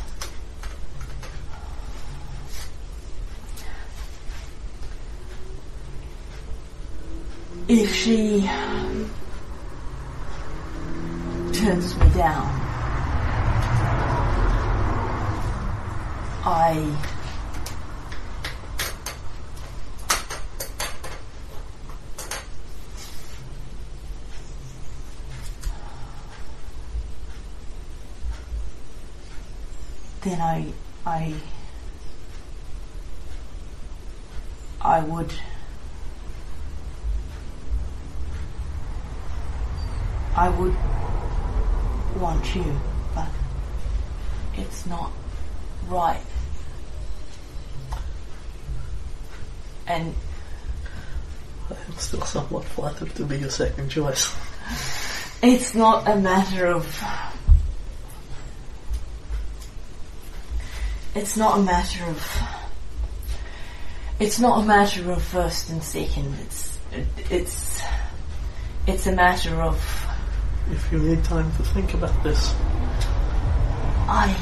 If 7.70 7.94
she 7.94 8.44
turns 11.52 11.98
me 12.00 12.10
down, 12.14 12.48
I 16.46 16.96
then 30.22 30.40
I 30.40 30.74
I 31.06 31.34
I 34.80 35.02
would 35.02 35.34
I 40.38 40.50
would 40.50 40.76
want 42.22 42.56
you, 42.56 42.80
but 43.16 43.28
it's 44.56 44.86
not 44.86 45.12
right. 45.88 46.22
And 49.88 50.14
I'm 51.72 51.98
still 51.98 52.22
somewhat 52.22 52.66
flattered 52.66 53.16
to 53.16 53.26
be 53.26 53.38
your 53.40 53.50
second 53.50 53.90
choice. 53.90 54.36
it's 55.42 55.74
not 55.74 56.08
a 56.08 56.16
matter 56.16 56.68
of 56.68 56.86
it's 61.16 61.36
not 61.36 61.58
a 61.58 61.64
matter 61.64 62.04
of 62.06 62.42
it's 64.20 64.40
not 64.40 64.64
a 64.64 64.66
matter 64.68 65.12
of 65.12 65.24
first 65.24 65.70
and 65.70 65.82
second 65.82 66.36
it's 66.44 66.78
it, 66.92 67.08
it's 67.32 67.82
it's 68.86 69.08
a 69.08 69.12
matter 69.12 69.62
of 69.62 70.07
If 70.70 70.92
you 70.92 71.00
need 71.00 71.24
time 71.24 71.52
to 71.58 71.64
think 71.64 71.94
about 71.94 72.24
this, 72.24 72.54
I 74.10 74.36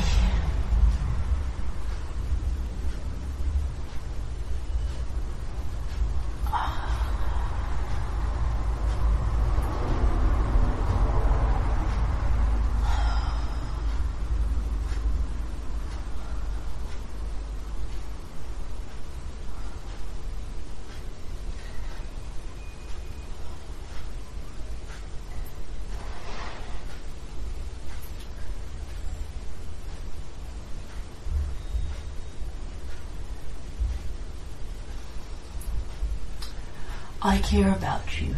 I 37.26 37.35
care 37.46 37.72
about 37.74 38.20
you. 38.20 38.36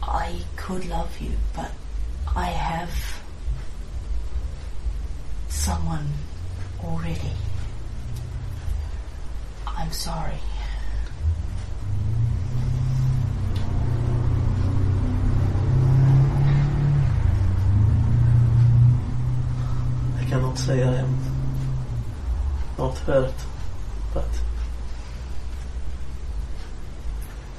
I 0.00 0.36
could 0.54 0.88
love 0.88 1.20
you, 1.20 1.32
but 1.52 1.72
I 2.36 2.46
have 2.46 2.94
someone 5.48 6.12
already. 6.84 7.32
I'm 9.66 9.90
sorry. 9.90 10.38
I 20.20 20.24
cannot 20.26 20.56
say 20.56 20.84
I 20.84 20.94
am 21.00 21.18
not 22.78 22.96
hurt, 22.98 23.34
but 24.12 24.43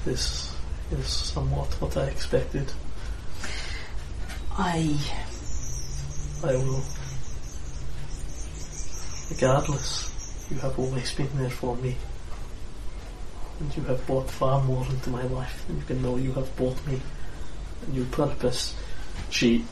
this 0.06 0.56
is 0.92 1.08
somewhat 1.08 1.68
what 1.82 1.98
I 1.98 2.06
expected. 2.06 2.72
I 4.52 4.98
I 6.44 6.56
will. 6.56 6.84
Regardless, 9.32 10.48
you 10.52 10.58
have 10.60 10.78
always 10.78 11.12
been 11.14 11.30
there 11.38 11.50
for 11.50 11.76
me. 11.78 11.96
And 13.60 13.76
you 13.76 13.84
have 13.84 14.06
brought 14.06 14.30
far 14.30 14.64
more 14.64 14.86
into 14.86 15.10
my 15.10 15.24
life 15.24 15.66
than 15.68 15.78
you 15.78 15.84
can 15.84 16.02
know 16.02 16.18
you 16.18 16.34
have 16.34 16.56
brought 16.56 16.86
me. 16.86 17.02
A 17.88 17.90
new 17.90 18.06
purpose. 18.06 18.76
She 19.32 19.66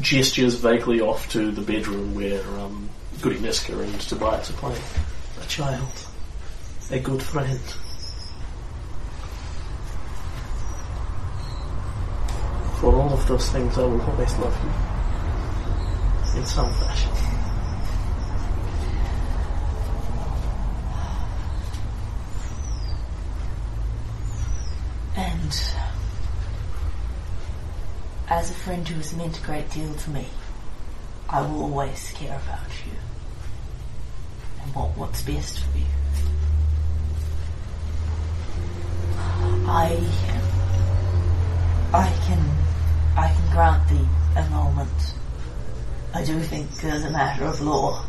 gestures 0.00 0.56
vaguely 0.56 1.00
off 1.00 1.30
to 1.30 1.50
the 1.52 1.62
bedroom 1.62 2.14
where 2.14 2.42
um, 2.58 2.90
Goody 3.22 3.38
Niska 3.38 3.80
and 3.80 4.00
Tobias 4.00 4.50
are 4.50 4.54
playing. 4.54 4.82
A 5.42 5.46
child, 5.46 5.92
a 6.90 6.98
good 6.98 7.22
friend. 7.22 7.60
For 12.80 12.92
all 13.06 13.12
of 13.12 13.28
those 13.28 13.48
things, 13.50 13.78
I 13.78 13.82
will 13.82 14.00
always 14.00 14.36
love 14.38 14.56
you. 14.64 16.40
In 16.40 16.46
some 16.46 16.72
fashion. 16.74 17.12
And 25.16 25.62
as 28.28 28.50
a 28.50 28.54
friend 28.54 28.88
who 28.88 28.96
has 28.96 29.14
meant 29.14 29.38
a 29.38 29.42
great 29.42 29.70
deal 29.70 29.94
to 29.94 30.10
me, 30.10 30.26
I 31.28 31.42
will 31.42 31.62
always 31.62 32.12
care 32.12 32.36
about 32.36 32.70
you 32.84 32.92
and 34.62 34.74
want 34.74 34.98
what's 34.98 35.22
best 35.22 35.60
for 35.60 35.78
you. 35.78 35.84
I 39.68 39.96
I 41.92 42.12
can 42.26 42.65
I 43.16 43.32
can 43.32 43.50
grant 43.50 43.88
the 43.88 44.06
annulment. 44.38 45.14
I 46.12 46.22
do 46.22 46.38
think 46.40 46.68
uh, 46.84 46.88
as 46.88 47.04
a 47.04 47.10
matter 47.10 47.44
of 47.44 47.62
law, 47.62 48.04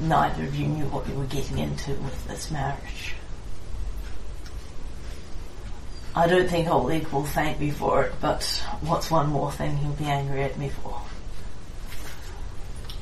neither 0.00 0.44
of 0.44 0.54
you 0.54 0.66
knew 0.66 0.84
what 0.86 1.08
you 1.08 1.14
were 1.14 1.24
getting 1.24 1.58
into 1.58 1.92
with 1.94 2.28
this 2.28 2.50
marriage. 2.50 3.14
I 6.14 6.26
don't 6.26 6.48
think 6.48 6.68
Oleg 6.68 7.06
will 7.08 7.24
thank 7.24 7.58
me 7.58 7.70
for 7.70 8.04
it, 8.04 8.12
but 8.20 8.44
what's 8.82 9.10
one 9.10 9.30
more 9.30 9.50
thing 9.50 9.78
he'll 9.78 9.92
be 9.92 10.04
angry 10.04 10.42
at 10.42 10.58
me 10.58 10.68
for? 10.68 11.00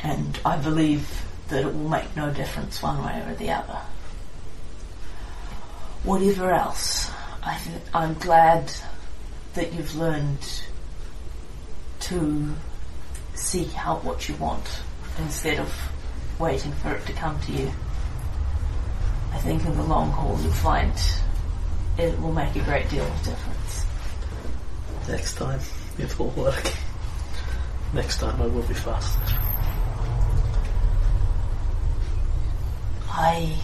And 0.00 0.38
I 0.44 0.58
believe 0.58 1.24
that 1.48 1.62
it 1.64 1.74
will 1.74 1.88
make 1.88 2.14
no 2.14 2.32
difference 2.32 2.80
one 2.80 3.04
way 3.04 3.24
or 3.26 3.34
the 3.34 3.50
other. 3.50 3.80
Whatever 6.04 6.52
else, 6.52 7.10
I 7.42 7.58
I'm 7.92 8.14
glad 8.14 8.70
that 9.54 9.72
you've 9.72 9.96
learned 9.96 10.46
to 12.00 12.54
seek 13.34 13.76
out 13.78 14.04
what 14.04 14.28
you 14.28 14.34
want 14.36 14.82
instead 15.18 15.58
of 15.58 15.72
waiting 16.38 16.72
for 16.72 16.92
it 16.92 17.06
to 17.06 17.12
come 17.12 17.40
to 17.40 17.52
you. 17.52 17.70
I 19.32 19.38
think 19.38 19.64
in 19.64 19.76
the 19.76 19.82
long 19.82 20.10
haul 20.10 20.38
you'll 20.40 20.52
find 20.52 20.92
it 21.98 22.18
will 22.20 22.32
make 22.32 22.54
a 22.54 22.60
great 22.60 22.88
deal 22.88 23.04
of 23.04 23.22
difference. 23.24 23.84
Next 25.08 25.36
time, 25.36 25.60
it 25.98 26.18
will 26.18 26.30
work. 26.30 26.72
Next 27.92 28.18
time, 28.18 28.40
I 28.40 28.46
will 28.46 28.62
be 28.62 28.74
faster. 28.74 29.20
I 33.08 33.56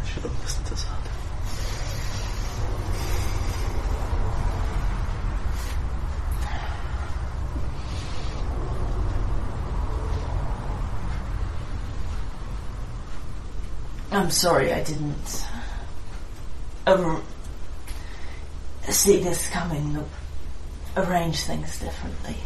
I 0.00 0.06
should 0.06 0.22
have 0.22 0.42
listened 0.42 0.66
to 0.66 0.74
that. 0.74 1.15
I'm 14.16 14.30
sorry 14.30 14.72
I 14.72 14.82
didn't 14.82 15.46
um, 16.86 17.22
see 18.88 19.22
this 19.22 19.46
coming, 19.50 20.02
arrange 20.96 21.40
things 21.40 21.78
differently. 21.78 22.36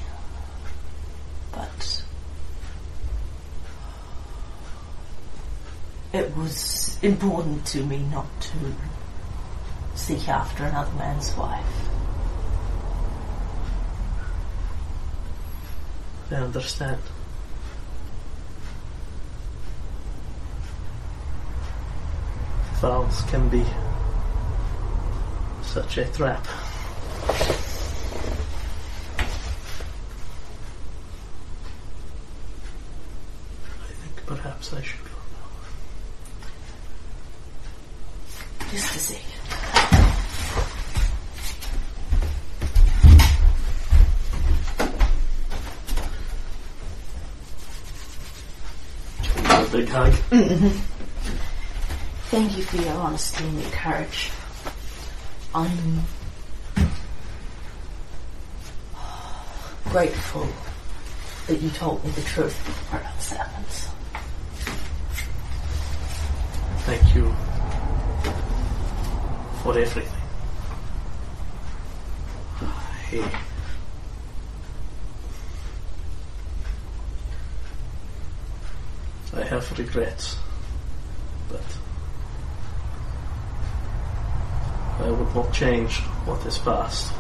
But 1.53 2.03
it 6.13 6.37
was 6.37 6.99
important 7.03 7.65
to 7.67 7.85
me 7.85 7.99
not 7.99 8.27
to 8.41 8.75
seek 9.95 10.29
after 10.29 10.65
another 10.65 10.93
man's 10.95 11.33
wife. 11.37 11.89
I 16.33 16.35
understand. 16.35 16.99
Vows 22.81 23.21
can 23.29 23.49
be 23.51 23.63
such 25.63 25.99
a 25.99 26.07
trap. 26.13 26.47
I 27.29 27.33
think 33.93 34.25
perhaps 34.25 34.73
I 34.73 34.81
should 34.81 35.05
go 35.05 35.11
now. 35.11 35.51
Just 38.71 38.93
second. 38.95 39.27
A 49.51 49.69
big 49.71 49.89
hug. 49.91 50.15
Thank 52.31 52.57
you 52.57 52.63
for 52.63 52.77
your 52.77 52.95
honesty 52.95 53.43
and 53.43 53.61
your 53.61 53.71
courage. 53.73 54.31
I'm 55.53 56.03
grateful 59.87 60.47
that 61.49 61.61
you 61.61 61.71
told 61.71 62.05
me 62.05 62.11
the 62.13 62.21
truth 62.21 62.57
before 62.65 63.01
else 63.01 63.31
happens. 63.31 63.89
Thank 66.87 67.17
you 67.17 67.35
for 69.65 69.77
everything. 69.77 70.09
I, 79.35 79.41
I 79.41 79.45
have 79.47 79.77
regrets, 79.77 80.37
but 81.49 81.61
I 85.03 85.11
would 85.11 85.35
not 85.35 85.53
change 85.53 85.97
what 86.27 86.45
is 86.47 86.59
past. 86.59 87.13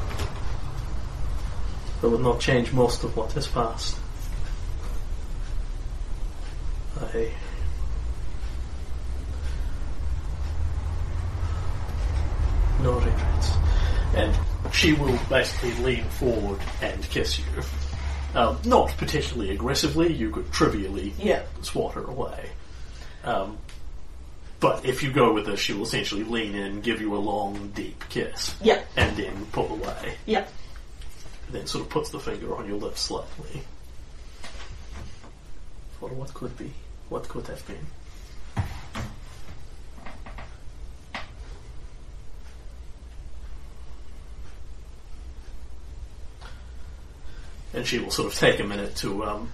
I 2.03 2.07
would 2.07 2.21
not 2.21 2.41
change 2.41 2.73
most 2.73 3.05
of 3.05 3.17
what 3.17 3.37
is 3.37 3.47
past. 3.47 3.97
I 7.01 7.31
no 12.83 12.95
regrets. 12.95 13.53
And 14.15 14.37
she 14.73 14.93
will 14.95 15.19
basically 15.29 15.73
lean 15.85 16.05
forward 16.05 16.61
and 16.83 17.03
kiss 17.11 17.39
you. 17.39 17.45
Um, 18.35 18.59
not 18.65 18.91
particularly 18.97 19.51
aggressively, 19.51 20.13
you 20.13 20.31
could 20.31 20.51
trivially 20.53 21.13
Yeah. 21.19 21.43
swat 21.63 21.95
her 21.95 22.05
away. 22.05 22.51
Um, 23.25 23.59
but 24.61 24.85
if 24.85 25.03
you 25.03 25.11
go 25.11 25.33
with 25.33 25.47
her, 25.47 25.57
she 25.57 25.73
will 25.73 25.83
essentially 25.85 26.23
lean 26.25 26.55
in, 26.55 26.81
give 26.83 27.01
you 27.01 27.15
a 27.15 27.19
long, 27.19 27.71
deep 27.75 28.05
kiss, 28.11 28.55
Yeah. 28.63 28.83
and 28.97 29.17
then 29.17 29.47
pull 29.53 29.69
away. 29.73 30.15
Yeah. 30.27 30.45
then 31.51 31.67
sort 31.67 31.83
of 31.83 31.91
puts 31.91 32.11
the 32.11 32.21
finger 32.21 32.55
on 32.55 32.65
your 32.69 32.77
lips 32.79 33.01
slightly. 33.01 33.63
For 35.99 36.09
what 36.11 36.33
could 36.33 36.57
be, 36.57 36.71
what 37.09 37.27
could 37.29 37.47
have 37.49 37.67
been. 37.67 37.85
And 47.73 47.87
she 47.87 47.99
will 47.99 48.11
sort 48.11 48.33
of 48.33 48.39
take 48.39 48.59
a 48.61 48.65
minute 48.65 48.97
to 48.97 49.25
um, 49.25 49.49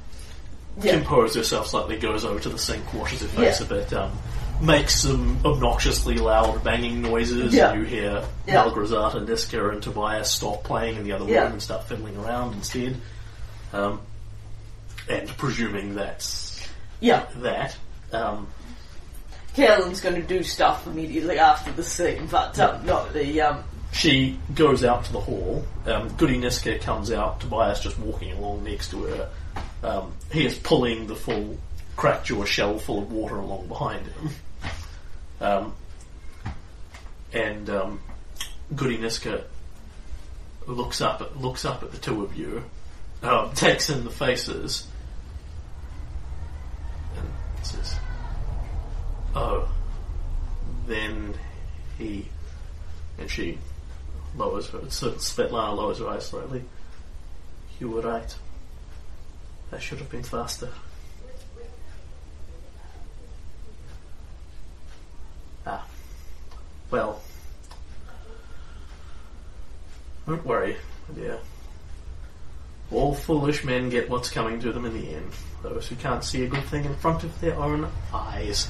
Yeah. 0.83 0.93
compose 0.93 1.35
herself 1.35 1.69
slightly, 1.69 1.97
goes 1.99 2.25
over 2.25 2.41
to 2.41 2.49
the 2.49 2.59
sink, 2.59 2.93
washes 2.95 3.21
her 3.23 3.29
face 3.29 3.61
Yeah. 3.61 3.67
a 3.67 3.69
bit, 3.69 3.93
um, 3.93 4.13
makes 4.61 4.95
some 5.03 5.39
obnoxiously 5.45 6.17
loud 6.17 6.63
banging 6.65 7.03
noises. 7.03 7.53
Yeah. 7.55 7.75
You 7.75 7.83
hear 7.83 8.25
Yeah. 8.47 8.65
Malgorzata 8.65 9.17
and 9.17 9.29
Niska 9.29 9.73
and 9.73 9.83
Tobias 9.83 10.31
stop 10.31 10.65
playing 10.65 10.97
in 10.97 11.05
the 11.05 11.13
other 11.13 11.27
Yeah. 11.27 11.43
room 11.45 11.53
and 11.53 11.63
start 11.63 11.85
fiddling 11.85 12.17
around 12.17 12.55
instead. 12.55 12.97
Um, 13.73 14.01
and 15.09 15.29
presuming 15.37 15.95
that's 15.95 16.67
Yeah. 17.01 17.25
that, 17.37 17.77
um, 18.13 18.49
Kaylen's 19.55 20.01
going 20.01 20.17
to 20.17 20.23
do 20.23 20.43
stuff 20.43 20.87
immediately 20.87 21.39
after 21.39 21.73
the 21.73 21.83
scene, 21.83 22.27
but 22.31 22.59
um, 22.59 22.85
not 22.85 23.13
the 23.15 23.41
um, 23.41 23.65
she 23.93 24.39
goes 24.55 24.85
out 24.85 25.05
to 25.07 25.13
the 25.13 25.21
hall. 25.21 25.65
Um, 25.87 26.09
Goody 26.19 26.37
Niska 26.39 26.79
comes 26.83 27.11
out. 27.11 27.41
Tobias 27.41 27.81
just 27.81 27.99
walking 27.99 28.33
along 28.33 28.65
next 28.65 28.91
to 28.91 29.05
her. 29.05 29.29
Um, 29.83 30.13
he 30.31 30.45
is 30.45 30.55
pulling 30.59 31.07
the 31.07 31.17
full 31.17 31.57
Crackjaw 31.97 32.45
shell 32.47 32.79
full 32.79 32.99
of 32.99 33.11
water 33.11 33.37
along 33.37 33.69
behind 33.69 34.07
him. 34.07 34.31
Um, 35.41 35.75
and 37.33 37.69
um, 37.69 38.01
Goody 38.75 38.99
Niska 38.99 39.45
looks 40.67 41.01
up 41.01 41.21
at, 41.21 41.37
looks 41.41 41.65
up 41.65 41.83
at 41.83 41.93
the 41.93 41.99
two 41.99 42.23
of 42.23 42.37
you, 42.37 42.65
um, 43.23 43.53
takes 43.55 43.91
in 43.91 44.05
the 44.05 44.11
faces, 44.11 44.87
and 47.17 47.67
says, 47.67 47.97
"Oh, 49.35 49.69
then 50.87 51.35
he," 51.99 52.27
and 53.19 53.31
she 53.31 53.59
lowers 54.37 54.69
her. 54.71 54.91
So 54.91 55.13
Svetlana 55.13 55.77
lowers 55.77 55.99
her 55.99 56.09
eyes 56.09 56.27
slightly. 56.27 56.65
You 57.79 57.91
were 57.91 58.03
right. 58.03 58.35
I 59.73 59.79
should 59.79 59.99
have 59.99 60.11
been 60.11 60.23
faster. 60.23 60.71
Well. 66.91 67.21
Don't 70.27 70.45
worry, 70.45 70.77
my 71.09 71.15
dear. 71.15 71.39
All 72.91 73.15
foolish 73.15 73.65
men 73.65 73.89
get 73.91 74.09
what's 74.09 74.31
coming 74.31 74.61
to 74.61 74.73
them 74.73 74.85
in 74.87 74.95
the 74.95 75.15
end. 75.15 75.33
Those 75.63 75.89
who 75.89 75.97
can't 75.97 76.23
see 76.23 76.45
a 76.45 76.49
good 76.49 76.63
thing 76.65 76.85
in 76.85 76.95
front 76.97 77.25
of 77.25 77.41
their 77.41 77.57
own 77.57 77.89
eyes. 78.13 78.69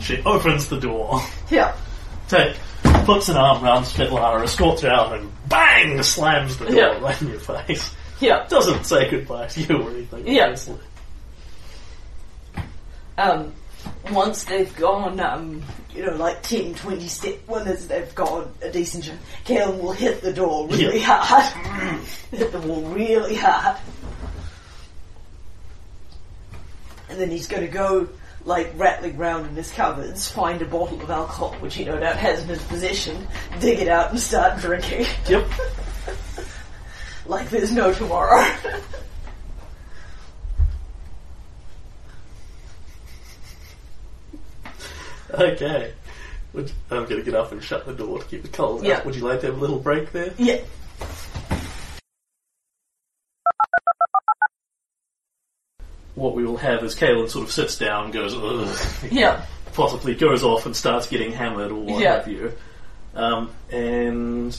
She 0.00 0.22
opens 0.24 0.68
the 0.68 0.78
door. 0.78 1.20
Yeah. 1.50 1.74
Take, 2.28 2.56
puts 3.04 3.28
an 3.28 3.36
arm 3.36 3.62
around 3.64 3.84
Svetlana, 3.84 4.42
escorts 4.44 4.82
her 4.82 4.88
out, 4.90 5.12
and 5.18 5.30
bang! 5.48 6.02
slams 6.02 6.56
the 6.58 6.66
door 6.66 6.74
Yeah. 6.74 6.98
right 7.00 7.20
in 7.20 7.28
your 7.28 7.38
face. 7.38 7.94
Yeah. 8.20 8.46
Doesn't 8.48 8.84
say 8.84 9.10
goodbye 9.10 9.46
to 9.48 9.60
you 9.60 9.82
or 9.82 9.90
anything. 9.90 10.26
Yeah. 10.26 10.44
obviously. 10.44 10.76
Um, 13.18 13.52
once 14.10 14.44
they've 14.44 14.74
gone, 14.76 15.18
um, 15.20 15.62
you 15.94 16.04
know, 16.04 16.14
like 16.16 16.42
10, 16.42 16.74
20 16.74 17.08
step, 17.08 17.38
when 17.46 17.62
it's- 17.62 17.86
they've 17.86 18.14
gone 18.14 18.52
a 18.62 18.70
decent 18.70 19.04
chunk, 19.04 19.20
Kaylen 19.46 19.80
will 19.80 19.92
hit 19.92 20.22
the 20.22 20.32
door 20.32 20.66
really 20.68 21.00
hard. 21.00 21.44
hit 22.30 22.52
the 22.52 22.60
wall 22.60 22.82
really 22.82 23.36
hard. 23.36 23.76
And 27.08 27.20
then 27.20 27.30
he's 27.30 27.46
gonna 27.46 27.68
go, 27.68 28.08
like, 28.44 28.72
rattling 28.76 29.16
round 29.16 29.46
in 29.46 29.54
his 29.54 29.70
cupboards, 29.70 30.28
find 30.28 30.60
a 30.62 30.64
bottle 30.64 31.00
of 31.00 31.10
alcohol, 31.10 31.54
which 31.60 31.74
he 31.76 31.84
no 31.84 31.98
doubt 31.98 32.16
has 32.16 32.42
in 32.42 32.48
his 32.48 32.62
possession, 32.62 33.26
dig 33.60 33.78
it 33.78 33.88
out 33.88 34.10
and 34.10 34.18
start 34.20 34.58
drinking. 34.58 35.06
Yep. 35.28 35.46
like 37.26 37.48
there's 37.50 37.72
no 37.72 37.92
tomorrow. 37.92 38.44
Okay. 45.40 45.92
Would, 46.52 46.70
I'm 46.90 47.04
going 47.06 47.16
to 47.16 47.22
get 47.22 47.34
up 47.34 47.50
and 47.52 47.62
shut 47.62 47.84
the 47.86 47.92
door 47.94 48.20
to 48.20 48.24
keep 48.26 48.42
the 48.42 48.48
cold 48.48 48.84
Yeah. 48.84 48.98
out. 48.98 49.06
Would 49.06 49.16
you 49.16 49.22
like 49.26 49.40
to 49.40 49.46
have 49.46 49.56
a 49.56 49.60
little 49.60 49.78
break 49.80 50.12
there? 50.12 50.32
yeah. 50.38 50.60
What 56.14 56.34
we 56.36 56.44
will 56.44 56.56
have 56.58 56.84
is 56.84 56.94
Kaylen 56.94 57.28
sort 57.28 57.44
of 57.46 57.52
sits 57.52 57.76
down, 57.76 58.12
goes, 58.12 58.34
Ugh, 58.34 59.10
Yeah. 59.10 59.44
possibly 59.72 60.14
goes 60.14 60.44
off 60.44 60.64
and 60.66 60.76
starts 60.76 61.08
getting 61.08 61.32
hammered 61.32 61.72
or 61.72 61.80
what 61.84 62.00
Yeah. 62.00 62.16
have 62.18 62.28
you. 62.28 62.52
Um, 63.14 63.50
and 63.70 64.56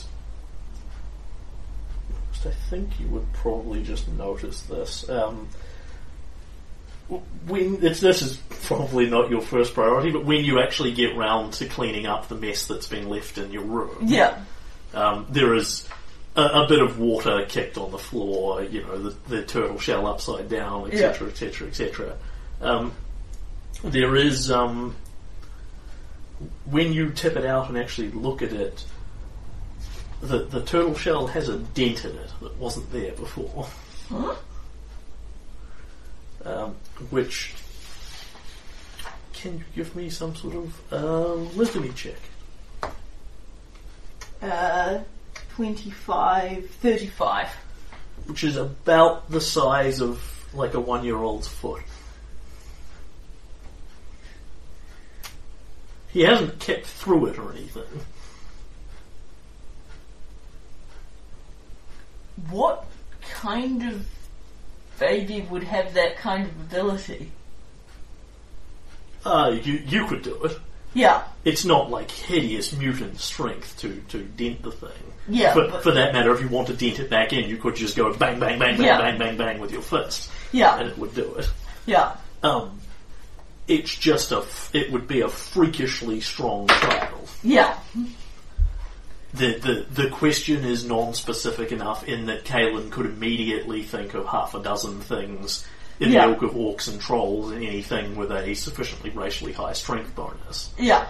I 2.44 2.50
think 2.70 3.00
you 3.00 3.08
would 3.08 3.32
probably 3.32 3.82
just 3.82 4.06
notice 4.08 4.60
this. 4.62 5.08
Um, 5.08 5.48
when 7.08 7.84
it's, 7.84 8.00
this 8.00 8.22
is 8.22 8.36
probably 8.64 9.08
not 9.08 9.30
your 9.30 9.40
first 9.40 9.74
priority, 9.74 10.10
but 10.10 10.24
when 10.24 10.44
you 10.44 10.60
actually 10.60 10.92
get 10.92 11.16
round 11.16 11.52
to 11.54 11.66
cleaning 11.66 12.06
up 12.06 12.28
the 12.28 12.34
mess 12.34 12.66
that's 12.66 12.88
been 12.88 13.08
left 13.08 13.38
in 13.38 13.52
your 13.52 13.62
room, 13.62 13.96
Yeah. 14.02 14.38
um, 14.92 15.26
there 15.30 15.54
is 15.54 15.88
a, 16.34 16.42
a 16.42 16.66
bit 16.68 16.80
of 16.80 16.98
water 16.98 17.46
kicked 17.48 17.78
on 17.78 17.92
the 17.92 17.98
floor, 17.98 18.62
you 18.64 18.82
know, 18.82 18.98
the, 18.98 19.16
the 19.28 19.42
turtle 19.44 19.78
shell 19.78 20.06
upside 20.06 20.48
down, 20.48 20.90
etc., 20.90 21.28
etc., 21.28 21.68
etc. 21.68 22.16
Um, 22.60 22.92
there 23.84 24.16
is, 24.16 24.50
um, 24.50 24.96
when 26.64 26.92
you 26.92 27.10
tip 27.10 27.36
it 27.36 27.44
out 27.46 27.68
and 27.68 27.78
actually 27.78 28.10
look 28.10 28.42
at 28.42 28.52
it, 28.52 28.84
the, 30.22 30.38
the 30.44 30.62
turtle 30.62 30.96
shell 30.96 31.26
has 31.28 31.48
a 31.48 31.58
dent 31.58 32.04
in 32.04 32.16
it 32.16 32.30
that 32.42 32.56
wasn't 32.58 32.90
there 32.90 33.12
before. 33.12 33.68
Um, 36.46 36.76
which, 37.10 37.54
can 39.32 39.58
you 39.58 39.64
give 39.74 39.96
me 39.96 40.10
some 40.10 40.36
sort 40.36 40.54
of 40.54 40.92
um, 40.92 41.94
check? 41.94 42.14
Uh, 44.40 45.00
25, 45.56 46.70
35. 46.70 47.48
which 48.26 48.44
is 48.44 48.56
about 48.56 49.28
the 49.28 49.40
size 49.40 50.00
of 50.00 50.22
like 50.54 50.74
a 50.74 50.80
one 50.80 51.04
year 51.04 51.16
old's 51.16 51.48
foot. 51.48 51.82
He 56.12 56.22
hasn't 56.22 56.60
kicked 56.60 56.86
through 56.86 57.26
it 57.26 57.38
or 57.38 57.52
anything. 57.52 57.82
What 62.50 62.86
kind 63.20 63.82
of 63.82 64.06
baby 64.98 65.46
would 65.50 65.64
have 65.64 65.94
that 65.94 66.16
kind 66.18 66.44
of 66.46 66.60
ability? 66.60 67.30
Uh, 69.24 69.56
you, 69.62 69.74
you 69.86 70.06
could 70.06 70.22
do 70.22 70.34
it. 70.44 70.58
Yeah, 70.94 71.24
It's 71.44 71.64
not 71.66 71.90
like 71.90 72.10
hideous 72.10 72.72
mutant 72.72 73.20
strength 73.20 73.76
to, 73.80 74.00
to 74.08 74.22
dent 74.22 74.62
the 74.62 74.70
thing. 74.72 74.88
yeah, 75.28 75.52
but, 75.52 75.70
but- 75.70 75.82
for 75.82 75.90
that 75.92 76.14
matter, 76.14 76.32
if 76.32 76.40
you 76.40 76.48
want 76.48 76.68
to 76.68 76.74
dent 76.74 76.98
it 77.00 77.10
back 77.10 77.32
in, 77.34 77.50
you 77.50 77.58
could 77.58 77.76
just 77.76 77.96
go 77.96 78.14
bang, 78.14 78.40
bang, 78.40 78.58
bang, 78.58 78.76
bang, 78.78 78.86
Yeah. 78.86 78.98
bang, 78.98 79.18
bang, 79.18 79.36
bang 79.36 79.60
with 79.60 79.72
your 79.72 79.82
fist, 79.82 80.30
Yeah. 80.52 80.78
and 80.78 80.88
it 80.88 80.96
would 80.96 81.14
do 81.14 81.34
it. 81.34 81.50
yeah, 81.84 82.12
Um, 82.42 82.80
it's 83.68 83.94
just 83.94 84.32
a, 84.32 84.38
f- 84.38 84.70
it 84.72 84.90
would 84.90 85.06
be 85.06 85.20
a 85.20 85.28
freakishly 85.28 86.20
strong 86.22 86.66
child. 86.68 87.28
yeah, 87.42 87.76
the, 89.36 89.86
the 89.94 90.02
the 90.02 90.10
question 90.10 90.64
is 90.64 90.84
non-specific 90.84 91.72
enough 91.72 92.06
in 92.08 92.26
that 92.26 92.44
Kaylen 92.44 92.90
could 92.90 93.06
immediately 93.06 93.82
think 93.82 94.14
of 94.14 94.26
half 94.26 94.54
a 94.54 94.62
dozen 94.62 95.00
things 95.00 95.66
in 96.00 96.12
Yeah. 96.12 96.26
the 96.26 96.32
ilk 96.32 96.42
of 96.42 96.50
orcs 96.52 96.88
and 96.88 97.00
trolls 97.00 97.52
and 97.52 97.64
anything 97.64 98.16
with 98.16 98.30
a 98.30 98.54
sufficiently 98.54 99.10
racially 99.10 99.52
high 99.52 99.72
strength 99.72 100.14
bonus. 100.14 100.70
yeah, 100.78 101.06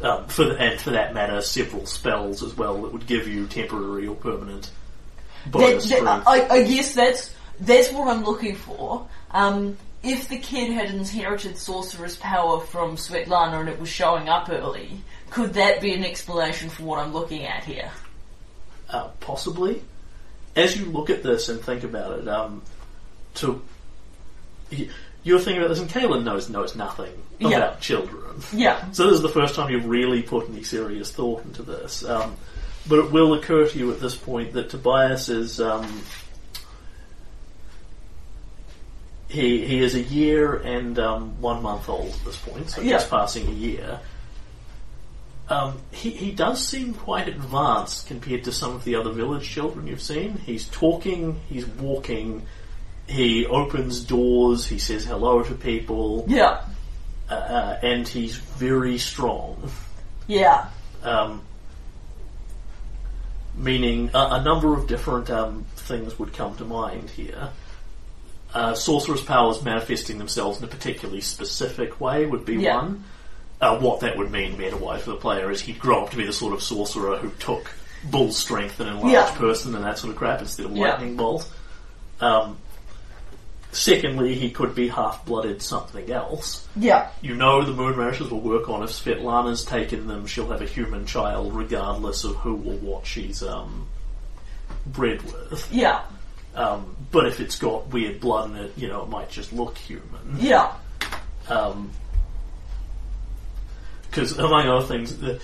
Um, 0.00 0.26
for 0.28 0.44
the, 0.44 0.56
and 0.58 0.80
for 0.80 0.90
that 0.90 1.12
matter, 1.14 1.40
several 1.42 1.86
spells 1.86 2.42
as 2.42 2.56
well 2.56 2.82
that 2.82 2.92
would 2.92 3.06
give 3.06 3.26
you 3.28 3.46
temporary 3.46 4.06
or 4.06 4.14
permanent 4.16 4.70
That, 5.44 5.52
bonus 5.52 5.88
that- 5.88 5.98
strength. 5.98 6.26
I, 6.26 6.48
I 6.48 6.62
guess 6.64 6.94
that's 6.94 7.30
that's 7.60 7.90
what 7.92 8.08
I'm 8.08 8.24
looking 8.24 8.56
for. 8.56 9.06
Um, 9.30 9.76
if 10.02 10.28
the 10.28 10.38
kid 10.38 10.70
had 10.72 10.90
inherited 10.90 11.56
sorcerer's 11.58 12.16
power 12.16 12.60
from 12.60 12.96
Svetlana 12.96 13.60
and 13.60 13.68
it 13.68 13.80
was 13.80 13.88
showing 13.88 14.28
up 14.28 14.48
early, 14.50 15.00
could 15.36 15.52
that 15.52 15.82
be 15.82 15.92
an 15.92 16.02
explanation 16.02 16.70
for 16.70 16.84
what 16.84 16.98
I'm 16.98 17.12
looking 17.12 17.44
at 17.44 17.62
here? 17.62 17.90
Uh, 18.88 19.08
possibly. 19.20 19.82
As 20.56 20.78
you 20.78 20.86
look 20.86 21.10
at 21.10 21.22
this 21.22 21.50
and 21.50 21.60
think 21.60 21.84
about 21.84 22.18
it, 22.20 22.26
um, 22.26 22.62
to 23.34 23.60
you're 24.70 25.38
thinking 25.38 25.58
about 25.58 25.68
this, 25.68 25.78
and 25.80 25.90
Kaylen 25.90 26.24
knows 26.24 26.48
knows 26.48 26.74
nothing 26.74 27.12
about 27.38 27.50
Yeah. 27.50 27.74
children. 27.80 28.42
Yeah, 28.50 28.82
So 28.92 29.04
this 29.04 29.16
is 29.16 29.20
the 29.20 29.28
first 29.28 29.54
time 29.54 29.70
you've 29.70 29.84
really 29.86 30.22
put 30.22 30.48
any 30.48 30.62
serious 30.62 31.12
thought 31.12 31.44
into 31.44 31.62
this. 31.62 32.02
Um, 32.02 32.36
but 32.88 33.00
it 33.00 33.10
will 33.12 33.34
occur 33.34 33.68
to 33.68 33.78
you 33.78 33.92
at 33.92 34.00
this 34.00 34.14
point 34.16 34.54
that 34.54 34.70
Tobias 34.70 35.28
is 35.28 35.60
um, 35.60 36.00
he 39.28 39.66
he 39.66 39.80
is 39.82 39.94
a 39.94 40.00
year 40.00 40.54
and 40.56 40.98
um, 40.98 41.38
one 41.42 41.62
month 41.62 41.90
old 41.90 42.14
at 42.14 42.24
this 42.24 42.36
point, 42.38 42.70
so 42.70 42.80
Yeah. 42.80 42.92
just 42.92 43.10
passing 43.10 43.46
a 43.48 43.50
year. 43.50 44.00
Um, 45.48 45.78
he 45.92 46.10
he 46.10 46.32
does 46.32 46.66
seem 46.66 46.92
quite 46.92 47.28
advanced 47.28 48.08
compared 48.08 48.44
to 48.44 48.52
some 48.52 48.74
of 48.74 48.82
the 48.84 48.96
other 48.96 49.10
village 49.12 49.48
children 49.48 49.86
you've 49.86 50.02
seen. 50.02 50.38
He's 50.38 50.66
talking, 50.68 51.40
he's 51.48 51.66
walking, 51.66 52.42
he 53.06 53.46
opens 53.46 54.00
doors, 54.02 54.66
he 54.66 54.78
says 54.78 55.04
hello 55.04 55.44
to 55.44 55.54
people 55.54 56.24
yeah, 56.26 56.62
uh, 57.30 57.76
and 57.82 58.08
he's 58.08 58.34
very 58.36 58.98
strong. 58.98 59.70
yeah, 60.26 60.66
Um, 61.04 61.42
meaning 63.56 64.10
a, 64.14 64.18
a 64.32 64.42
number 64.42 64.74
of 64.74 64.86
different 64.86 65.30
um, 65.30 65.64
things 65.76 66.18
would 66.18 66.32
come 66.32 66.56
to 66.56 66.64
mind 66.64 67.08
here. 67.10 67.50
Uh, 68.52 68.74
sorcerer's 68.74 69.22
powers 69.22 69.62
manifesting 69.62 70.18
themselves 70.18 70.58
in 70.58 70.64
a 70.64 70.68
particularly 70.68 71.20
specific 71.20 72.00
way 72.00 72.26
would 72.26 72.44
be 72.44 72.56
Yeah. 72.56 72.76
one. 72.76 73.04
Uh, 73.60 73.78
what 73.78 74.00
that 74.00 74.16
would 74.18 74.30
mean 74.30 74.56
meta-wise 74.58 75.02
for 75.02 75.10
the 75.12 75.16
player 75.16 75.50
is 75.50 75.60
he'd 75.62 75.78
grow 75.78 76.04
up 76.04 76.10
to 76.10 76.16
be 76.16 76.24
the 76.26 76.32
sort 76.32 76.52
of 76.52 76.62
sorcerer 76.62 77.16
who 77.16 77.30
took 77.38 77.70
bull 78.04 78.30
strength 78.30 78.78
and 78.80 78.88
enlarged 78.90 79.12
Yeah. 79.12 79.30
person 79.36 79.74
and 79.74 79.82
that 79.84 79.98
sort 79.98 80.12
of 80.12 80.18
crap 80.18 80.40
instead 80.40 80.66
of 80.66 80.72
Yeah. 80.76 80.90
lightning 80.90 81.16
bolt. 81.16 81.48
Um, 82.20 82.58
secondly, 83.72 84.34
he 84.34 84.50
could 84.50 84.74
be 84.74 84.88
half-blooded 84.88 85.62
something 85.62 86.10
else. 86.10 86.66
yeah, 86.76 87.08
You 87.22 87.34
know 87.34 87.62
the 87.62 87.72
moon 87.72 87.96
radishes 87.96 88.30
will 88.30 88.40
work 88.40 88.68
on 88.68 88.82
if 88.82 88.90
Svetlana's 88.90 89.64
taken 89.64 90.06
them, 90.06 90.26
she'll 90.26 90.48
have 90.50 90.62
a 90.62 90.66
human 90.66 91.06
child 91.06 91.54
regardless 91.54 92.24
of 92.24 92.36
who 92.36 92.54
or 92.56 92.76
what 92.76 93.06
she's 93.06 93.42
um 93.42 93.86
bred 94.86 95.22
with. 95.22 95.66
Yeah, 95.72 96.00
Um, 96.54 96.94
but 97.10 97.26
if 97.26 97.40
it's 97.40 97.58
got 97.58 97.88
weird 97.88 98.20
blood 98.20 98.50
in 98.50 98.56
it, 98.56 98.72
you 98.76 98.88
know, 98.88 99.02
it 99.02 99.08
might 99.08 99.30
just 99.30 99.52
look 99.52 99.76
human. 99.78 100.36
yeah, 100.38 100.72
Because 104.16 104.38
among 104.38 104.66
other 104.66 104.86
things, 104.86 105.18
the, 105.18 105.38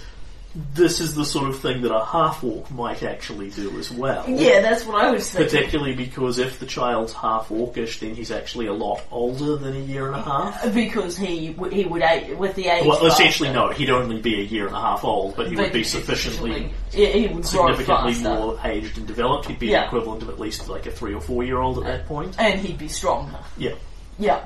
this 0.74 1.00
is 1.00 1.14
the 1.14 1.24
sort 1.26 1.48
of 1.48 1.58
thing 1.60 1.82
that 1.82 1.94
a 1.94 2.04
half 2.04 2.42
orc 2.42 2.70
might 2.70 3.02
actually 3.02 3.50
do 3.50 3.78
as 3.78 3.90
well. 3.90 4.24
yeah. 4.28 4.60
That's 4.60 4.84
what 4.86 5.02
I 5.02 5.10
was 5.10 5.30
thinking. 5.30 5.50
Particularly 5.50 5.94
because 5.94 6.38
if 6.38 6.58
the 6.58 6.64
child's 6.66 7.12
half 7.12 7.48
orcish, 7.50 8.00
then 8.00 8.14
he's 8.14 8.30
actually 8.30 8.66
a 8.66 8.72
lot 8.72 9.02
older 9.10 9.56
than 9.56 9.76
a 9.76 9.80
year 9.80 10.06
and 10.06 10.16
a 10.16 10.22
half. 10.22 10.64
Uh, 10.64 10.70
because 10.70 11.16
he 11.18 11.50
w- 11.52 11.70
he 11.74 11.84
would 11.86 12.02
age 12.02 12.36
with 12.36 12.54
the 12.54 12.66
age. 12.68 12.86
Well, 12.86 13.06
essentially, 13.06 13.50
no, 13.52 13.68
he'd 13.70 13.90
only 13.90 14.20
be 14.20 14.40
a 14.40 14.44
year 14.44 14.66
and 14.66 14.76
a 14.76 14.80
half 14.80 15.04
old, 15.04 15.36
but 15.36 15.48
he 15.48 15.56
would 15.56 15.72
be 15.72 15.84
sufficiently 15.84 16.72
yeah, 16.92 17.08
he 17.08 17.28
would 17.28 17.44
significantly 17.46 18.14
more 18.22 18.58
aged 18.64 18.96
and 18.98 19.06
developed. 19.06 19.46
He'd 19.48 19.58
be 19.58 19.68
Yeah. 19.68 19.80
the 19.82 19.86
equivalent 19.86 20.22
of 20.22 20.28
at 20.30 20.38
least 20.40 20.68
like 20.68 20.86
a 20.86 20.90
three 20.90 21.14
or 21.14 21.20
four 21.20 21.44
year 21.44 21.58
old 21.58 21.78
at 21.78 21.84
that 21.84 22.06
point. 22.06 22.36
and 22.38 22.60
he'd 22.60 22.78
be 22.78 22.88
stronger. 22.88 23.38
Yeah. 23.56 23.74
Yeah, 24.18 24.44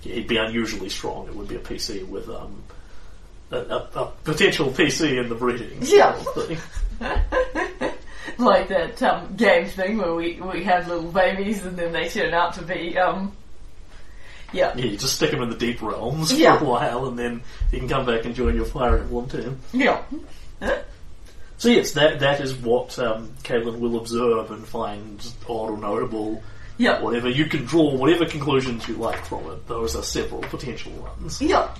He'd 0.00 0.28
be 0.28 0.36
unusually 0.36 0.88
strong. 0.88 1.26
It 1.28 1.34
would 1.34 1.48
be 1.48 1.56
a 1.56 1.60
PC 1.60 2.06
with 2.08 2.28
um, 2.28 2.62
a, 3.50 3.56
a, 3.56 3.76
a 3.96 4.12
potential 4.24 4.70
PC 4.70 5.18
in 5.22 5.28
the 5.28 5.34
breeding. 5.34 5.78
Yeah. 5.82 6.16
sort 6.22 6.50
of 6.50 6.64
like 8.38 8.68
that 8.68 9.02
um, 9.02 9.34
game 9.36 9.66
thing 9.66 9.98
where 9.98 10.14
we 10.14 10.40
we 10.40 10.62
have 10.64 10.86
little 10.88 11.10
babies 11.10 11.64
and 11.64 11.76
then 11.76 11.92
they 11.92 12.08
turn 12.08 12.32
out 12.34 12.54
to 12.54 12.62
be 12.62 12.96
um. 12.98 13.32
Yeah, 14.50 14.72
Yeah, 14.76 14.86
you 14.86 14.96
just 14.96 15.16
stick 15.16 15.30
them 15.30 15.42
in 15.42 15.50
the 15.50 15.56
deep 15.56 15.82
realms 15.82 16.32
Yeah. 16.32 16.56
for 16.58 16.64
a 16.64 16.68
while, 16.68 17.06
and 17.06 17.18
then 17.18 17.42
you 17.70 17.80
can 17.80 17.88
come 17.88 18.06
back 18.06 18.24
and 18.24 18.34
join 18.34 18.56
your 18.56 18.64
Fire 18.64 18.96
Emblem 18.96 19.28
team. 19.28 19.58
yeah, 19.74 20.00
So 21.58 21.68
yes, 21.68 21.92
that 21.92 22.20
that 22.20 22.40
is 22.40 22.54
what 22.54 22.98
um, 22.98 23.28
Caitlin 23.42 23.78
will 23.78 23.98
observe 23.98 24.50
and 24.50 24.66
find 24.66 25.20
odd 25.46 25.70
or 25.70 25.76
notable. 25.76 26.42
Yeah, 26.78 27.00
Whatever 27.02 27.28
you 27.28 27.46
can 27.46 27.64
draw, 27.64 27.94
whatever 27.94 28.24
conclusions 28.24 28.86
you 28.88 28.94
like 28.96 29.24
from 29.24 29.50
it. 29.50 29.66
Those 29.66 29.96
are 29.96 30.02
several 30.02 30.40
potential 30.42 30.92
ones. 30.92 31.40
yeah. 31.42 31.74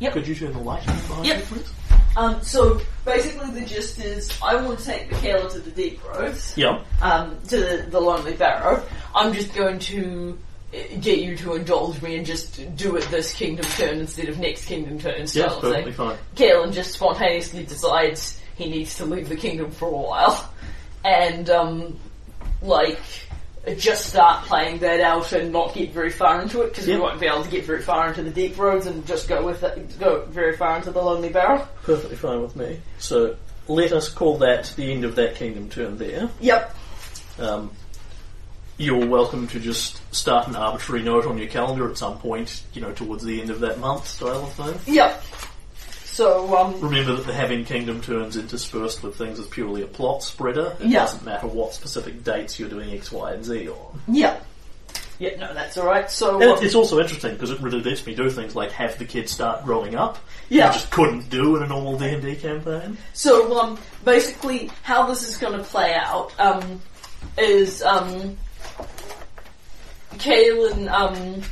Yeah. 0.00 0.10
Could 0.12 0.26
you 0.28 0.34
turn 0.34 0.52
the 0.52 0.58
light 0.60 0.86
on 0.88 0.94
behind 0.96 1.26
Yep. 1.26 1.38
you, 1.38 1.44
please? 1.44 1.72
Um, 2.16 2.42
so 2.42 2.80
basically, 3.04 3.50
the 3.60 3.66
gist 3.66 3.98
is 3.98 4.30
I 4.42 4.54
want 4.56 4.78
to 4.78 4.84
take 4.84 5.10
Michaela 5.10 5.50
to 5.50 5.58
the 5.58 5.70
deep 5.70 6.02
roads. 6.04 6.54
Yeah. 6.56 6.82
um, 7.02 7.36
to 7.48 7.56
the, 7.58 7.86
the 7.90 8.00
Lonely 8.00 8.34
Barrow. 8.34 8.82
I'm 9.14 9.32
just 9.32 9.52
going 9.54 9.78
to 9.80 10.38
uh, 10.72 10.76
get 11.00 11.18
you 11.18 11.36
to 11.38 11.54
indulge 11.54 12.00
me 12.00 12.16
and 12.16 12.24
just 12.24 12.74
do 12.76 12.96
it 12.96 13.02
this 13.10 13.34
kingdom 13.34 13.64
turn 13.76 13.98
instead 13.98 14.28
of 14.28 14.38
next 14.38 14.66
kingdom 14.66 14.98
turn 15.00 15.18
Yes, 15.20 15.32
style 15.32 15.60
perfectly 15.60 15.92
thing. 15.92 16.08
fine. 16.10 16.16
Kaylen 16.36 16.72
just 16.72 16.92
spontaneously 16.92 17.64
decides 17.64 18.40
he 18.56 18.70
needs 18.70 18.96
to 18.98 19.04
leave 19.04 19.28
the 19.28 19.36
kingdom 19.36 19.70
for 19.72 19.88
a 19.88 19.90
while, 19.92 20.52
and 21.04 21.50
um, 21.50 21.98
like 22.62 23.00
just 23.76 24.06
start 24.06 24.44
playing 24.46 24.78
that 24.78 25.00
out 25.00 25.32
and 25.32 25.52
not 25.52 25.74
get 25.74 25.92
very 25.92 26.10
far 26.10 26.40
into 26.40 26.62
it 26.62 26.68
because 26.70 26.86
Yep. 26.86 26.96
we 26.96 27.00
won't 27.02 27.20
be 27.20 27.26
able 27.26 27.44
to 27.44 27.50
get 27.50 27.64
very 27.64 27.82
far 27.82 28.08
into 28.08 28.22
the 28.22 28.30
deep 28.30 28.56
roads 28.58 28.86
and 28.86 29.06
just 29.06 29.28
go 29.28 29.44
with 29.44 29.62
it, 29.62 29.98
go 29.98 30.24
very 30.26 30.56
far 30.56 30.76
into 30.76 30.90
the 30.90 31.00
Lonely 31.02 31.28
Barrow. 31.28 31.66
Perfectly 31.82 32.16
fine 32.16 32.40
with 32.42 32.56
me. 32.56 32.80
So 32.98 33.36
let 33.66 33.92
us 33.92 34.08
call 34.08 34.38
that 34.38 34.72
the 34.76 34.92
end 34.92 35.04
of 35.04 35.14
that 35.16 35.34
kingdom 35.36 35.68
turn 35.68 35.98
there. 35.98 36.28
Yep. 36.40 36.76
Um, 37.38 37.70
you're 38.76 39.06
welcome 39.06 39.48
to 39.48 39.58
just 39.60 40.00
start 40.14 40.46
an 40.46 40.54
arbitrary 40.56 41.02
note 41.02 41.26
on 41.26 41.36
your 41.36 41.48
calendar 41.48 41.90
at 41.90 41.98
some 41.98 42.18
point, 42.18 42.62
you 42.72 42.80
know, 42.80 42.92
towards 42.92 43.24
the 43.24 43.40
end 43.40 43.50
of 43.50 43.60
that 43.60 43.78
month 43.80 44.06
style 44.06 44.44
of 44.44 44.52
thing. 44.52 44.94
Yep. 44.94 45.22
So 46.18 46.56
um, 46.58 46.80
Remember 46.80 47.14
that 47.14 47.26
the 47.26 47.32
having 47.32 47.64
kingdom 47.64 48.00
turns 48.00 48.36
interspersed 48.36 49.04
with 49.04 49.14
things 49.14 49.38
is 49.38 49.46
purely 49.46 49.82
a 49.82 49.86
plot 49.86 50.24
spreader. 50.24 50.76
It 50.80 50.88
Yeah. 50.88 51.04
doesn't 51.04 51.24
matter 51.24 51.46
what 51.46 51.72
specific 51.74 52.24
dates 52.24 52.58
you're 52.58 52.68
doing 52.68 52.90
X, 52.90 53.12
Y, 53.12 53.34
and 53.34 53.44
Z 53.44 53.68
on. 53.68 54.00
yeah. 54.08 54.36
Yeah, 55.20 55.36
no, 55.38 55.54
that's 55.54 55.78
alright. 55.78 56.10
So, 56.10 56.40
And 56.40 56.50
um, 56.50 56.58
it's 56.64 56.74
also 56.74 56.98
interesting 56.98 57.34
because 57.34 57.52
it 57.52 57.60
really 57.60 57.80
lets 57.80 58.04
me 58.04 58.16
do 58.16 58.28
things 58.30 58.56
like 58.56 58.72
have 58.72 58.98
the 58.98 59.04
kids 59.04 59.30
start 59.30 59.64
growing 59.64 59.94
up. 59.94 60.18
Yeah. 60.48 60.66
You 60.66 60.72
just 60.72 60.90
couldn't 60.90 61.30
do 61.30 61.54
in 61.56 61.62
a 61.62 61.68
normal 61.68 61.96
D&D 61.96 62.34
campaign. 62.36 62.98
So, 63.12 63.56
um, 63.60 63.78
basically, 64.04 64.72
how 64.82 65.06
this 65.06 65.22
is 65.22 65.36
going 65.36 65.56
to 65.56 65.62
play 65.62 65.94
out 65.94 66.32
um, 66.40 66.80
is 67.36 67.80
um, 67.82 68.36
Kaylen 70.14 70.88
um, 70.90 71.42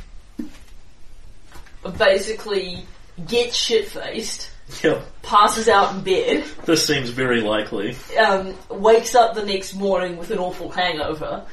basically 1.97 2.85
gets 3.27 3.55
shit 3.55 3.87
faced, 3.87 4.51
Yeah. 4.83 5.01
passes 5.23 5.67
out 5.69 5.95
in 5.95 6.01
bed, 6.01 6.43
This 6.65 6.85
seems 6.85 7.09
very 7.09 7.41
likely. 7.41 7.95
um, 8.19 8.53
wakes 8.69 9.15
up 9.15 9.33
the 9.33 9.45
next 9.45 9.73
morning 9.73 10.17
with 10.17 10.31
an 10.31 10.39
awful 10.39 10.69
hangover. 10.69 11.43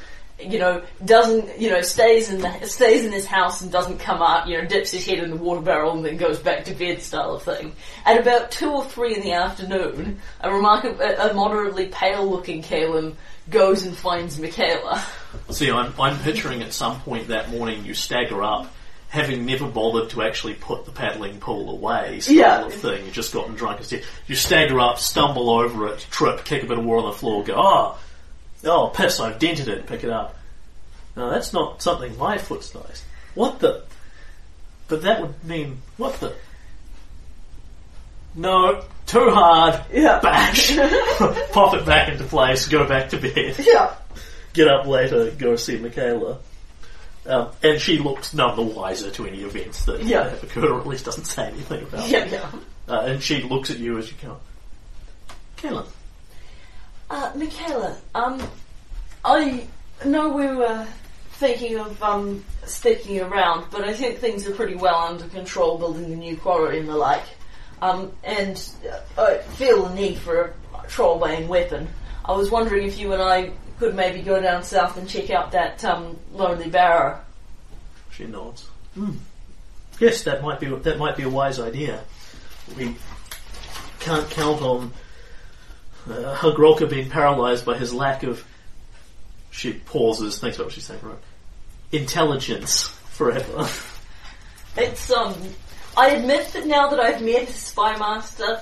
You 0.41 0.59
know, 0.59 0.83
doesn't 1.05 1.61
you 1.61 1.71
know 1.71 1.81
stays 1.81 2.29
in 2.29 2.41
the 2.41 2.67
stays 2.67 3.05
in 3.05 3.13
his 3.13 3.25
house 3.25 3.61
and 3.63 3.71
doesn't 3.71 3.99
come 3.99 4.21
out. 4.21 4.49
You 4.49 4.59
know, 4.61 4.67
dips 4.67 4.91
his 4.91 5.07
head 5.07 5.21
in 5.21 5.31
the 5.31 5.37
water 5.37 5.61
barrel 5.61 5.93
and 5.93 6.05
then 6.05 6.17
goes 6.17 6.41
back 6.41 6.65
to 6.65 6.75
bed, 6.75 7.03
style 7.03 7.35
of 7.35 7.45
thing. 7.45 7.73
At 8.05 8.19
about 8.21 8.51
two 8.51 8.69
or 8.69 8.85
three 8.85 9.15
in 9.15 9.21
the 9.23 9.33
afternoon, 9.33 10.21
a 10.41 10.53
remarkable, 10.53 11.01
a, 11.01 11.31
a 11.31 11.35
moderately 11.35 11.87
pale-looking 11.87 12.63
Caleb 12.63 13.17
goes 13.49 13.85
and 13.87 13.97
finds 13.97 14.41
Michaela. 14.41 15.05
See, 15.51 15.71
I'm, 15.71 15.93
I'm 16.01 16.19
picturing 16.19 16.63
at 16.63 16.73
some 16.73 16.99
point 17.03 17.29
that 17.29 17.51
morning 17.51 17.85
you 17.85 17.95
stagger 17.95 18.43
up, 18.43 18.74
having 19.15 19.47
never 19.47 19.67
bothered 19.69 20.11
to 20.11 20.23
actually 20.23 20.55
put 20.55 20.85
the 20.85 20.91
paddling 20.91 21.39
pool 21.39 21.71
away, 21.71 22.19
style 22.19 22.35
Yeah. 22.35 22.67
of 22.67 22.75
thing. 22.75 23.05
You've 23.05 23.15
just 23.15 23.33
gotten 23.33 23.55
drunk 23.55 23.79
instead. 23.79 24.03
You 24.27 24.35
stagger 24.35 24.81
up, 24.81 24.99
stumble 24.99 25.51
over 25.51 25.87
it, 25.87 26.05
trip, 26.11 26.45
kick 26.45 26.65
a 26.65 26.67
bit 26.67 26.79
of 26.79 26.85
water 26.85 27.07
on 27.07 27.13
the 27.13 27.17
floor, 27.17 27.45
go, 27.45 27.55
oh, 27.57 27.99
oh, 28.65 28.89
piss, 28.89 29.21
I've 29.21 29.39
dented 29.39 29.69
it, 29.69 29.87
pick 29.87 30.03
it 30.03 30.11
up. 30.11 30.35
No, 31.17 31.31
that's 31.31 31.53
not 31.53 31.81
something 31.81 32.19
my 32.19 32.39
foot's 32.39 32.75
nice. 32.75 33.05
What 33.37 33.61
the? 33.61 33.85
But 34.89 35.03
that 35.03 35.21
would 35.21 35.45
mean, 35.45 35.81
what 35.97 36.19
the? 36.19 36.35
No, 38.35 38.83
too 39.07 39.31
hard. 39.31 39.81
Yeah. 39.93 40.19
Bash. 40.23 40.77
Pop 41.53 41.75
it 41.75 41.87
back 41.87 42.09
into 42.09 42.25
place, 42.25 42.67
go 42.67 42.85
back 42.89 43.11
to 43.11 43.17
bed 43.19 43.55
Yeah. 43.65 43.95
get 44.55 44.67
up 44.67 44.87
later, 44.87 45.31
go 45.31 45.55
see 45.55 45.79
Michaela. 45.79 46.39
Um, 47.27 47.49
and 47.63 47.81
she 47.81 47.99
looks 47.99 48.35
none 48.35 48.55
the 48.57 48.63
wiser 48.63 49.11
to 49.11 49.27
any 49.27 49.41
events 49.43 49.85
that 49.87 50.03
Yeah. 50.03 50.29
have 50.29 50.43
occurred, 50.43 50.65
or 50.71 50.81
at 50.81 50.87
least 50.87 51.07
doesn't 51.07 51.25
say 51.25 51.47
anything 51.47 51.83
about 51.85 52.07
Yeah, 52.09 52.25
it. 52.25 52.33
yeah. 52.33 52.51
Uh, 52.87 53.01
and 53.01 53.23
she 53.23 53.43
looks 53.43 53.71
at 53.71 53.79
you 53.79 53.97
as 53.99 54.09
you 54.11 54.17
go, 54.23 54.37
Kaylen, 55.57 55.87
Uh, 57.11 57.31
Michaela, 57.35 57.97
um, 58.15 58.43
I 59.25 59.67
know 60.05 60.29
we 60.31 60.47
were 60.49 60.87
thinking 61.33 61.79
of 61.79 62.03
um, 62.03 62.45
sticking 62.67 63.21
around, 63.21 63.67
but 63.71 63.85
I 63.85 63.95
think 63.95 64.19
things 64.19 64.47
are 64.47 64.53
pretty 64.55 64.75
well 64.75 64.97
under 64.99 65.25
control 65.29 65.79
building 65.79 66.11
the 66.11 66.17
new 66.17 66.37
quarry 66.37 66.79
and 66.81 66.89
the 66.89 66.97
like. 66.97 67.25
Um, 67.81 68.13
and 68.23 68.63
uh, 69.17 69.21
I 69.23 69.39
feel 69.57 69.87
the 69.87 69.95
need 69.95 70.19
for 70.19 70.53
a 70.83 70.87
troll 70.89 71.19
weighing 71.19 71.49
weapon. 71.49 71.89
I 72.25 72.33
was 72.33 72.51
wondering 72.51 72.87
if 72.87 72.99
you 72.99 73.13
and 73.13 73.23
I 73.23 73.51
could 73.85 73.95
maybe 73.95 74.23
go 74.23 74.41
down 74.41 74.63
south 74.63 74.97
and 74.97 75.07
check 75.07 75.29
out 75.29 75.53
that 75.53 75.85
um, 75.85 76.19
lonely 76.33 76.71
barrow. 76.71 77.21
she 78.11 78.25
nods. 78.25 78.63
Hmm. 78.95 79.13
Yes, 80.01 80.23
that 80.23 80.43
might 80.43 80.59
be 80.59 80.69
that 80.69 80.99
might 80.99 81.17
be 81.17 81.23
a 81.25 81.29
wise 81.29 81.61
idea. 81.61 82.03
We 82.79 82.97
can't 84.01 84.29
count 84.31 84.63
on 84.63 84.93
uh, 86.09 86.35
Hargulka 86.37 86.89
being 86.89 87.11
paralysed 87.11 87.67
by 87.67 87.77
his 87.77 87.93
lack 87.93 88.23
of. 88.23 88.43
She 89.51 89.75
pauses, 89.75 90.41
thinks 90.41 90.57
about 90.57 90.67
what 90.67 90.75
she's 90.75 90.85
saying. 90.85 91.01
Right, 91.03 91.19
intelligence 91.93 92.89
forever. 92.89 93.69
It's 94.77 95.09
um. 95.13 95.37
I 95.97 96.09
admit 96.17 96.49
that 96.55 96.67
now 96.67 96.89
that 96.89 96.99
I've 96.99 97.23
met 97.23 97.49
Spy 97.49 97.97
Master, 97.97 98.61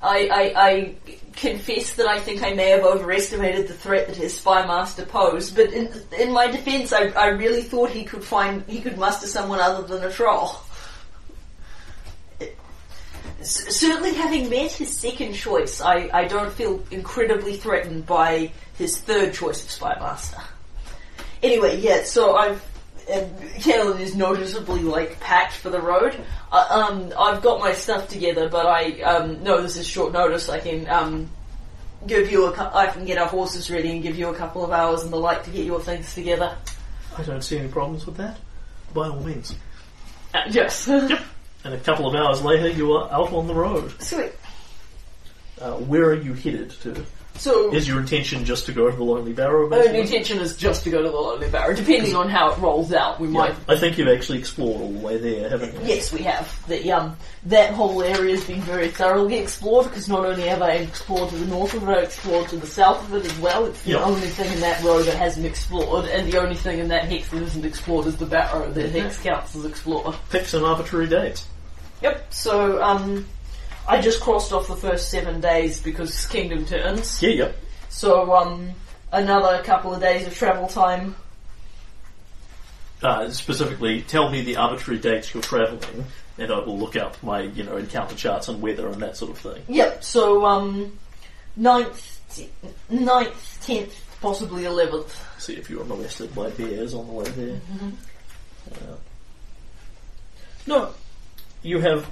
I, 0.00 0.28
I, 0.28 0.68
I 0.68 0.94
confess 1.38 1.94
that 1.94 2.06
I 2.06 2.18
think 2.18 2.42
I 2.42 2.52
may 2.52 2.70
have 2.70 2.84
overestimated 2.84 3.68
the 3.68 3.74
threat 3.74 4.08
that 4.08 4.16
his 4.16 4.36
Spy 4.36 4.66
Master 4.66 5.04
posed. 5.04 5.54
But 5.54 5.72
in 5.72 5.90
in 6.18 6.32
my 6.32 6.48
defence, 6.48 6.92
I, 6.92 7.08
I 7.10 7.28
really 7.28 7.62
thought 7.62 7.90
he 7.90 8.04
could 8.04 8.24
find 8.24 8.64
he 8.66 8.80
could 8.80 8.98
muster 8.98 9.26
someone 9.26 9.60
other 9.60 9.86
than 9.86 10.04
a 10.04 10.12
troll. 10.12 10.60
S- 13.40 13.76
certainly, 13.76 14.14
having 14.14 14.50
met 14.50 14.72
his 14.72 14.96
second 14.96 15.34
choice, 15.34 15.80
I, 15.80 16.10
I 16.12 16.24
don't 16.24 16.52
feel 16.52 16.82
incredibly 16.90 17.56
threatened 17.56 18.04
by 18.04 18.50
his 18.76 18.98
third 18.98 19.32
choice 19.32 19.62
of 19.62 19.70
Spy 19.70 19.96
Master. 20.00 20.42
Anyway, 21.40 21.78
yeah, 21.80 22.02
so 22.02 22.34
I've 22.34 22.60
and 23.08 24.00
is 24.00 24.14
noticeably 24.14 24.82
like 24.82 25.18
packed 25.20 25.54
for 25.54 25.70
the 25.70 25.80
road. 25.80 26.16
Uh, 26.52 26.88
um, 26.90 27.12
I've 27.18 27.42
got 27.42 27.60
my 27.60 27.72
stuff 27.72 28.08
together, 28.08 28.48
but 28.48 28.66
I 28.66 29.00
um, 29.02 29.42
know 29.42 29.62
this 29.62 29.76
is 29.76 29.86
short 29.86 30.12
notice. 30.12 30.48
I 30.48 30.60
can 30.60 30.88
um, 30.88 31.30
give 32.06 32.30
you 32.30 32.46
a 32.46 32.52
cou- 32.52 32.70
I 32.72 32.86
can 32.86 33.04
get 33.04 33.18
our 33.18 33.28
horses 33.28 33.70
ready 33.70 33.90
and 33.90 34.02
give 34.02 34.18
you 34.18 34.28
a 34.28 34.34
couple 34.34 34.64
of 34.64 34.72
hours 34.72 35.02
and 35.02 35.12
the 35.12 35.16
like 35.16 35.44
to 35.44 35.50
get 35.50 35.64
your 35.64 35.80
things 35.80 36.14
together. 36.14 36.56
I 37.16 37.22
don't 37.22 37.42
see 37.42 37.58
any 37.58 37.68
problems 37.68 38.06
with 38.06 38.16
that. 38.16 38.38
By 38.94 39.08
all 39.08 39.20
means. 39.20 39.54
Uh, 40.34 40.42
yes. 40.50 40.88
And 41.64 41.74
a 41.74 41.78
couple 41.80 42.06
of 42.06 42.14
hours 42.14 42.40
later, 42.40 42.68
you 42.68 42.92
are 42.92 43.10
out 43.12 43.32
on 43.32 43.48
the 43.48 43.54
road. 43.54 43.92
Sweet. 44.00 44.32
Uh, 45.60 45.72
where 45.72 46.04
are 46.04 46.14
you 46.14 46.32
headed 46.32 46.70
to? 46.82 47.04
So 47.38 47.72
Is 47.72 47.86
your 47.86 48.00
intention 48.00 48.44
just 48.44 48.66
to 48.66 48.72
go 48.72 48.90
to 48.90 48.96
the 48.96 49.04
Lonely 49.04 49.32
Barrow? 49.32 49.66
Uh, 49.66 49.82
the 49.82 50.00
intention 50.00 50.38
is 50.38 50.56
just 50.56 50.82
to 50.84 50.90
go 50.90 51.02
to 51.02 51.08
the 51.08 51.16
Lonely 51.16 51.48
Barrow. 51.48 51.74
Depending 51.74 52.16
on 52.16 52.28
how 52.28 52.50
it 52.50 52.58
rolls 52.58 52.92
out, 52.92 53.20
we 53.20 53.28
might. 53.28 53.54
I 53.68 53.76
think 53.76 53.96
you've 53.96 54.08
actually 54.08 54.38
explored 54.38 54.80
all 54.80 54.90
the 54.92 54.98
way 54.98 55.18
there, 55.18 55.48
haven't 55.48 55.74
you? 55.74 55.80
Yes, 55.84 56.12
we 56.12 56.20
have. 56.22 56.52
The, 56.66 56.90
um, 56.92 57.16
that 57.44 57.72
whole 57.74 58.02
area 58.02 58.34
has 58.34 58.44
been 58.44 58.60
very 58.62 58.88
thoroughly 58.88 59.36
explored 59.38 59.86
because 59.86 60.08
not 60.08 60.24
only 60.24 60.48
have 60.48 60.62
I 60.62 60.72
explored 60.72 61.30
to 61.30 61.36
the 61.36 61.46
north 61.46 61.74
of 61.74 61.84
it, 61.84 61.88
I've 61.88 62.04
explored 62.04 62.48
to 62.48 62.56
the 62.56 62.66
south 62.66 63.02
of 63.08 63.14
it 63.14 63.30
as 63.30 63.38
well. 63.38 63.66
It's 63.66 63.82
the 63.82 63.92
Yep. 63.92 64.00
only 64.06 64.26
thing 64.26 64.52
in 64.52 64.60
that 64.60 64.82
row 64.82 65.02
that 65.02 65.16
hasn't 65.16 65.46
explored, 65.46 66.06
and 66.06 66.30
the 66.32 66.38
only 66.40 66.56
thing 66.56 66.80
in 66.80 66.88
that 66.88 67.04
hex 67.04 67.28
that 67.28 67.42
isn't 67.42 67.64
explored 67.64 68.06
is 68.06 68.16
the 68.16 68.26
Barrow. 68.26 68.70
The 68.70 68.88
hex 68.88 69.18
counts 69.18 69.54
as 69.54 69.64
explored. 69.64 70.16
Pick 70.30 70.46
some 70.46 70.64
arbitrary 70.64 71.06
date. 71.06 71.44
Yep. 72.02 72.32
So, 72.32 72.82
um, 72.82 73.26
I 73.88 74.00
just 74.02 74.20
crossed 74.20 74.52
off 74.52 74.68
the 74.68 74.76
first 74.76 75.10
seven 75.10 75.40
days 75.40 75.80
because 75.80 76.26
Kingdom 76.26 76.66
turns. 76.66 77.22
Yeah, 77.22 77.30
yep. 77.30 77.56
So, 77.88 78.34
um, 78.34 78.72
another 79.10 79.62
couple 79.62 79.94
of 79.94 80.00
days 80.00 80.26
of 80.26 80.36
travel 80.36 80.68
time. 80.68 81.16
Uh, 83.02 83.30
specifically, 83.30 84.02
tell 84.02 84.28
me 84.30 84.42
the 84.42 84.56
arbitrary 84.56 85.00
dates 85.00 85.32
you're 85.32 85.42
travelling, 85.42 86.04
and 86.36 86.52
I 86.52 86.58
will 86.58 86.78
look 86.78 86.96
up 86.96 87.20
my, 87.22 87.40
you 87.40 87.64
know, 87.64 87.78
encounter 87.78 88.14
charts 88.14 88.48
and 88.48 88.60
weather 88.60 88.88
and 88.88 89.00
that 89.00 89.16
sort 89.16 89.30
of 89.30 89.38
thing. 89.38 89.62
Yep. 89.68 90.04
So, 90.04 90.44
um, 90.44 90.98
9th, 91.58 92.18
9th, 92.90 93.64
tenth, 93.64 94.18
possibly 94.20 94.64
eleventh. 94.66 95.24
See 95.40 95.54
if 95.54 95.70
you 95.70 95.80
are 95.80 95.84
molested 95.84 96.34
by 96.34 96.50
bears 96.50 96.92
on 96.92 97.06
the 97.06 97.12
way 97.12 97.28
there. 97.30 97.60
Uh, 98.70 98.96
no, 100.66 100.92
you 101.62 101.80
have 101.80 102.06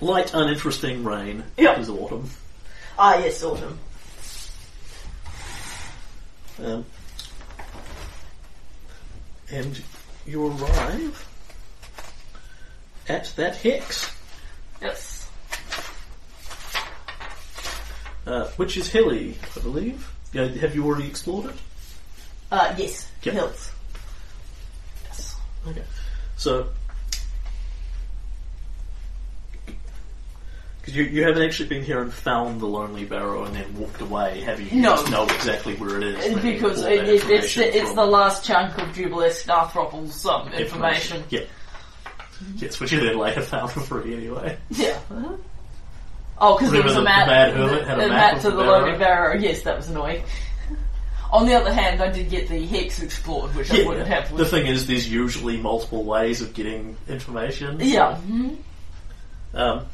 light, 0.00 0.32
uninteresting 0.34 1.04
rain. 1.04 1.44
Yep. 1.56 1.78
It 1.78 1.80
is 1.82 1.88
autumn. 1.90 2.30
Ah, 2.98 3.18
yes, 3.18 3.42
autumn. 3.42 3.78
Um, 6.62 6.84
and 9.50 9.82
you 10.26 10.46
arrive 10.46 11.28
at 13.08 13.32
that 13.36 13.56
hex, 13.56 14.10
Yes. 14.80 15.28
uh, 18.26 18.46
which 18.56 18.76
is 18.76 18.88
hilly, 18.88 19.36
I 19.56 19.60
believe. 19.60 20.08
Yeah, 20.32 20.46
have 20.46 20.74
you 20.74 20.84
already 20.86 21.06
explored 21.08 21.50
it? 21.50 21.56
Uh, 22.50 22.74
yes. 22.78 23.08
Yeah. 23.22 23.32
Hills. 23.32 23.70
Yes. 25.06 25.36
Okay. 25.68 25.82
So, 26.36 26.68
because 30.84 30.96
you, 30.96 31.04
you 31.04 31.22
haven't 31.24 31.42
actually 31.42 31.68
been 31.70 31.82
here 31.82 32.02
and 32.02 32.12
found 32.12 32.60
the 32.60 32.66
Lonely 32.66 33.06
Barrow 33.06 33.44
and 33.44 33.56
then 33.56 33.74
walked 33.78 34.02
away, 34.02 34.40
have 34.42 34.60
you? 34.60 34.66
You 34.66 34.82
No. 34.82 34.96
just 34.96 35.10
know 35.10 35.24
exactly 35.24 35.74
where 35.76 35.96
it 35.96 36.02
is. 36.04 36.34
Because 36.42 36.82
it, 36.82 36.84
that 36.84 36.92
it, 36.92 37.08
it's, 37.08 37.22
information 37.24 37.62
the, 37.62 37.76
it's 37.78 37.86
from 37.88 37.96
the 37.96 38.04
last 38.06 38.44
chunk 38.44 38.76
of 38.76 38.88
Jubilost 38.88 39.46
Narthropple's 39.46 40.26
um, 40.26 40.52
information. 40.52 41.24
Yeah. 41.30 41.40
Yes, 42.56 42.78
which 42.80 42.92
you 42.92 43.00
then 43.00 43.16
later 43.16 43.40
found 43.42 43.70
for 43.72 43.80
free 43.80 44.14
anyway. 44.14 44.58
Yeah. 44.70 44.98
Oh, 46.36 46.56
because 46.58 46.72
there 46.72 46.82
Remember 46.82 46.86
was 46.86 46.96
a 46.96 46.98
the- 46.98 47.04
map, 47.04 47.26
the 47.26 47.32
Mad 47.32 47.52
Hermit 47.54 47.86
had 47.86 48.00
a 48.00 48.08
map 48.08 48.36
of 48.36 48.42
to 48.42 48.50
the 48.50 48.56
the 48.56 48.62
Lonely 48.64 48.98
Barrow. 48.98 49.38
Yes, 49.38 49.62
that 49.62 49.76
was 49.76 49.88
annoying. 49.88 50.22
On 51.32 51.46
the 51.46 51.54
other 51.54 51.72
hand, 51.72 52.02
I 52.02 52.10
did 52.10 52.28
get 52.28 52.48
the 52.48 52.64
hex 52.66 53.00
explored, 53.02 53.54
which 53.56 53.70
I 53.70 53.86
wouldn't 53.86 54.06
have. 54.08 54.28
The 54.28 54.34
With, 54.34 54.50
thing 54.50 54.66
is, 54.66 54.86
there's 54.86 55.08
usually 55.08 55.56
multiple 55.56 56.04
ways 56.04 56.42
of 56.42 56.52
getting 56.54 56.96
information. 57.08 57.78
yeah. 57.80 58.18
Um, 59.54 59.86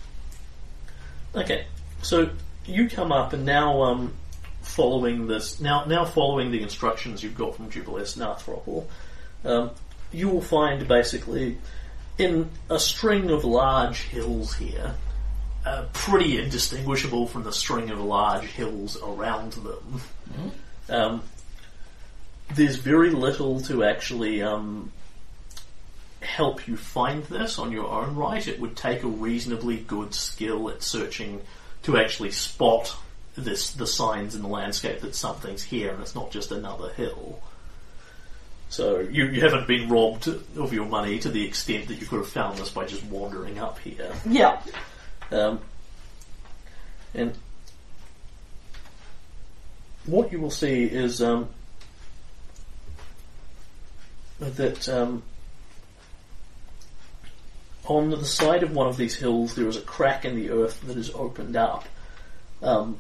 okay, 1.34 1.66
so 2.02 2.30
you 2.66 2.88
come 2.88 3.12
up 3.12 3.32
and 3.32 3.44
now 3.44 3.82
um, 3.82 4.14
following 4.62 5.26
this, 5.26 5.60
now 5.60 5.84
now 5.84 6.04
following 6.04 6.50
the 6.50 6.62
instructions 6.62 7.22
you've 7.22 7.36
got 7.36 7.56
from 7.56 7.70
Jubilost 7.70 8.18
Narthropple, 8.18 8.86
um, 9.44 9.70
you 10.12 10.28
will 10.28 10.42
find 10.42 10.86
basically 10.86 11.58
in 12.18 12.50
a 12.68 12.78
string 12.78 13.30
of 13.30 13.44
large 13.44 14.02
hills 14.02 14.54
here, 14.54 14.94
uh, 15.64 15.84
pretty 15.92 16.38
indistinguishable 16.38 17.26
from 17.26 17.44
the 17.44 17.52
string 17.52 17.90
of 17.90 17.98
large 18.00 18.44
hills 18.44 19.00
around 19.02 19.52
them. 19.52 20.00
Um, 20.88 21.22
there's 22.54 22.76
very 22.76 23.10
little 23.10 23.60
to 23.62 23.84
actually 23.84 24.42
um, 24.42 24.92
help 26.20 26.68
you 26.68 26.76
find 26.76 27.24
this 27.24 27.58
on 27.58 27.72
your 27.72 27.88
own 27.88 28.14
right. 28.14 28.46
It 28.46 28.60
would 28.60 28.76
take 28.76 29.02
a 29.02 29.08
reasonably 29.08 29.78
good 29.78 30.14
skill 30.14 30.68
at 30.68 30.82
searching 30.82 31.40
to 31.82 31.96
actually 31.96 32.30
spot 32.30 32.94
this 33.36 33.72
the 33.72 33.86
signs 33.86 34.34
in 34.34 34.42
the 34.42 34.48
landscape 34.48 35.00
that 35.00 35.14
something's 35.14 35.62
here 35.62 35.92
and 35.92 36.02
it's 36.02 36.14
not 36.14 36.30
just 36.30 36.52
another 36.52 36.90
hill. 36.90 37.40
So 38.68 39.00
you, 39.00 39.26
you 39.26 39.40
haven't 39.40 39.66
been 39.66 39.88
robbed 39.88 40.28
of 40.28 40.72
your 40.72 40.86
money 40.86 41.18
to 41.20 41.28
the 41.28 41.44
extent 41.44 41.88
that 41.88 41.94
you 41.94 42.06
could 42.06 42.18
have 42.20 42.28
found 42.28 42.58
this 42.58 42.70
by 42.70 42.86
just 42.86 43.04
wandering 43.04 43.58
up 43.58 43.78
here. 43.80 44.12
Yeah. 44.24 44.60
Um, 45.32 45.60
and 47.14 47.34
what 50.06 50.30
you 50.30 50.40
will 50.40 50.52
see 50.52 50.84
is 50.84 51.20
um, 51.20 51.48
that 54.38 54.88
um, 54.88 55.22
on 57.90 58.10
the 58.10 58.24
side 58.24 58.62
of 58.62 58.72
one 58.72 58.86
of 58.86 58.96
these 58.96 59.16
hills 59.16 59.56
there 59.56 59.66
is 59.66 59.76
a 59.76 59.80
crack 59.80 60.24
in 60.24 60.36
the 60.36 60.50
earth 60.50 60.80
that 60.82 60.96
has 60.96 61.10
opened 61.10 61.56
up. 61.56 61.86
Um, 62.62 62.98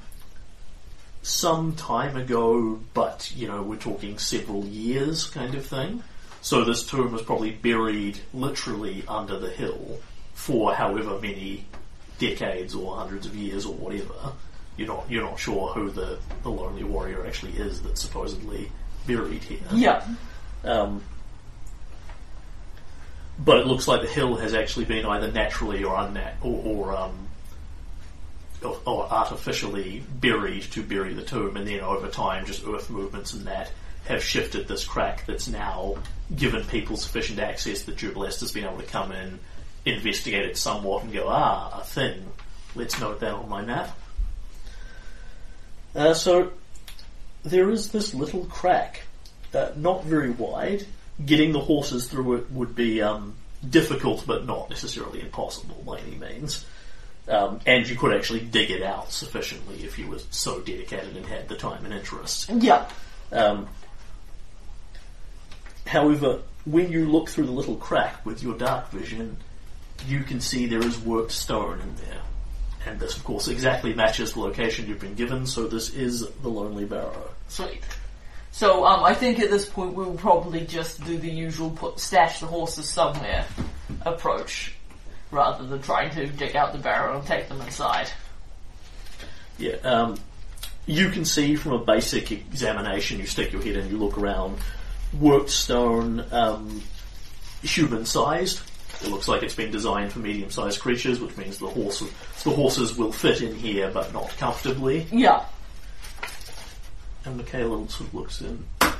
some 1.22 1.76
time 1.76 2.16
ago, 2.16 2.80
but 2.92 3.32
you 3.36 3.46
know, 3.46 3.62
we're 3.62 3.76
talking 3.76 4.18
several 4.18 4.64
years 4.64 5.28
kind 5.28 5.54
of 5.54 5.64
thing. 5.64 6.02
So 6.42 6.64
this 6.64 6.84
tomb 6.84 7.12
was 7.12 7.22
probably 7.22 7.52
buried 7.52 8.18
literally 8.34 9.04
under 9.06 9.38
the 9.38 9.50
hill 9.50 10.00
for 10.32 10.74
however 10.74 11.20
many 11.20 11.66
decades 12.18 12.74
or 12.74 12.96
hundreds 12.96 13.26
of 13.26 13.36
years 13.36 13.66
or 13.66 13.74
whatever. 13.74 14.32
You're 14.76 14.88
not 14.88 15.08
you're 15.08 15.22
not 15.22 15.38
sure 15.38 15.68
who 15.68 15.90
the, 15.90 16.18
the 16.42 16.50
lonely 16.50 16.82
warrior 16.84 17.26
actually 17.26 17.52
is 17.52 17.80
that's 17.82 18.00
supposedly 18.00 18.72
buried 19.06 19.44
here. 19.44 19.58
Yeah. 19.72 20.04
Um, 20.64 21.02
but 23.38 23.58
it 23.58 23.66
looks 23.66 23.88
like 23.88 24.02
the 24.02 24.08
hill 24.08 24.36
has 24.36 24.54
actually 24.54 24.84
been 24.84 25.06
either 25.06 25.30
naturally 25.30 25.84
or 25.84 25.96
unnat 25.96 26.34
or, 26.42 26.62
or 26.64 26.96
um, 26.96 27.28
or, 28.62 28.78
or 28.84 29.04
artificially 29.10 30.02
buried 30.20 30.62
to 30.62 30.82
bury 30.82 31.14
the 31.14 31.22
tomb, 31.22 31.56
and 31.56 31.66
then 31.66 31.80
over 31.80 32.08
time, 32.08 32.44
just 32.46 32.66
earth 32.66 32.90
movements 32.90 33.32
and 33.32 33.46
that 33.46 33.70
have 34.04 34.22
shifted 34.22 34.66
this 34.66 34.84
crack 34.84 35.24
that's 35.26 35.48
now 35.48 35.96
given 36.34 36.64
people 36.64 36.96
sufficient 36.96 37.38
access 37.38 37.82
that 37.82 37.96
Jubilost 37.96 38.40
has 38.40 38.52
been 38.52 38.64
able 38.64 38.78
to 38.78 38.86
come 38.86 39.12
in, 39.12 39.38
investigate 39.84 40.44
it 40.44 40.56
somewhat, 40.56 41.04
and 41.04 41.12
go, 41.12 41.26
ah, 41.28 41.80
a 41.80 41.84
thing. 41.84 42.26
Let's 42.74 43.00
note 43.00 43.20
that 43.20 43.32
on 43.32 43.48
my 43.48 43.62
map. 43.62 43.96
Uh, 45.94 46.14
so 46.14 46.52
there 47.42 47.70
is 47.70 47.90
this 47.90 48.14
little 48.14 48.44
crack, 48.46 49.02
uh, 49.54 49.70
not 49.76 50.04
very 50.04 50.30
wide. 50.30 50.86
Getting 51.24 51.52
the 51.52 51.60
horses 51.60 52.06
through 52.08 52.36
it 52.36 52.50
would 52.50 52.74
be 52.74 53.02
um, 53.02 53.34
difficult, 53.68 54.24
but 54.26 54.46
not 54.46 54.70
necessarily 54.70 55.20
impossible 55.20 55.82
by 55.86 55.98
any 55.98 56.16
means. 56.16 56.64
Um, 57.28 57.60
and 57.66 57.88
you 57.88 57.96
could 57.96 58.14
actually 58.14 58.40
dig 58.40 58.70
it 58.70 58.82
out 58.82 59.12
sufficiently 59.12 59.84
if 59.84 59.98
you 59.98 60.08
were 60.08 60.18
so 60.30 60.60
dedicated 60.60 61.16
and 61.16 61.26
had 61.26 61.48
the 61.48 61.56
time 61.56 61.84
and 61.84 61.94
interest. 61.94 62.50
Yeah. 62.50 62.88
Um, 63.30 63.68
however, 65.86 66.40
when 66.64 66.90
you 66.90 67.10
look 67.10 67.28
through 67.28 67.46
the 67.46 67.52
little 67.52 67.76
crack 67.76 68.24
with 68.26 68.42
your 68.42 68.56
dark 68.56 68.90
vision, 68.90 69.36
you 70.06 70.20
can 70.20 70.40
see 70.40 70.66
there 70.66 70.84
is 70.84 70.98
worked 70.98 71.32
stone 71.32 71.80
in 71.80 71.96
there. 71.96 72.22
And 72.86 72.98
this, 72.98 73.16
of 73.16 73.24
course, 73.24 73.48
exactly 73.48 73.92
matches 73.92 74.32
the 74.32 74.40
location 74.40 74.88
you've 74.88 75.00
been 75.00 75.14
given, 75.14 75.46
so 75.46 75.66
this 75.66 75.94
is 75.94 76.26
the 76.42 76.48
Lonely 76.48 76.86
Barrow. 76.86 77.30
Sweet. 77.48 77.82
So, 78.52 78.84
um, 78.84 79.04
I 79.04 79.14
think 79.14 79.38
at 79.38 79.50
this 79.50 79.68
point 79.68 79.94
we'll 79.94 80.14
probably 80.14 80.66
just 80.66 81.02
do 81.04 81.16
the 81.16 81.30
usual 81.30 81.70
put 81.70 82.00
stash 82.00 82.40
the 82.40 82.46
horses 82.46 82.88
somewhere 82.88 83.46
approach, 84.02 84.74
rather 85.30 85.64
than 85.66 85.80
trying 85.82 86.10
to 86.14 86.26
dig 86.26 86.56
out 86.56 86.72
the 86.72 86.78
barrel 86.78 87.18
and 87.18 87.26
take 87.26 87.48
them 87.48 87.60
inside. 87.60 88.10
Yeah, 89.58 89.76
um, 89.84 90.18
you 90.86 91.10
can 91.10 91.24
see 91.24 91.54
from 91.54 91.72
a 91.72 91.78
basic 91.78 92.32
examination, 92.32 93.20
you 93.20 93.26
stick 93.26 93.52
your 93.52 93.62
head 93.62 93.76
in, 93.76 93.88
you 93.90 93.98
look 93.98 94.18
around, 94.18 94.58
worked 95.18 95.50
stone, 95.50 96.24
um, 96.32 96.82
human 97.62 98.04
sized. 98.04 98.60
It 99.02 99.08
looks 99.08 99.28
like 99.28 99.42
it's 99.42 99.54
been 99.54 99.70
designed 99.70 100.12
for 100.12 100.18
medium 100.18 100.50
sized 100.50 100.80
creatures, 100.80 101.20
which 101.20 101.36
means 101.36 101.58
the 101.58 101.68
horses, 101.68 102.10
the 102.42 102.50
horses 102.50 102.96
will 102.96 103.12
fit 103.12 103.40
in 103.40 103.54
here, 103.54 103.90
but 103.90 104.12
not 104.12 104.28
comfortably. 104.36 105.06
Yeah. 105.12 105.44
And 107.24 107.36
Michaela 107.36 107.88
sort 107.88 108.08
of 108.08 108.14
looks 108.14 108.40
in. 108.40 108.64
Uh, 108.80 108.90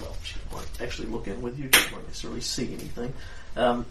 well, 0.00 0.16
she 0.22 0.36
won't 0.52 0.68
actually 0.80 1.08
look 1.08 1.26
in 1.26 1.40
with 1.42 1.58
you. 1.58 1.68
She 1.72 1.94
won't 1.94 2.06
necessarily 2.06 2.40
see 2.40 2.66
anything. 2.72 3.12
Um, 3.56 3.86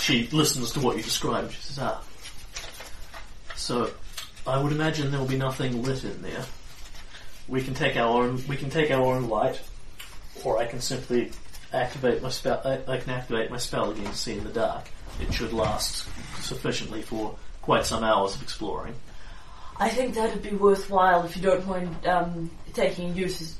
she 0.00 0.28
listens 0.28 0.72
to 0.72 0.80
what 0.80 0.96
you 0.96 1.02
describe. 1.02 1.50
She 1.50 1.60
says, 1.60 1.78
"Ah, 1.78 2.02
so 3.54 3.90
I 4.46 4.62
would 4.62 4.72
imagine 4.72 5.10
there 5.10 5.20
will 5.20 5.26
be 5.26 5.36
nothing 5.36 5.82
lit 5.82 6.04
in 6.04 6.22
there. 6.22 6.44
We 7.48 7.62
can 7.62 7.74
take 7.74 7.96
our 7.96 8.22
own. 8.22 8.42
We 8.48 8.56
can 8.56 8.70
take 8.70 8.90
our 8.90 9.02
own 9.02 9.28
light, 9.28 9.60
or 10.44 10.58
I 10.58 10.66
can 10.66 10.80
simply 10.80 11.32
activate 11.72 12.22
my 12.22 12.30
spell. 12.30 12.62
I, 12.64 12.94
I 12.94 12.96
can 12.98 13.10
activate 13.10 13.50
my 13.50 13.58
spell 13.58 13.90
again 13.90 14.06
to 14.06 14.14
see 14.14 14.38
in 14.38 14.44
the 14.44 14.50
dark. 14.50 14.88
It 15.20 15.32
should 15.34 15.52
last 15.52 16.06
sufficiently 16.40 17.02
for 17.02 17.36
quite 17.60 17.84
some 17.84 18.04
hours 18.04 18.34
of 18.34 18.42
exploring. 18.42 18.94
I 19.80 19.88
think 19.88 20.14
that'd 20.14 20.42
be 20.42 20.56
worthwhile 20.56 21.24
if 21.24 21.36
you 21.36 21.42
don't 21.42 21.66
mind 21.66 22.06
um, 22.06 22.50
taking 22.74 23.14
use, 23.14 23.56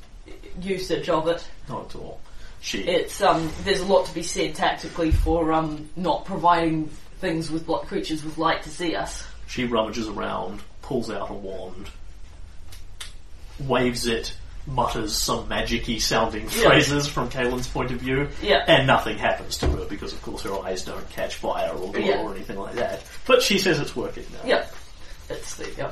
usage 0.61 1.07
of 1.09 1.27
it. 1.27 1.47
Not 1.69 1.85
at 1.89 1.95
all. 1.95 2.19
She 2.61 2.79
It's 2.81 3.21
um, 3.21 3.49
there's 3.63 3.79
a 3.79 3.85
lot 3.85 4.05
to 4.07 4.13
be 4.13 4.21
said 4.23 4.53
tactically 4.55 5.11
for 5.11 5.53
um, 5.53 5.89
not 5.95 6.25
providing 6.25 6.87
things 7.19 7.49
with 7.49 7.67
what 7.67 7.87
creatures 7.87 8.23
with 8.23 8.37
light 8.37 8.63
to 8.63 8.69
see 8.69 8.95
us. 8.95 9.25
she 9.47 9.63
rummages 9.65 10.07
around, 10.09 10.59
pulls 10.81 11.09
out 11.09 11.29
a 11.29 11.33
wand, 11.33 11.89
waves 13.59 14.05
it, 14.05 14.35
mutters 14.67 15.15
some 15.15 15.47
magic-y 15.47 15.97
sounding 15.97 16.43
Yeah. 16.43 16.67
phrases 16.69 17.07
from 17.07 17.29
Kaylen's 17.29 17.67
point 17.67 17.91
of 17.91 17.99
view, 17.99 18.27
Yeah. 18.41 18.63
and 18.67 18.85
nothing 18.87 19.17
happens 19.17 19.57
to 19.59 19.67
her 19.67 19.85
because, 19.85 20.13
of 20.13 20.21
course, 20.21 20.43
her 20.43 20.53
eyes 20.59 20.83
don't 20.85 21.09
catch 21.09 21.35
fire 21.35 21.71
or 21.71 21.91
glow 21.91 21.99
Yeah. 22.01 22.21
or 22.21 22.33
anything 22.35 22.57
like 22.59 22.75
that. 22.75 23.01
But 23.25 23.41
she 23.41 23.57
says 23.57 23.79
it's 23.79 23.95
working 23.95 24.25
now. 24.31 24.39
Yeah, 24.47 24.65
it's 25.29 25.55
the 25.55 25.69
yeah. 25.77 25.91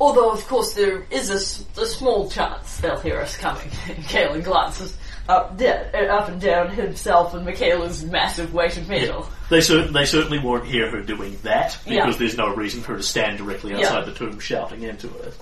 Although, 0.00 0.32
of 0.32 0.46
course, 0.48 0.74
there 0.74 1.04
is 1.10 1.30
a 1.30 1.38
small 1.86 2.28
chance 2.28 2.78
they'll 2.78 2.98
hear 3.00 3.20
us 3.20 3.36
coming. 3.36 3.68
Kaylen 4.08 4.42
glances 4.42 4.96
up, 5.28 5.56
da- 5.56 5.90
up 6.08 6.28
and 6.28 6.40
down 6.40 6.70
himself 6.70 7.34
and 7.34 7.44
Michaela's 7.46 8.02
massive 8.04 8.52
weight 8.52 8.76
of 8.76 8.88
metal. 8.88 9.28
They, 9.48 9.60
cer- 9.60 9.86
they 9.88 10.04
certainly 10.04 10.40
won't 10.40 10.64
hear 10.66 10.90
her 10.90 11.02
doing 11.02 11.38
that 11.44 11.78
because 11.84 12.14
Yeah. 12.14 12.18
there's 12.18 12.36
no 12.36 12.52
reason 12.54 12.80
for 12.82 12.92
her 12.92 12.98
to 12.98 13.02
stand 13.04 13.38
directly 13.38 13.72
Yeah. 13.72 13.78
outside 13.86 14.06
the 14.06 14.14
tomb 14.14 14.40
shouting 14.40 14.82
into 14.82 15.06
it. 15.20 15.34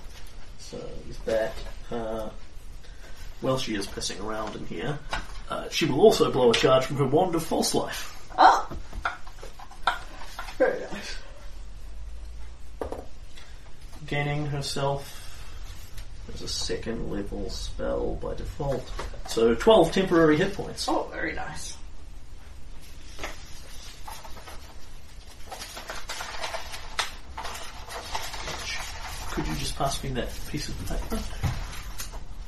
So 0.59 0.79
that. 1.25 1.55
Uh, 1.91 2.29
well, 3.41 3.57
she 3.57 3.75
is 3.75 3.87
pissing 3.87 4.23
around 4.23 4.55
in 4.57 4.67
here. 4.67 4.99
Uh, 5.49 5.69
she 5.71 5.87
will 5.87 6.01
also 6.03 6.31
blow 6.31 6.51
a 6.51 6.55
charge 6.55 6.85
from 6.85 6.97
her 6.99 7.07
wand 7.07 7.35
of 7.35 7.43
false 7.43 7.75
life. 7.75 8.15
Oh, 8.37 8.69
very 10.59 10.81
nice. 10.81 11.17
Gaining 14.11 14.47
herself 14.47 15.17
as 16.35 16.43
a 16.43 16.49
second 16.49 17.13
level 17.13 17.49
spell 17.49 18.19
by 18.21 18.35
default. 18.35 18.91
So 19.29 19.55
12 19.55 19.93
temporary 19.93 20.37
hit 20.37 20.53
points. 20.53 20.89
Oh, 20.89 21.09
very 21.13 21.33
nice. 21.33 21.77
Could 29.31 29.47
you 29.47 29.55
just 29.55 29.77
pass 29.77 30.03
me 30.03 30.11
that 30.11 30.29
piece 30.51 30.69
of 30.69 30.77
paper? 30.89 31.23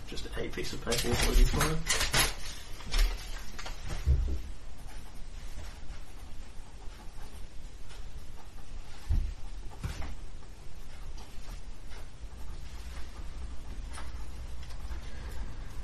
Just 0.09 0.27
a 0.37 0.49
piece 0.49 0.73
of 0.73 0.85
paper 0.85 1.09
will 1.09 1.37
be 1.37 1.45
fine. 1.45 1.79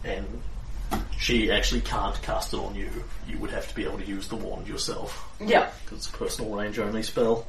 And 0.04 0.42
she 1.28 1.50
actually 1.52 1.82
can't 1.82 2.20
cast 2.22 2.54
it 2.54 2.56
on 2.58 2.74
you. 2.74 2.88
You 3.28 3.36
would 3.38 3.50
have 3.50 3.68
to 3.68 3.74
be 3.74 3.84
able 3.84 3.98
to 3.98 4.04
use 4.06 4.28
the 4.28 4.36
wand 4.36 4.66
yourself 4.66 5.30
Yeah. 5.38 5.68
because 5.84 5.98
it's 5.98 6.08
a 6.08 6.12
personal 6.12 6.54
range 6.56 6.78
only 6.78 7.02
spell. 7.02 7.46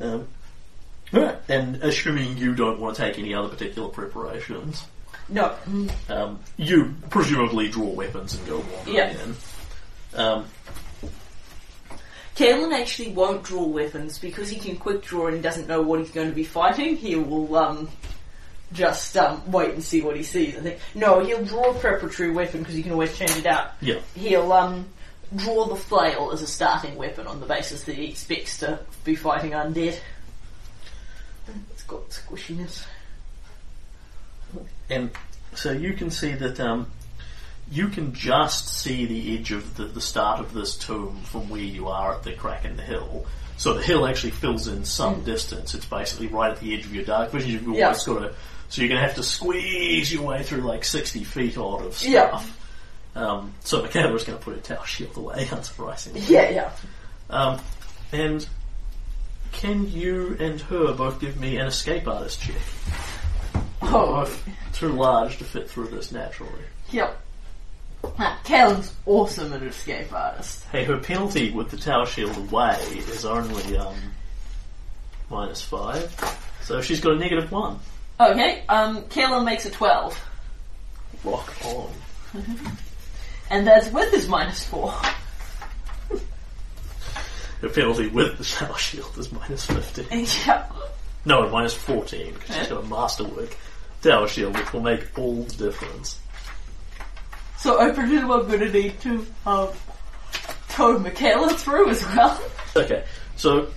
Um, 0.00 0.26
alright, 1.12 1.36
and 1.50 1.76
assuming 1.82 2.38
you 2.38 2.54
don't 2.54 2.80
want 2.80 2.96
to 2.96 3.02
take 3.02 3.18
any 3.18 3.34
other 3.34 3.48
particular 3.50 3.90
preparations, 3.90 4.82
No. 5.28 5.54
um, 6.08 6.40
you 6.56 6.94
presumably 7.10 7.68
draw 7.68 7.84
weapons 7.90 8.34
and 8.34 8.46
go 8.46 8.60
wandering 8.74 8.96
Yeah. 8.96 9.10
in. 9.22 9.36
Um, 10.14 10.46
Kaylen 12.36 12.72
actually 12.72 13.12
won't 13.12 13.42
draw 13.44 13.62
weapons 13.64 14.18
because 14.18 14.48
he 14.48 14.58
can 14.58 14.76
quick 14.76 15.02
draw 15.02 15.26
and 15.26 15.42
doesn't 15.42 15.68
know 15.68 15.82
what 15.82 16.00
he's 16.00 16.10
going 16.10 16.30
to 16.30 16.34
be 16.34 16.44
fighting. 16.44 16.96
He 16.96 17.14
will 17.14 17.54
um, 17.56 17.90
just 18.74 19.16
um, 19.16 19.50
wait 19.50 19.70
and 19.72 19.82
see 19.82 20.02
what 20.02 20.16
he 20.16 20.22
sees. 20.22 20.56
I 20.56 20.60
think 20.60 20.78
no, 20.94 21.24
he'll 21.24 21.44
draw 21.44 21.70
a 21.70 21.74
preparatory 21.78 22.30
weapon 22.32 22.60
because 22.60 22.74
he 22.74 22.82
can 22.82 22.92
always 22.92 23.16
change 23.16 23.36
it 23.36 23.46
out. 23.46 23.72
yeah, 23.80 24.00
He'll 24.14 24.52
um, 24.52 24.86
draw 25.34 25.64
the 25.66 25.76
flail 25.76 26.30
as 26.32 26.42
a 26.42 26.46
starting 26.46 26.96
weapon 26.96 27.26
on 27.26 27.40
the 27.40 27.46
basis 27.46 27.84
that 27.84 27.94
he 27.94 28.06
expects 28.10 28.58
to 28.58 28.80
be 29.04 29.14
fighting 29.14 29.52
undead. 29.52 29.98
It's 31.72 31.82
got 31.84 32.10
squishiness. 32.10 32.84
and 34.90 35.10
so 35.54 35.72
you 35.72 35.92
can 35.94 36.10
see 36.10 36.32
that 36.32 36.58
um, 36.58 36.90
you 37.70 37.88
can 37.88 38.12
just 38.12 38.68
see 38.68 39.06
the 39.06 39.38
edge 39.38 39.52
of 39.52 39.76
the, 39.76 39.84
the 39.84 40.00
start 40.00 40.40
of 40.40 40.52
this 40.52 40.76
tomb 40.76 41.20
from 41.24 41.48
where 41.48 41.60
you 41.60 41.88
are 41.88 42.14
at 42.14 42.22
the 42.22 42.32
crack 42.32 42.64
in 42.64 42.76
the 42.76 42.82
hill. 42.82 43.26
So 43.56 43.74
the 43.74 43.82
hill 43.82 44.06
actually 44.06 44.32
fills 44.32 44.66
in 44.66 44.84
some 44.84 45.22
distance. 45.22 45.74
It's 45.74 45.86
basically 45.86 46.26
right 46.26 46.50
at 46.50 46.60
the 46.60 46.74
edge 46.74 46.84
of 46.84 46.94
your 46.94 47.04
dark 47.04 47.30
vision. 47.30 47.50
You've. 47.50 47.76
Yeah. 47.76 47.86
always 47.86 48.04
got 48.04 48.18
to, 48.20 48.34
so 48.68 48.80
you're 48.82 48.88
going 48.88 49.00
to 49.00 49.06
have 49.06 49.16
to 49.16 49.22
squeeze 49.22 50.12
your 50.12 50.22
way 50.24 50.42
through 50.42 50.62
like 50.62 50.84
60 50.84 51.24
feet 51.24 51.56
odd 51.58 51.84
of 51.86 52.02
Yeah. 52.02 52.28
stuff. 52.28 52.60
Um, 53.16 53.54
so 53.60 53.80
Michaela's 53.82 54.24
going 54.24 54.38
to 54.38 54.44
put 54.44 54.56
a 54.56 54.60
tower 54.60 54.84
shield 54.86 55.16
away, 55.16 55.44
unsurprisingly. 55.50 56.28
Yeah, 56.28 56.50
yeah. 56.50 56.70
Um, 57.30 57.60
and 58.12 58.46
can 59.52 59.88
you 59.90 60.36
and 60.40 60.60
her 60.62 60.92
both 60.94 61.20
give 61.20 61.38
me 61.38 61.56
an 61.58 61.66
escape 61.68 62.08
artist 62.08 62.40
check? 62.42 62.56
Oh, 63.82 64.28
too 64.72 64.88
large 64.88 65.38
to 65.38 65.44
fit 65.44 65.70
through 65.70 65.88
this 65.88 66.10
naturally. 66.10 66.50
yep. 66.90 67.20
Ah, 68.18 68.38
Kaylen's 68.44 68.92
awesome 69.06 69.52
an 69.52 69.62
escape 69.66 70.12
artist. 70.12 70.64
Hey, 70.72 70.84
her 70.84 70.98
penalty 70.98 71.50
with 71.52 71.70
the 71.70 71.76
tower 71.78 72.04
shield 72.06 72.36
away 72.36 72.76
is 73.08 73.24
only 73.24 73.76
um, 73.78 73.94
minus 75.30 75.62
five, 75.62 76.14
so 76.62 76.82
she's 76.82 77.00
got 77.00 77.12
a 77.14 77.18
negative 77.18 77.50
one. 77.50 77.78
Okay, 78.20 78.62
um, 78.68 79.02
Kaylen 79.04 79.44
makes 79.44 79.66
a 79.66 79.70
12. 79.70 80.28
Rock 81.24 81.52
on. 81.64 81.90
And 83.50 83.66
that's 83.66 83.90
with 83.90 84.10
his 84.10 84.26
minus 84.26 84.64
4. 84.64 84.92
The 87.60 87.68
penalty 87.68 88.08
with 88.08 88.36
the 88.36 88.44
tower 88.44 88.76
shield 88.76 89.16
is 89.16 89.32
minus 89.32 89.64
fifteen. 89.64 90.06
yeah. 90.46 90.66
No, 91.24 91.48
minus 91.48 91.72
fourteen 91.72 92.34
because 92.34 92.56
she's 92.56 92.68
got 92.68 92.84
a 92.84 92.86
masterwork 92.86 93.56
tower 94.02 94.28
shield, 94.28 94.54
which 94.58 94.70
will 94.74 94.82
make 94.82 95.18
all 95.18 95.44
the 95.44 95.54
difference. 95.54 96.18
So 97.56 97.80
I 97.80 97.90
presume 97.90 98.30
I'm 98.30 98.46
going 98.46 98.60
to 98.60 98.70
need 98.70 99.00
to 99.00 99.26
um, 99.46 99.68
tow 100.68 100.98
Michaela 100.98 101.54
through 101.54 101.88
as 101.88 102.04
well. 102.04 102.38
Okay, 102.76 103.04
so 103.36 103.68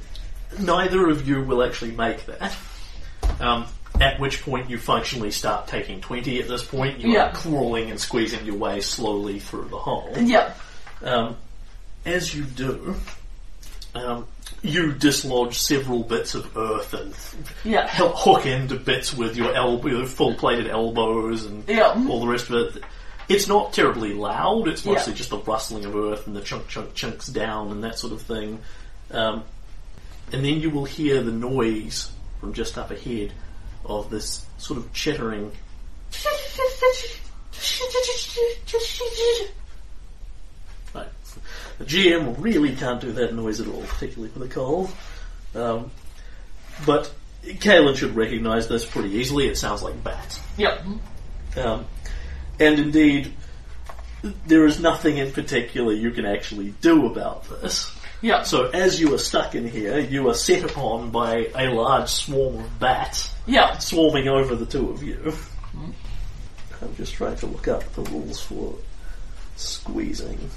neither 0.59 1.09
of 1.09 1.25
you 1.25 1.41
will 1.43 1.63
actually 1.63 1.91
make 1.91 2.25
that. 2.25 2.57
Um, 3.39 3.67
at 4.01 4.19
which 4.19 4.43
point 4.43 4.69
you 4.69 4.77
functionally 4.77 5.31
start 5.31 5.67
taking 5.67 6.01
20 6.01 6.39
at 6.41 6.47
this 6.47 6.63
point. 6.63 6.99
You 6.99 7.13
Yeah. 7.13 7.29
are 7.29 7.33
crawling 7.33 7.89
and 7.89 7.99
squeezing 7.99 8.45
your 8.45 8.55
way 8.55 8.81
slowly 8.81 9.39
through 9.39 9.69
the 9.69 9.77
hole. 9.77 10.13
Yep. 10.19 10.59
Um, 11.03 11.35
as 12.05 12.33
you 12.33 12.43
do, 12.43 12.95
um, 13.95 14.27
you 14.61 14.91
dislodge 14.93 15.59
several 15.59 16.03
bits 16.03 16.35
of 16.35 16.55
earth 16.57 16.93
and 16.93 17.13
Yeah. 17.63 17.87
help 17.87 18.13
hook 18.17 18.45
into 18.45 18.75
bits 18.75 19.13
with 19.13 19.35
your 19.35 19.53
elbow, 19.53 20.05
full-plated 20.05 20.67
elbows 20.67 21.45
and 21.45 21.63
Yeah. 21.67 21.93
all 22.09 22.19
the 22.19 22.27
rest 22.27 22.49
of 22.49 22.75
it. 22.75 22.83
It's 23.29 23.47
not 23.47 23.73
terribly 23.73 24.13
loud. 24.13 24.67
It's 24.67 24.85
mostly 24.85 25.13
just 25.13 25.31
the 25.31 25.37
rustling 25.37 25.83
of 25.85 25.95
earth 25.95 26.27
and 26.27 26.35
the 26.35 26.41
chunk, 26.41 26.67
chunk, 26.69 26.93
chunks 26.93 27.27
down 27.27 27.71
and 27.71 27.83
that 27.83 27.99
sort 27.99 28.13
of 28.13 28.21
thing. 28.21 28.59
Um, 29.11 29.43
and 30.31 30.45
then 30.45 30.61
you 30.61 30.69
will 30.69 30.85
hear 30.85 31.21
the 31.21 31.31
noise 31.31 32.09
from 32.39 32.53
just 32.53 32.77
up 32.77 32.89
ahead 32.91 33.33
of 33.87 34.09
this 34.09 34.45
sort 34.57 34.79
of 34.79 34.91
chittering. 34.93 35.51
Right. 40.93 41.07
The 41.79 41.85
GM 41.85 42.35
really 42.39 42.75
can't 42.75 43.01
do 43.01 43.11
that 43.13 43.33
noise 43.33 43.59
at 43.61 43.67
all, 43.67 43.81
particularly 43.81 44.31
for 44.31 44.39
the 44.39 44.47
cold. 44.47 44.91
Um, 45.55 45.91
but 46.85 47.11
Kaylen 47.43 47.95
should 47.95 48.15
recognise 48.15 48.67
this 48.67 48.85
pretty 48.85 49.09
easily. 49.15 49.47
It 49.47 49.57
sounds 49.57 49.81
like 49.81 50.03
bats. 50.03 50.39
Yep. 50.57 50.85
Um, 51.57 51.85
and 52.59 52.79
indeed, 52.79 53.33
there 54.45 54.65
is 54.65 54.79
nothing 54.79 55.17
in 55.17 55.31
particular 55.31 55.93
you 55.93 56.11
can 56.11 56.25
actually 56.25 56.73
do 56.81 57.05
about 57.05 57.49
this. 57.61 57.91
Yep. 58.21 58.45
So 58.47 58.69
as 58.69 58.99
you 58.99 59.13
are 59.13 59.17
stuck 59.19 59.53
in 59.55 59.67
here, 59.67 59.99
you 59.99 60.27
are 60.29 60.33
set 60.33 60.63
upon 60.63 61.11
by 61.11 61.49
a 61.55 61.69
large 61.69 62.09
swarm 62.09 62.57
of 62.59 62.79
bats 62.79 63.31
Yep. 63.45 63.81
swarming 63.81 64.27
over 64.27 64.55
the 64.55 64.65
two 64.65 64.89
of 64.89 65.03
you. 65.03 65.33
I'm 66.81 66.95
just 66.95 67.13
trying 67.13 67.35
to 67.37 67.45
look 67.47 67.67
up 67.67 67.83
the 67.93 68.01
rules 68.03 68.39
for 68.41 68.75
squeezing, 69.55 70.49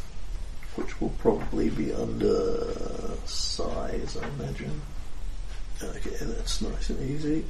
which 0.76 1.00
will 1.00 1.10
probably 1.18 1.70
be 1.70 1.92
under 1.92 2.64
size, 3.26 4.16
I 4.22 4.26
imagine. 4.40 4.80
Okay, 5.82 6.16
that's 6.20 6.60
nice 6.60 6.90
and 6.90 7.10
easy. 7.10 7.44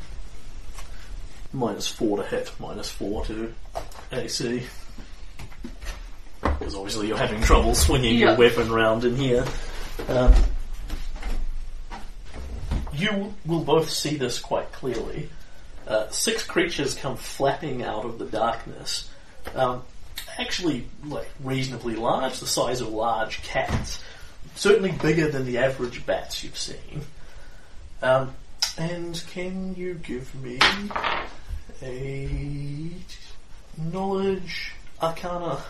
Minus 1.53 1.89
four 1.89 2.19
to 2.19 2.23
hit, 2.25 2.53
minus 2.61 2.89
four 2.91 3.25
to 3.27 3.53
AC. 4.13 4.63
Because 6.41 6.75
obviously 6.77 7.09
you're 7.09 7.17
having 7.19 7.41
trouble 7.43 7.75
swinging 7.75 8.17
Yeah. 8.19 8.29
your 8.31 8.37
weapon 8.37 8.71
round 8.71 9.05
in 9.05 9.17
here. 9.17 9.45
Um, 10.09 10.35
you 12.93 13.35
will 13.47 13.65
both 13.65 13.91
see 13.91 14.17
this 14.17 14.39
quite 14.39 14.73
clearly. 14.73 15.29
Uh, 15.87 16.09
six 16.11 16.45
creatures 16.45 16.95
come 16.95 17.17
flapping 17.17 17.83
out 17.83 18.05
of 18.05 18.19
the 18.19 18.27
darkness. 18.27 19.11
Um, 19.55 19.83
actually, 20.39 20.87
like 21.05 21.29
reasonably 21.43 21.97
large, 21.97 22.39
the 22.39 22.47
size 22.47 22.81
of 22.81 22.89
large 22.89 23.43
cats. 23.43 24.03
Certainly 24.55 24.93
bigger 24.93 25.29
than 25.29 25.47
the 25.47 25.59
average 25.59 26.05
bats 26.07 26.45
you've 26.45 26.59
seen. 26.59 27.03
Um, 28.03 28.35
and 28.79 29.23
can 29.31 29.75
you 29.75 29.95
give 29.95 30.35
me 30.35 30.59
a 31.83 32.91
knowledge, 33.79 34.73
arcana, 35.01 35.63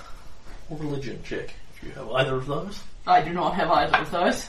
or 0.69 0.79
religion 0.79 1.21
check 1.25 1.55
if 1.75 1.83
you 1.85 1.91
have 1.93 2.11
either 2.11 2.37
of 2.37 2.47
those? 2.47 2.81
I 3.07 3.23
do 3.23 3.33
not 3.33 3.55
have 3.55 3.71
either 3.71 3.97
of 3.99 4.11
those. 4.11 4.49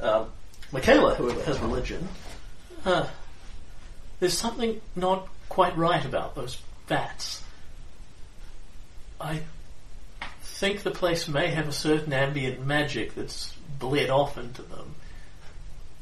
Um, 0.00 0.26
Michaela, 0.72 1.14
however, 1.14 1.42
has 1.44 1.60
religion. 1.60 2.08
Uh, 2.84 3.06
there's 4.20 4.36
something 4.36 4.80
not 4.96 5.28
quite 5.48 5.76
right 5.76 6.04
about 6.04 6.34
those 6.34 6.58
bats. 6.88 7.42
I 9.20 9.42
think 10.42 10.82
the 10.82 10.90
place 10.90 11.28
may 11.28 11.48
have 11.48 11.68
a 11.68 11.72
certain 11.72 12.12
ambient 12.12 12.64
magic 12.64 13.14
that's 13.14 13.54
bled 13.78 14.10
off 14.10 14.38
into 14.38 14.62
them. 14.62 14.94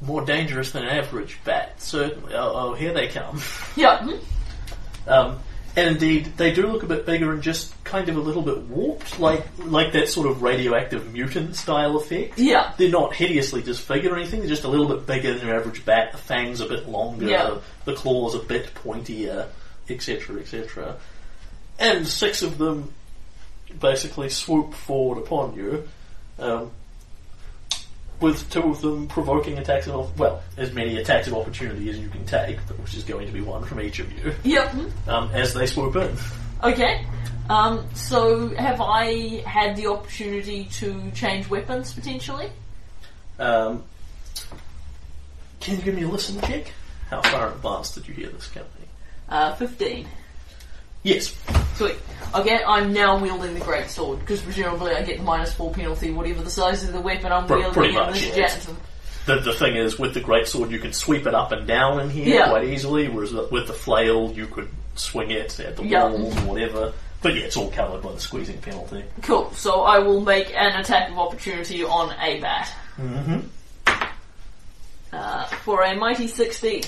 More 0.01 0.24
dangerous 0.24 0.72
than 0.72 0.84
an 0.84 0.90
average 0.90 1.38
bat, 1.44 1.80
certainly. 1.82 2.34
Oh, 2.34 2.52
oh 2.55 2.74
here 2.74 2.92
they 2.94 3.09
come. 3.09 3.40
Yeah. 3.76 3.98
mhm. 3.98 4.20
Um, 5.06 5.38
and 5.76 5.88
indeed, 5.88 6.36
they 6.36 6.52
do 6.52 6.66
look 6.66 6.82
a 6.82 6.86
bit 6.86 7.06
bigger 7.06 7.32
and 7.32 7.42
just 7.42 7.72
kind 7.84 8.09
of 8.09 8.16
a 8.16 8.20
little 8.20 8.42
bit 8.42 8.59
warped, 8.62 9.20
like 9.20 9.47
like 9.59 9.92
that 9.92 10.09
sort 10.09 10.26
of 10.26 10.42
radioactive 10.42 11.12
mutant 11.12 11.55
style 11.55 11.97
effect. 11.97 12.38
Yeah. 12.38 12.72
They're 12.76 12.90
not 12.90 13.14
hideously 13.14 13.62
disfigured 13.62 14.12
or 14.12 14.16
anything. 14.16 14.40
They're 14.40 14.48
just 14.48 14.64
a 14.64 14.68
little 14.68 14.88
bit 14.88 15.06
bigger 15.06 15.34
than 15.34 15.47
your 15.47 15.56
average 15.56 15.84
bat. 15.84 16.12
The 16.12 16.18
fangs 16.18 16.60
a 16.60 16.66
bit 16.66 16.88
longer. 16.88 17.26
Yeah. 17.26 17.59
The 17.84 17.94
claws 17.94 18.34
a 18.34 18.40
bit 18.40 18.74
pointier, 18.74 19.47
etc., 19.88 20.40
etc. 20.40 20.97
And 21.78 22.06
six 22.06 22.42
of 22.42 22.59
them 22.59 22.92
basically 23.78 24.28
swoop 24.28 24.74
forward 24.74 25.18
upon 25.18 25.55
you, 25.55 25.88
um, 26.40 26.72
with 28.20 28.48
two 28.51 28.62
of 28.62 28.80
them 28.82 29.06
provoking 29.09 29.59
attacks 29.59 29.88
of 29.88 30.18
well, 30.18 30.42
as 30.56 30.72
many 30.72 30.97
attacks 30.98 31.26
of 31.26 31.34
opportunity 31.34 31.88
as 31.90 31.98
you 31.98 32.09
can 32.09 32.24
take, 32.26 32.59
which 32.59 32.94
is 32.94 33.05
going 33.05 33.26
to 33.26 33.32
be 33.32 33.40
one 33.40 33.64
from 33.64 33.80
each 33.80 33.98
of 33.98 34.12
you, 34.12 34.34
Yep. 34.44 34.74
um, 35.09 35.30
as 35.32 35.55
they 35.55 35.66
swoop 35.66 35.97
in. 35.97 36.14
Okay. 36.62 37.05
Um, 37.48 37.84
so 37.94 38.48
have 38.51 38.80
I 38.80 39.42
had 39.47 39.74
the 39.76 39.88
opportunity 39.88 40.66
to 40.72 41.10
change 41.12 41.48
weapons 41.51 41.92
potentially? 41.92 42.51
Um, 43.38 43.82
can 45.60 45.76
you 45.76 45.82
give 45.82 45.94
me 45.94 46.02
a 46.02 46.09
listen 46.09 46.40
check? 46.42 46.72
How 47.09 47.22
far 47.22 47.48
in 47.48 47.55
advance 47.55 47.90
did 47.92 48.06
you 48.06 48.14
hear 48.14 48.28
this 48.28 48.47
company? 48.47 48.86
Uh, 49.28 49.55
15. 49.56 50.06
Yes. 51.02 51.35
Sweet. 51.74 51.97
Okay, 52.35 52.62
I'm 52.64 52.93
now 52.93 53.18
wielding 53.18 53.55
the 53.55 53.60
great 53.60 53.89
sword 53.90 54.20
because 54.20 54.40
presumably 54.40 54.93
I 54.93 55.02
get 55.02 55.18
the 55.18 55.24
minus 55.24 55.52
four 55.52 55.72
penalty, 55.72 56.10
whatever 56.12 56.43
the 56.43 56.51
size 56.51 56.85
of 56.85 56.93
the 56.93 57.01
weapon 57.01 57.32
I'm 57.32 57.47
Pre- 57.47 57.56
wielding 57.56 57.72
pretty 57.74 57.89
in 57.97 58.01
much, 58.01 58.20
this 58.20 58.36
yeah. 58.36 58.74
The, 59.27 59.40
the 59.40 59.52
thing 59.52 59.77
is, 59.77 59.98
with 59.98 60.14
the 60.14 60.20
greatsword, 60.20 60.70
you 60.70 60.78
can 60.78 60.93
sweep 60.93 61.27
it 61.27 61.35
up 61.35 61.52
and 61.52 61.66
down 61.66 62.01
in 62.01 62.10
here 62.10 62.36
Yeah. 62.36 62.48
quite 62.48 62.64
easily, 62.64 63.09
whereas 63.09 63.32
with 63.32 63.66
the 63.66 63.72
flail, 63.72 64.32
you 64.32 64.47
could 64.47 64.68
swing 64.94 65.31
it 65.31 65.59
at 65.60 65.77
the 65.77 65.85
Yeah. 65.85 66.05
walls 66.09 66.36
or 66.39 66.40
whatever. 66.43 66.93
But 67.22 67.35
yeah, 67.35 67.43
it's 67.43 67.56
all 67.56 67.70
covered 67.70 68.02
by 68.02 68.12
the 68.12 68.20
squeezing 68.20 68.59
penalty. 68.59 69.05
Cool. 69.22 69.52
So 69.55 69.82
I 69.82 69.98
will 69.98 70.20
make 70.22 70.55
an 70.55 70.81
attack 70.81 71.10
of 71.10 71.18
opportunity 71.18 71.85
on 71.85 72.14
a 72.20 72.40
bat. 72.40 72.72
Mm-hmm. 72.98 73.40
Uh, 75.12 75.44
for 75.64 75.82
a 75.82 75.94
mighty 75.97 76.28
16. 76.28 76.85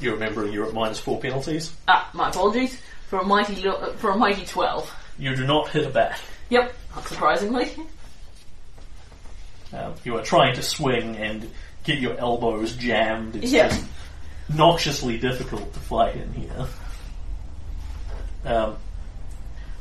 You 0.00 0.12
remember 0.12 0.46
you're 0.46 0.66
at 0.66 0.72
minus 0.74 0.98
four 0.98 1.20
penalties. 1.20 1.72
Ah, 1.88 2.08
my 2.14 2.30
apologies. 2.30 2.80
For 3.08 3.18
a 3.18 3.24
mighty 3.24 3.56
lo- 3.62 3.92
for 3.98 4.10
a 4.12 4.16
mighty 4.16 4.44
12. 4.46 4.92
You 5.18 5.34
do 5.36 5.46
not 5.46 5.68
hit 5.70 5.86
a 5.86 5.90
bat. 5.90 6.18
Yep, 6.48 6.72
not 6.94 7.06
surprisingly. 7.08 7.70
Um, 9.72 9.94
you 10.04 10.16
are 10.16 10.22
trying 10.22 10.54
to 10.56 10.62
swing 10.62 11.16
and 11.16 11.50
get 11.84 11.98
your 11.98 12.16
elbows 12.18 12.72
jammed. 12.72 13.36
It's 13.36 13.52
Yeah. 13.52 13.68
just 13.68 13.84
noxiously 14.48 15.18
difficult 15.18 15.72
to 15.74 15.80
fight 15.80 16.16
in 16.16 16.32
here. 16.32 16.66
Um, 18.44 18.76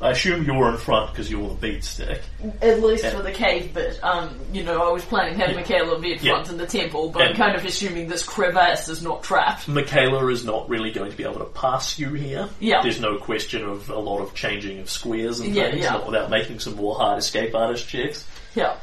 I 0.01 0.11
assume 0.11 0.45
you're 0.45 0.69
in 0.69 0.77
front 0.77 1.11
because 1.11 1.30
you're 1.30 1.49
the 1.49 1.55
beat 1.55 1.84
stick. 1.84 2.21
At 2.61 2.81
least 2.81 3.03
Yeah. 3.03 3.09
for 3.09 3.21
the 3.21 3.31
cave 3.34 3.73
bit. 3.73 3.99
Um, 4.01 4.39
you 4.53 4.63
know, 4.63 4.88
I 4.88 4.91
was 4.93 5.03
planning 5.03 5.38
to 5.38 5.45
have 5.45 5.55
Michaela 5.55 5.99
be 5.99 6.13
at 6.13 6.23
Yeah. 6.23 6.34
front 6.35 6.49
in 6.49 6.57
the 6.57 6.65
temple, 6.65 7.09
but 7.09 7.21
I'm 7.23 7.35
kind 7.35 7.53
of 7.55 7.65
assuming 7.65 8.07
this 8.07 8.23
crevasse 8.23 8.88
is 8.88 9.03
not 9.03 9.23
trapped. 9.23 9.67
Michaela 9.67 10.27
is 10.27 10.45
not 10.45 10.69
really 10.69 10.91
going 10.91 11.11
to 11.11 11.17
be 11.17 11.23
able 11.23 11.39
to 11.39 11.45
pass 11.45 11.99
you 11.99 12.13
here. 12.13 12.47
Yeah. 12.61 12.81
There's 12.81 13.01
no 13.01 13.17
question 13.17 13.63
of 13.65 13.89
a 13.89 13.99
lot 13.99 14.21
of 14.21 14.34
changing 14.35 14.80
of 14.80 14.89
squares 14.89 15.41
and 15.41 15.53
Yeah, 15.53 15.71
things, 15.71 15.84
yeah. 15.84 15.91
not 15.91 16.05
without 16.05 16.30
making 16.30 16.59
some 16.59 16.76
more 16.76 16.95
hard 16.95 17.19
escape 17.19 17.53
artist 17.53 17.89
checks. 17.89 18.26
Yeah. 18.55 18.76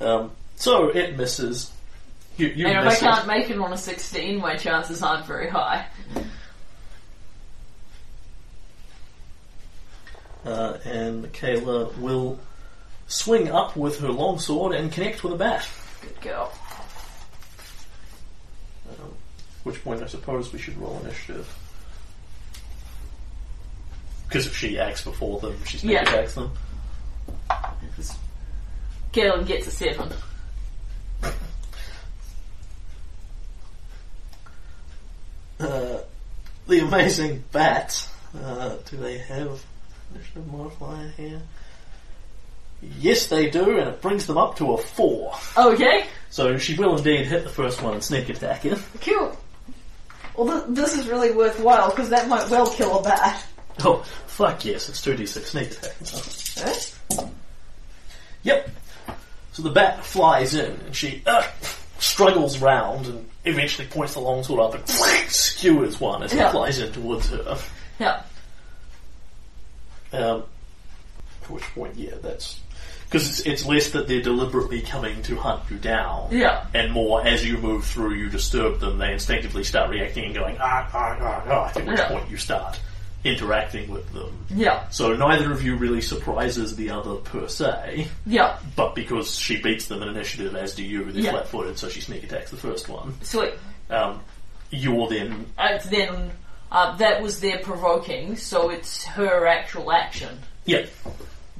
Um, 0.00 0.30
so 0.56 0.88
it 0.88 1.18
misses. 1.18 1.70
You, 2.38 2.46
you 2.48 2.66
And 2.66 2.86
if 2.88 2.94
I 2.94 2.96
can't 2.96 3.26
make 3.26 3.50
it 3.50 3.58
on 3.58 3.74
a 3.74 3.76
16, 3.76 4.40
my 4.40 4.56
chances 4.56 5.02
aren't 5.02 5.26
very 5.26 5.50
high. 5.50 5.84
Uh, 10.44 10.78
and 10.84 11.22
Michaela 11.22 11.86
will 11.98 12.38
swing 13.06 13.48
up 13.50 13.76
with 13.76 14.00
her 14.00 14.08
longsword 14.08 14.74
and 14.74 14.90
connect 14.90 15.22
with 15.22 15.32
a 15.32 15.36
bat. 15.36 15.68
Good 16.00 16.20
girl. 16.20 16.52
Um, 18.90 19.14
which 19.64 19.82
point 19.84 20.02
I 20.02 20.06
suppose 20.06 20.52
we 20.52 20.58
should 20.58 20.76
roll 20.78 20.98
initiative. 21.04 21.48
Because 24.28 24.46
if 24.46 24.56
she 24.56 24.78
acts 24.78 25.04
before 25.04 25.38
them, 25.40 25.56
she's 25.64 25.84
Yeah. 25.84 26.02
attacks 26.02 26.34
them. 26.34 26.50
Kaylen 29.12 29.46
gets 29.46 29.66
a 29.66 29.70
7. 29.70 30.10
Uh, 35.60 35.98
the 36.66 36.78
amazing 36.80 37.44
bat. 37.52 38.08
Uh, 38.36 38.76
do 38.90 38.96
they 38.96 39.18
have 39.18 39.62
initiative 40.14 40.46
modifier 40.46 41.08
here? 41.16 41.40
Yes, 42.98 43.26
they 43.28 43.48
do, 43.48 43.78
and 43.78 43.88
it 43.90 44.02
brings 44.02 44.26
them 44.26 44.36
up 44.38 44.56
to 44.56 44.72
a 44.72 44.78
four. 44.78 45.32
Okay. 45.56 46.06
So 46.30 46.58
she 46.58 46.74
will 46.74 46.96
indeed 46.96 47.26
hit 47.26 47.44
the 47.44 47.50
first 47.50 47.80
one 47.82 47.94
and 47.94 48.02
sneak 48.02 48.28
attack 48.28 48.64
it. 48.64 48.78
Cool. 49.00 49.36
Well, 50.36 50.60
th- 50.66 50.74
this 50.76 50.94
is 50.98 51.06
really 51.08 51.30
worthwhile 51.30 51.90
because 51.90 52.08
that 52.10 52.28
might 52.28 52.48
well 52.50 52.66
kill 52.70 52.98
a 52.98 53.02
bat. 53.02 53.44
Oh, 53.84 54.02
fuck 54.26 54.64
yes, 54.64 54.88
it's 54.88 55.00
2d6 55.04 55.44
sneak 55.44 55.70
attack. 55.72 57.22
Eh? 57.22 57.26
Yep. 58.42 58.70
So 59.52 59.62
the 59.62 59.70
bat 59.70 60.04
flies 60.04 60.54
in 60.54 60.72
and 60.86 60.96
she 60.96 61.22
uh, 61.26 61.46
struggles 61.98 62.58
round 62.58 63.06
and 63.06 63.28
eventually 63.44 63.86
points 63.86 64.14
the 64.14 64.20
longsword 64.20 64.60
up 64.60 64.74
and 64.74 64.88
skewers 65.28 66.00
one 66.00 66.22
as 66.22 66.32
Yeah. 66.32 66.48
it 66.48 66.52
flies 66.52 66.80
in 66.80 66.92
towards 66.92 67.28
her. 67.30 67.58
Yeah. 68.00 68.22
Um, 70.12 70.44
at 71.42 71.50
which 71.50 71.62
point, 71.74 71.94
yeah, 71.96 72.12
that's 72.22 72.60
because 73.06 73.28
it's, 73.28 73.40
it's 73.46 73.66
less 73.66 73.90
that 73.90 74.08
they're 74.08 74.22
deliberately 74.22 74.80
coming 74.80 75.22
to 75.22 75.36
hunt 75.36 75.62
you 75.70 75.76
down, 75.78 76.28
Yeah. 76.30 76.64
and 76.74 76.92
more 76.92 77.26
as 77.26 77.44
you 77.44 77.58
move 77.58 77.84
through, 77.84 78.14
you 78.14 78.28
disturb 78.30 78.80
them. 78.80 78.98
They 78.98 79.12
instinctively 79.12 79.64
start 79.64 79.90
reacting 79.90 80.24
and 80.26 80.34
going 80.34 80.56
ah 80.60 80.88
ah 80.94 81.16
ah 81.20 81.42
ah. 81.46 81.68
At 81.78 81.86
which 81.86 81.98
Yeah. 81.98 82.08
point 82.08 82.30
you 82.30 82.36
start 82.36 82.80
interacting 83.24 83.88
with 83.90 84.10
them. 84.12 84.46
Yeah. 84.50 84.88
So 84.90 85.14
neither 85.14 85.52
of 85.52 85.62
you 85.62 85.76
really 85.76 86.00
surprises 86.00 86.74
the 86.76 86.90
other 86.90 87.14
per 87.16 87.46
se, 87.48 88.08
Yeah. 88.26 88.56
but 88.76 88.94
because 88.94 89.36
she 89.38 89.60
beats 89.62 89.86
them 89.86 90.02
in 90.02 90.08
initiative, 90.08 90.56
as 90.56 90.74
do 90.74 90.82
you, 90.82 91.04
they're 91.12 91.22
Yeah. 91.22 91.30
flat-footed, 91.32 91.78
so 91.78 91.88
she 91.88 92.00
sneak 92.00 92.24
attacks 92.24 92.50
the 92.50 92.56
first 92.56 92.88
one. 92.88 93.14
Sweet. 93.22 93.52
Um, 93.90 94.20
you're 94.70 95.08
then 95.08 95.46
Uh, 95.58 95.78
then, 95.90 96.32
uh, 96.72 96.96
that 96.96 97.22
was 97.22 97.38
their 97.40 97.58
provoking, 97.58 98.36
so 98.36 98.70
it's 98.70 99.04
her 99.04 99.46
actual 99.46 99.92
action. 99.92 100.36
yeah. 100.64 100.86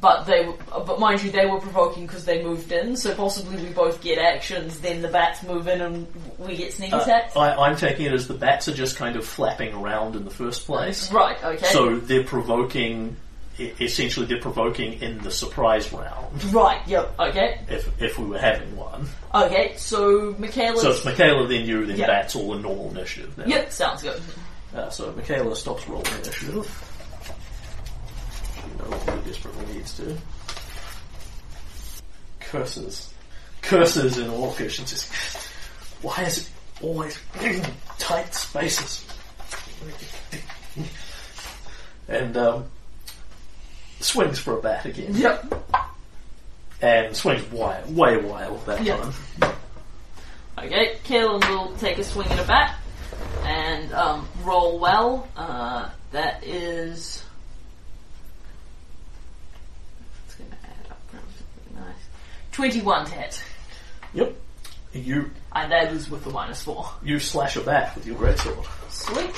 But 0.01 0.25
they, 0.25 0.39
w- 0.47 0.59
uh, 0.73 0.81
but 0.83 0.99
mind 0.99 1.23
you, 1.23 1.31
they 1.31 1.47
were 1.47 1.61
provoking 1.61 2.07
because 2.09 2.25
they 2.25 2.43
moved 2.43 2.73
in. 2.73 2.97
So 2.97 3.15
possibly 3.15 3.63
we 3.63 3.69
both 3.73 4.03
get 4.03 4.19
actions. 4.19 4.81
Then 4.81 5.01
the 5.01 5.07
bats 5.07 5.45
move 5.45 5.69
in 5.69 5.81
and 5.81 6.09
we 6.41 6.57
get 6.57 6.73
sneak 6.73 6.93
Uh, 6.93 6.97
attacks. 7.03 7.37
I, 7.37 7.55
I'm 7.55 7.77
taking 7.77 8.07
it 8.07 8.13
as 8.13 8.27
the 8.27 8.35
bats 8.35 8.67
are 8.67 8.75
just 8.75 8.97
kind 8.97 9.15
of 9.15 9.25
flapping 9.25 9.73
around 9.73 10.17
in 10.17 10.25
the 10.25 10.31
first 10.33 10.67
place. 10.67 11.09
right. 11.13 11.37
Okay. 11.45 11.67
So 11.67 11.99
they're 12.01 12.25
provoking 12.25 13.15
e- 13.61 13.71
essentially 13.81 14.27
they're 14.27 14.41
provoking 14.41 14.95
in 15.01 15.19
the 15.23 15.31
surprise 15.31 15.93
round, 15.93 16.43
Right, 16.53 16.81
yep, 16.89 17.15
okay. 17.21 17.61
if 17.69 17.89
if 18.03 18.19
we 18.19 18.27
were 18.27 18.41
having 18.41 18.75
one. 18.77 19.07
Okay, 19.33 19.75
so 19.77 20.35
Michaela's... 20.37 20.81
So 20.83 20.91
it's 20.91 21.05
Michaela, 21.05 21.47
then 21.47 21.65
you, 21.65 21.87
then 21.87 21.97
Yeah. 21.99 22.09
Bats, 22.09 22.35
all 22.35 22.55
in 22.57 22.63
normal 22.63 22.91
initiative 22.91 23.39
now. 23.39 23.45
Yep, 23.47 23.71
sounds 23.71 24.03
good. 24.03 24.21
Uh, 24.75 24.89
so 24.91 25.13
Michaela 25.13 25.55
stops 25.55 25.87
rolling 25.89 26.07
initiative. 26.07 26.67
She 28.55 28.83
no 28.83 28.89
longer 28.97 29.29
desperately 29.29 29.75
needs 29.75 29.97
to. 29.99 30.17
Curses. 32.41 33.13
Curses 33.61 34.19
in 34.19 34.29
Orcish 34.29 34.79
and 34.79 34.89
says, 34.89 35.11
Why 36.03 36.25
is 36.25 36.39
it 36.39 36.51
always 36.83 37.19
tight 37.99 38.35
spaces? 38.35 39.05
And 42.09 42.37
um, 42.37 42.65
swings 44.01 44.39
for 44.39 44.59
a 44.59 44.61
bat 44.63 44.87
again. 44.87 45.15
Yep. 45.15 45.55
And 46.81 47.17
swings 47.17 47.45
wild, 47.53 47.95
way 47.95 48.17
wild 48.17 48.65
that 48.67 48.83
Yeah. 48.83 48.97
time. 48.97 49.55
Okay, 50.59 50.97
Kaylen 51.05 51.49
will 51.49 51.75
take 51.77 51.99
a 51.99 52.05
swing 52.05 52.29
at 52.29 52.39
a 52.39 52.47
bat 52.47 52.77
and 53.45 53.93
um, 53.93 54.29
roll 54.45 54.79
well. 54.79 55.29
Uh, 55.37 55.89
that 56.13 56.45
is. 56.45 57.25
It's 60.27 60.35
going 60.37 60.51
to 60.51 60.57
add 60.65 60.91
up 60.91 61.01
nice. 61.75 61.95
21 62.53 63.07
to 63.07 63.13
hit. 63.13 63.43
Yep. 64.15 64.37
You 64.95 65.31
And 65.55 65.73
that 65.73 65.91
is 65.93 66.11
with 66.11 66.23
the 66.25 66.31
minus 66.31 66.63
4. 66.65 66.87
you 67.03 67.19
slash 67.19 67.57
a 67.57 67.61
bat 67.63 67.95
with 67.95 68.07
your 68.07 68.17
greatsword. 68.17 68.67
Sweet. 68.91 69.35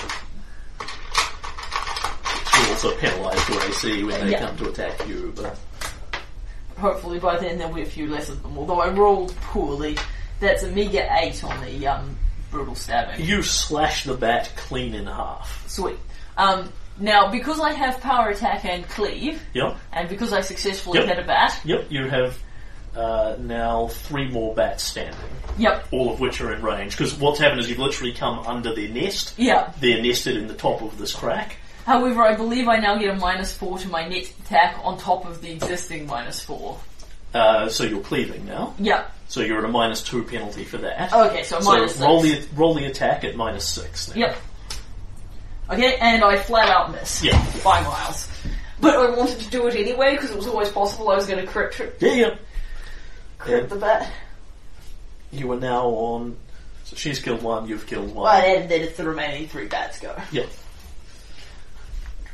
You 2.56 2.70
also 2.70 2.96
penalise 2.96 3.48
your 3.48 3.62
AC 3.68 4.04
when 4.04 4.20
they 4.24 4.30
Yeah. 4.32 4.46
come 4.46 4.56
to 4.58 4.68
attack 4.68 5.06
you, 5.06 5.32
but 5.36 5.56
Hopefully 6.78 7.20
by 7.20 7.36
then 7.38 7.56
there'll 7.56 7.72
be 7.72 7.82
a 7.82 7.86
few 7.86 8.08
less 8.08 8.28
of 8.28 8.42
them. 8.42 8.58
Although 8.58 8.80
I 8.80 8.88
rolled 8.88 9.32
poorly. 9.42 9.96
That's 10.40 10.64
a 10.64 10.68
meager 10.68 11.06
8 11.08 11.44
on 11.44 11.64
the 11.64 11.86
um, 11.86 12.18
brutal 12.54 12.74
stabbing. 12.76 13.24
you 13.24 13.42
slash 13.42 14.04
the 14.04 14.14
bat 14.14 14.50
clean 14.56 14.94
in 14.94 15.06
half. 15.06 15.64
Sweet. 15.68 15.98
Um, 16.38 16.72
now, 16.98 17.30
because 17.30 17.58
I 17.60 17.72
have 17.72 18.00
power 18.00 18.28
attack 18.28 18.64
and 18.64 18.88
cleave, 18.88 19.42
Yep, 19.52 19.76
and 19.92 20.08
because 20.08 20.32
I 20.32 20.40
successfully 20.40 21.00
Yep. 21.00 21.08
hit 21.08 21.18
a 21.18 21.26
bat, 21.26 21.60
yep. 21.64 21.86
You 21.90 22.08
have 22.08 22.38
uh, 22.96 23.34
now 23.40 23.88
three 23.88 24.30
more 24.30 24.54
bats 24.54 24.84
standing, 24.84 25.18
yep, 25.58 25.88
all 25.90 26.12
of 26.12 26.20
which 26.20 26.40
are 26.40 26.54
in 26.54 26.62
range. 26.62 26.96
Because 26.96 27.12
what's 27.14 27.40
happened 27.40 27.58
is 27.60 27.68
you've 27.68 27.80
literally 27.80 28.12
come 28.12 28.38
under 28.46 28.72
their 28.72 28.88
nest. 28.88 29.34
yeah. 29.36 29.72
They're 29.80 30.00
nested 30.00 30.36
in 30.36 30.46
the 30.46 30.54
top 30.54 30.80
of 30.82 30.96
this 30.96 31.12
crack. 31.12 31.56
However, 31.86 32.22
I 32.22 32.34
believe 32.36 32.68
I 32.68 32.76
now 32.76 32.96
get 32.96 33.10
a 33.10 33.16
minus 33.18 33.54
4 33.56 33.78
to 33.80 33.88
my 33.88 34.06
net 34.08 34.32
attack 34.44 34.78
on 34.84 34.96
top 34.96 35.26
of 35.26 35.42
the 35.42 35.50
existing 35.52 36.06
minus 36.06 36.40
4. 36.40 36.78
Uh, 37.34 37.68
so 37.68 37.82
you're 37.84 38.00
cleaving 38.00 38.46
now. 38.46 38.74
Yep. 38.78 39.12
So 39.28 39.40
you're 39.40 39.58
at 39.58 39.64
a 39.64 39.68
minus 39.68 40.02
two 40.02 40.22
penalty 40.22 40.64
for 40.64 40.78
that. 40.78 41.12
Okay, 41.12 41.42
so 41.44 41.58
so 41.60 41.70
minus 41.70 41.98
roll 41.98 42.22
6. 42.22 42.46
the 42.46 42.56
roll 42.56 42.74
the 42.74 42.84
attack 42.84 43.24
at 43.24 43.34
minus 43.36 43.66
six. 43.66 44.06
Then. 44.06 44.18
Yep. 44.18 44.36
Okay, 45.70 45.96
and 45.96 46.22
I 46.22 46.36
flat 46.36 46.68
out 46.68 46.92
miss. 46.92 47.22
Yeah. 47.24 47.42
By 47.64 47.82
miles. 47.82 48.28
But 48.80 48.96
I 48.96 49.10
wanted 49.16 49.40
to 49.40 49.48
do 49.50 49.66
it 49.66 49.74
anyway 49.76 50.12
because 50.12 50.30
it 50.30 50.36
was 50.36 50.46
always 50.46 50.68
possible 50.68 51.08
I 51.10 51.14
was 51.14 51.26
going 51.26 51.40
to 51.44 51.50
crit, 51.50 51.72
crit, 51.72 51.96
Yeah, 52.00 52.12
yeah. 52.12 52.34
crit 53.38 53.62
Yeah. 53.62 53.66
the 53.68 53.76
bat. 53.76 54.12
You 55.32 55.50
are 55.52 55.58
now 55.58 55.86
on. 55.86 56.36
So 56.84 56.96
she's 56.96 57.18
killed 57.18 57.42
one. 57.42 57.66
You've 57.66 57.86
killed 57.86 58.14
one. 58.14 58.24
Well, 58.24 58.34
and 58.60 58.70
then 58.70 58.82
it's 58.82 58.96
the 58.98 59.04
remaining 59.04 59.48
three 59.48 59.66
bats 59.68 59.98
go. 60.00 60.14
Yeah. 60.30 60.44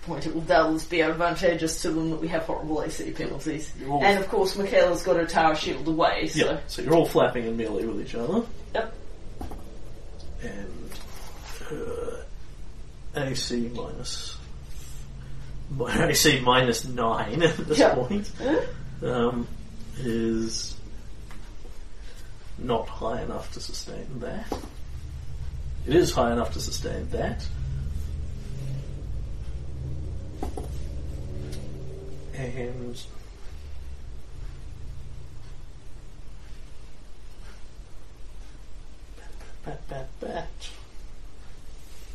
Point 0.02 0.26
it 0.26 0.34
will 0.34 0.40
doubtless 0.42 0.84
be 0.86 1.02
advantageous 1.02 1.82
to 1.82 1.90
them 1.90 2.10
that 2.10 2.20
we 2.20 2.28
have 2.28 2.44
horrible 2.44 2.82
AC 2.82 3.10
penalties. 3.10 3.70
All- 3.88 4.02
And 4.02 4.18
of 4.18 4.28
course, 4.28 4.56
Michaela's 4.56 5.02
got 5.02 5.16
her 5.16 5.26
tower 5.26 5.54
shield 5.54 5.86
away, 5.86 6.26
so. 6.28 6.46
Yeah. 6.46 6.60
So 6.68 6.80
you're 6.82 6.94
all 6.94 7.04
flapping 7.06 7.44
in 7.46 7.56
melee 7.56 7.84
with 7.84 8.00
each 8.00 8.14
other. 8.14 8.42
Yep. 8.74 8.94
and 10.42 10.90
uh, 11.70 13.20
AC 13.20 13.70
minus 13.74 14.38
mi- 15.70 15.84
AC 15.90 16.40
minus 16.40 16.86
nine 16.86 17.42
at 17.42 17.56
this 17.58 17.78
Yeah. 17.78 17.94
point 17.94 18.30
um, 19.02 19.46
is 19.98 20.76
not 22.58 22.88
high 22.88 23.20
enough 23.22 23.52
to 23.52 23.60
sustain 23.60 24.06
that. 24.20 24.50
It 25.86 25.94
is 25.94 26.10
high 26.12 26.32
enough 26.32 26.52
to 26.54 26.60
sustain 26.60 27.08
that. 27.10 27.46
And 32.40 32.96
bat, 39.64 39.88
bat, 39.88 40.08
bat. 40.20 40.48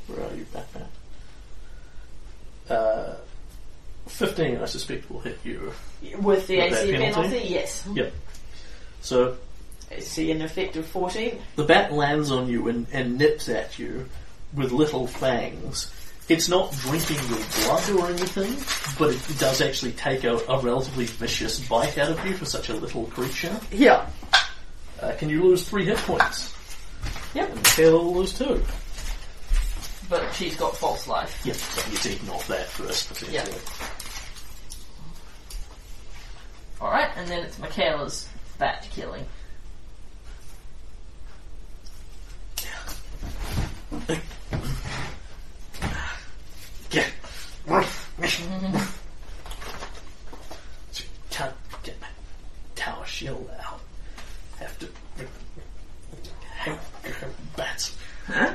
Where 0.08 0.28
are 0.28 0.36
you, 0.36 0.46
bat, 0.52 0.68
bat? 0.74 0.90
Uh, 2.76 3.14
15, 4.08 4.58
I 4.58 4.66
suspect, 4.66 5.10
will 5.12 5.20
hit 5.20 5.38
you. 5.44 5.72
With 6.20 6.48
the 6.48 6.58
With 6.58 6.74
AC 6.74 6.92
penalty? 6.92 7.14
penalty, 7.14 7.48
yes. 7.48 7.88
Yep. 7.94 8.14
So, 9.02 9.38
AC 9.92 10.32
an 10.32 10.42
effect 10.42 10.76
of 10.76 10.88
14. 10.88 11.40
the 11.56 11.64
bat 11.64 11.94
lands 11.94 12.32
on 12.32 12.50
you 12.50 12.68
and, 12.68 12.88
and 12.92 13.20
nips 13.20 13.48
at 13.48 13.78
you 13.78 14.10
with 14.56 14.72
little 14.72 15.06
fangs. 15.06 15.94
It's 16.28 16.50
not 16.50 16.72
drinking 16.72 17.18
your 17.30 17.40
blood 17.66 17.90
or 17.92 18.08
anything, 18.08 18.56
but 18.98 19.14
it 19.14 19.40
does 19.40 19.62
actually 19.62 19.92
take 19.92 20.24
a, 20.24 20.38
a 20.50 20.60
relatively 20.60 21.06
vicious 21.06 21.60
bite 21.68 22.00
out 22.00 22.10
of 22.10 22.26
you 22.26 22.34
for 22.34 22.46
such 22.46 22.70
a 22.70 22.74
little 22.74 23.06
creature. 23.06 23.56
Yeah. 23.72 24.10
Uh, 25.00 25.12
can 25.20 25.30
you 25.30 25.44
lose 25.44 25.68
three 25.70 25.86
hit 25.86 25.98
points? 25.98 26.52
Yep. 27.36 27.50
And 27.50 27.58
Michaela 27.58 28.04
will 28.04 28.16
lose 28.16 28.36
two. 28.36 28.64
But 30.10 30.32
she's 30.34 30.56
got 30.56 30.76
false 30.76 31.08
life. 31.08 31.46
Yep, 31.46 31.56
so 31.56 31.90
he's 31.90 32.08
eaten 32.08 32.30
off 32.30 32.48
that 32.48 32.68
first, 32.68 33.10
potentially. 33.10 33.62
Alright, 36.82 37.10
and 37.18 37.28
then 37.28 37.44
it's 37.44 37.60
Michaela's 37.60 38.28
bat 38.58 38.88
killing. 38.92 39.26
Get. 46.96 47.12
Can't 51.30 51.54
get 51.84 52.00
my 52.00 52.08
tower 52.76 53.06
shield 53.06 53.50
out. 53.62 53.82
Have 54.60 54.80
to. 54.80 54.88
Hang 56.56 56.80
bats. 57.58 57.98
Huh? 58.28 58.54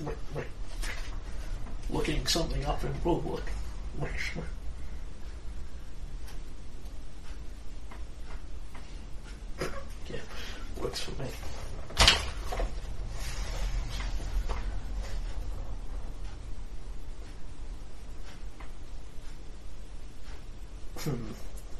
Wait 0.00 0.16
wit. 0.34 0.46
Looking 1.90 2.26
something 2.26 2.64
up 2.64 2.82
in 2.82 2.92
rulebook. 3.04 3.42
Yeah, 10.10 10.16
works 10.82 10.98
for 10.98 11.22
me. 11.22 11.28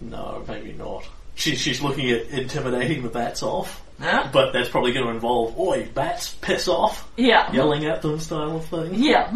No, 0.01 0.45
maybe 0.49 0.73
not. 0.73 1.07
She, 1.35 1.57
she's 1.57 1.81
looking 1.83 2.11
at 2.11 2.27
intimidating 2.29 3.03
the 3.03 3.09
bats 3.09 3.43
off, 3.43 3.83
Huh? 4.01 4.29
but 4.33 4.53
that's 4.53 4.69
probably 4.69 4.93
going 4.93 5.07
to 5.07 5.13
involve, 5.13 5.59
oi, 5.59 5.89
bats, 5.95 6.35
piss 6.41 6.69
off, 6.69 7.09
Yeah. 7.17 7.51
yelling 7.53 7.85
at 7.87 8.03
them 8.03 8.19
style 8.21 8.57
of 8.57 8.67
thing. 8.67 8.95
Yeah. 8.95 9.33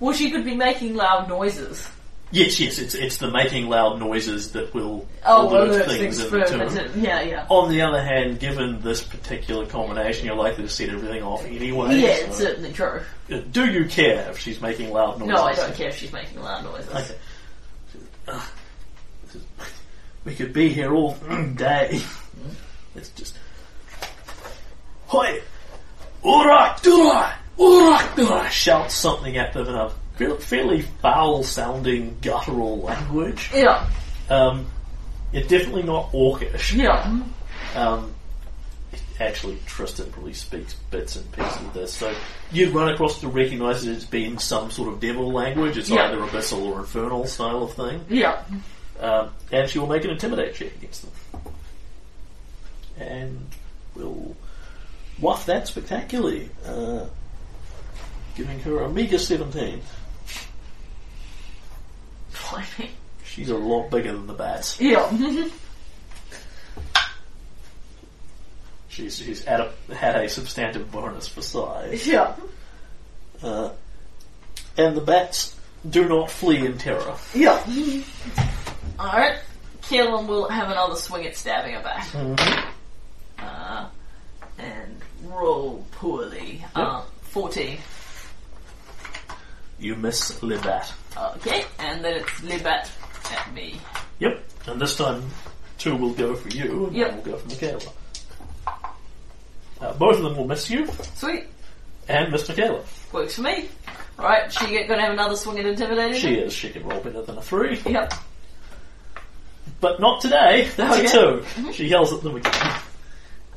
Well, 0.00 0.14
she 0.14 0.30
could 0.30 0.44
be 0.44 0.54
making 0.54 0.94
loud 0.96 1.28
noises. 1.28 1.86
Yes, 2.30 2.58
yes, 2.58 2.78
it's 2.78 2.94
it's 2.94 3.18
the 3.18 3.30
making 3.30 3.68
loud 3.68 4.00
noises 4.00 4.52
that 4.52 4.72
will 4.72 5.06
Oh, 5.26 5.50
alert 5.50 5.68
alert 5.72 5.84
things 5.86 6.18
in 6.18 6.30
the 6.30 6.44
tomb. 6.46 7.02
yeah, 7.04 7.20
yeah. 7.20 7.46
On 7.50 7.70
the 7.70 7.82
other 7.82 8.02
hand, 8.02 8.40
given 8.40 8.80
this 8.80 9.02
particular 9.04 9.66
combination, 9.66 10.24
you're 10.24 10.34
likely 10.36 10.64
to 10.64 10.68
set 10.70 10.88
everything 10.88 11.22
off 11.22 11.44
anyway. 11.44 11.96
Yeah, 12.00 12.16
so- 12.16 12.24
it's 12.24 12.36
certainly 12.38 12.72
true. 12.72 13.02
Uh, 13.30 13.36
Do 13.52 13.70
you 13.70 13.84
care 13.84 14.30
if 14.30 14.38
she's 14.38 14.62
making 14.62 14.90
loud 14.92 15.18
noises? 15.18 15.34
No, 15.34 15.42
I 15.42 15.52
don't 15.54 15.74
care 15.74 15.88
if 15.88 15.98
she's 15.98 16.12
making 16.12 16.40
loud 16.40 16.64
noises. 16.64 16.88
Okay. 16.88 17.14
Uh, 18.28 18.40
we 20.24 20.34
could 20.34 20.52
be 20.52 20.68
here 20.70 20.94
all 20.94 21.14
day. 21.54 22.00
Let's 22.94 23.10
just. 23.10 23.36
Hoi! 25.06 25.40
Urak 26.24 26.80
dura! 26.82 27.34
Urak 27.58 28.16
dura! 28.16 28.48
Shout 28.50 28.90
something 28.90 29.36
at 29.36 29.52
them 29.52 29.66
in 29.68 29.74
a 29.74 29.90
fairly, 30.38 30.82
foul 30.82 31.42
sounding 31.42 32.16
guttural 32.22 32.80
language. 32.80 33.50
Yeah, 33.54 33.86
Um, 34.30 34.66
it's 35.32 35.48
definitely 35.48 35.82
not 35.82 36.12
orcish. 36.12 36.76
yeah. 36.76 37.20
Um, 37.74 38.12
actually, 39.18 39.58
Tristan 39.66 40.10
probably 40.12 40.34
speaks 40.34 40.74
bits 40.90 41.16
and 41.16 41.30
pieces 41.32 41.56
of 41.62 41.74
this. 41.74 41.92
So 41.92 42.14
you'd 42.52 42.72
run 42.74 42.92
across 42.92 43.20
to 43.20 43.28
recognise 43.28 43.84
it 43.84 43.96
as 43.96 44.04
being 44.04 44.38
some 44.38 44.70
sort 44.70 44.92
of 44.92 45.00
devil 45.00 45.32
language. 45.32 45.76
It's 45.76 45.88
Yeah. 45.90 46.06
either 46.08 46.18
abyssal 46.20 46.62
or 46.66 46.78
infernal 46.80 47.26
style 47.26 47.64
of 47.64 47.74
thing. 47.74 48.04
Yeah. 48.08 48.42
Um, 49.02 49.30
and 49.50 49.68
she 49.68 49.80
will 49.80 49.88
make 49.88 50.04
an 50.04 50.10
intimidate 50.10 50.54
check 50.54 50.72
against 50.76 51.02
them. 51.02 51.12
And 52.98 53.48
will 53.96 54.36
waft 55.20 55.48
that 55.48 55.66
spectacularly, 55.66 56.50
uh, 56.64 57.06
giving 58.36 58.60
her 58.60 58.82
a 58.82 58.88
meager 58.88 59.18
17. 59.18 59.82
Blimey. 62.32 62.90
She's 63.24 63.50
a 63.50 63.56
lot 63.56 63.90
bigger 63.90 64.12
than 64.12 64.28
the 64.28 64.34
bats. 64.34 64.80
Yeah. 64.80 65.10
She's, 68.88 69.16
she's 69.16 69.42
had 69.42 69.60
a, 69.60 69.72
had 69.94 70.16
a 70.16 70.28
substantive 70.28 70.92
bonus 70.92 71.26
for 71.26 71.40
size. 71.40 72.06
yeah. 72.06 72.36
Uh, 73.42 73.70
and 74.76 74.94
the 74.94 75.00
bats 75.00 75.58
do 75.88 76.06
not 76.06 76.30
flee 76.30 76.66
in 76.66 76.76
terror. 76.76 77.16
Yeah. 77.34 77.64
Alright. 78.98 79.38
Keelan 79.82 80.26
will 80.26 80.48
have 80.48 80.70
another 80.70 80.94
swing 80.96 81.26
at 81.26 81.36
stabbing 81.36 81.74
her 81.74 81.82
back. 81.82 82.06
Uh, 83.38 83.88
and 84.58 84.96
roll 85.24 85.84
poorly. 85.92 86.64
Uh, 86.74 87.02
14. 87.22 87.78
You 89.78 89.96
miss 89.96 90.40
Le 90.42 90.58
Bat. 90.60 90.92
Okay, 91.36 91.64
and 91.80 92.04
then 92.04 92.18
it's 92.18 92.30
Libat 92.42 92.88
at 93.32 93.52
me. 93.52 93.80
Yep. 94.20 94.40
And 94.68 94.80
this 94.80 94.96
time, 94.96 95.24
two 95.78 95.96
will 95.96 96.12
go 96.14 96.36
for 96.36 96.48
you, 96.50 96.86
and 96.86 96.96
Yep. 96.96 97.08
one 97.08 97.16
will 97.16 97.24
go 97.32 97.36
for 97.38 97.48
Michaela. 97.48 97.92
Uh, 99.80 99.92
both 99.94 100.16
of 100.18 100.22
them 100.22 100.36
will 100.36 100.46
miss 100.46 100.70
you, 100.70 100.86
Sweet. 101.16 101.44
and 102.08 102.30
miss 102.30 102.48
Michaela. 102.48 102.82
Works 103.12 103.34
for 103.34 103.42
me. 103.42 103.68
Alright, 104.18 104.52
she 104.52 104.68
get, 104.68 104.86
gonna 104.86 105.02
have 105.02 105.12
another 105.14 105.34
swing 105.34 105.58
at 105.58 105.66
intimidating? 105.66 106.20
She 106.20 106.34
is. 106.34 106.52
She 106.52 106.70
can 106.70 106.84
roll 106.86 107.00
better 107.00 107.22
than 107.22 107.38
a 107.38 107.42
three. 107.42 107.80
Yep. 107.84 108.12
But 109.82 109.98
not 109.98 110.20
today. 110.20 110.68
That's 110.76 111.12
a 111.12 111.18
two. 111.42 111.44
She 111.72 111.88
yells 111.88 112.12
at 112.12 112.22
them 112.22 112.36
again. 112.36 112.72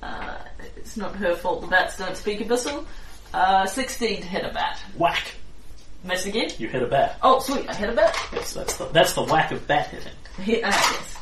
Uh, 0.02 0.38
it's 0.76 0.97
not 0.97 1.15
her 1.15 1.35
fault 1.35 1.61
the 1.61 1.68
bats 1.68 1.99
don't 1.99 2.18
speak 2.18 2.39
abyssal. 2.39 2.84
Uh, 3.31 3.68
16 3.68 4.22
to 4.22 4.27
hit 4.27 4.43
a 4.43 4.52
bat. 4.52 4.80
Whack. 4.97 5.35
Miss 6.03 6.26
again? 6.26 6.49
You 6.57 6.68
hit 6.68 6.81
a 6.81 6.88
bat. 6.88 7.19
Oh, 7.22 7.39
sweet, 7.39 7.69
I 7.69 7.76
hit 7.76 7.89
a 7.89 7.93
bat. 7.93 8.18
Yes, 8.34 8.53
that's 8.53 8.76
the, 8.77 8.85
that's 8.85 9.14
the 9.14 9.23
whack 9.23 9.52
of 9.52 9.68
bat 9.68 9.89
hitting. 9.89 10.11
Hit, 10.38 10.64
ah, 10.65 10.69
yes. 10.69 11.15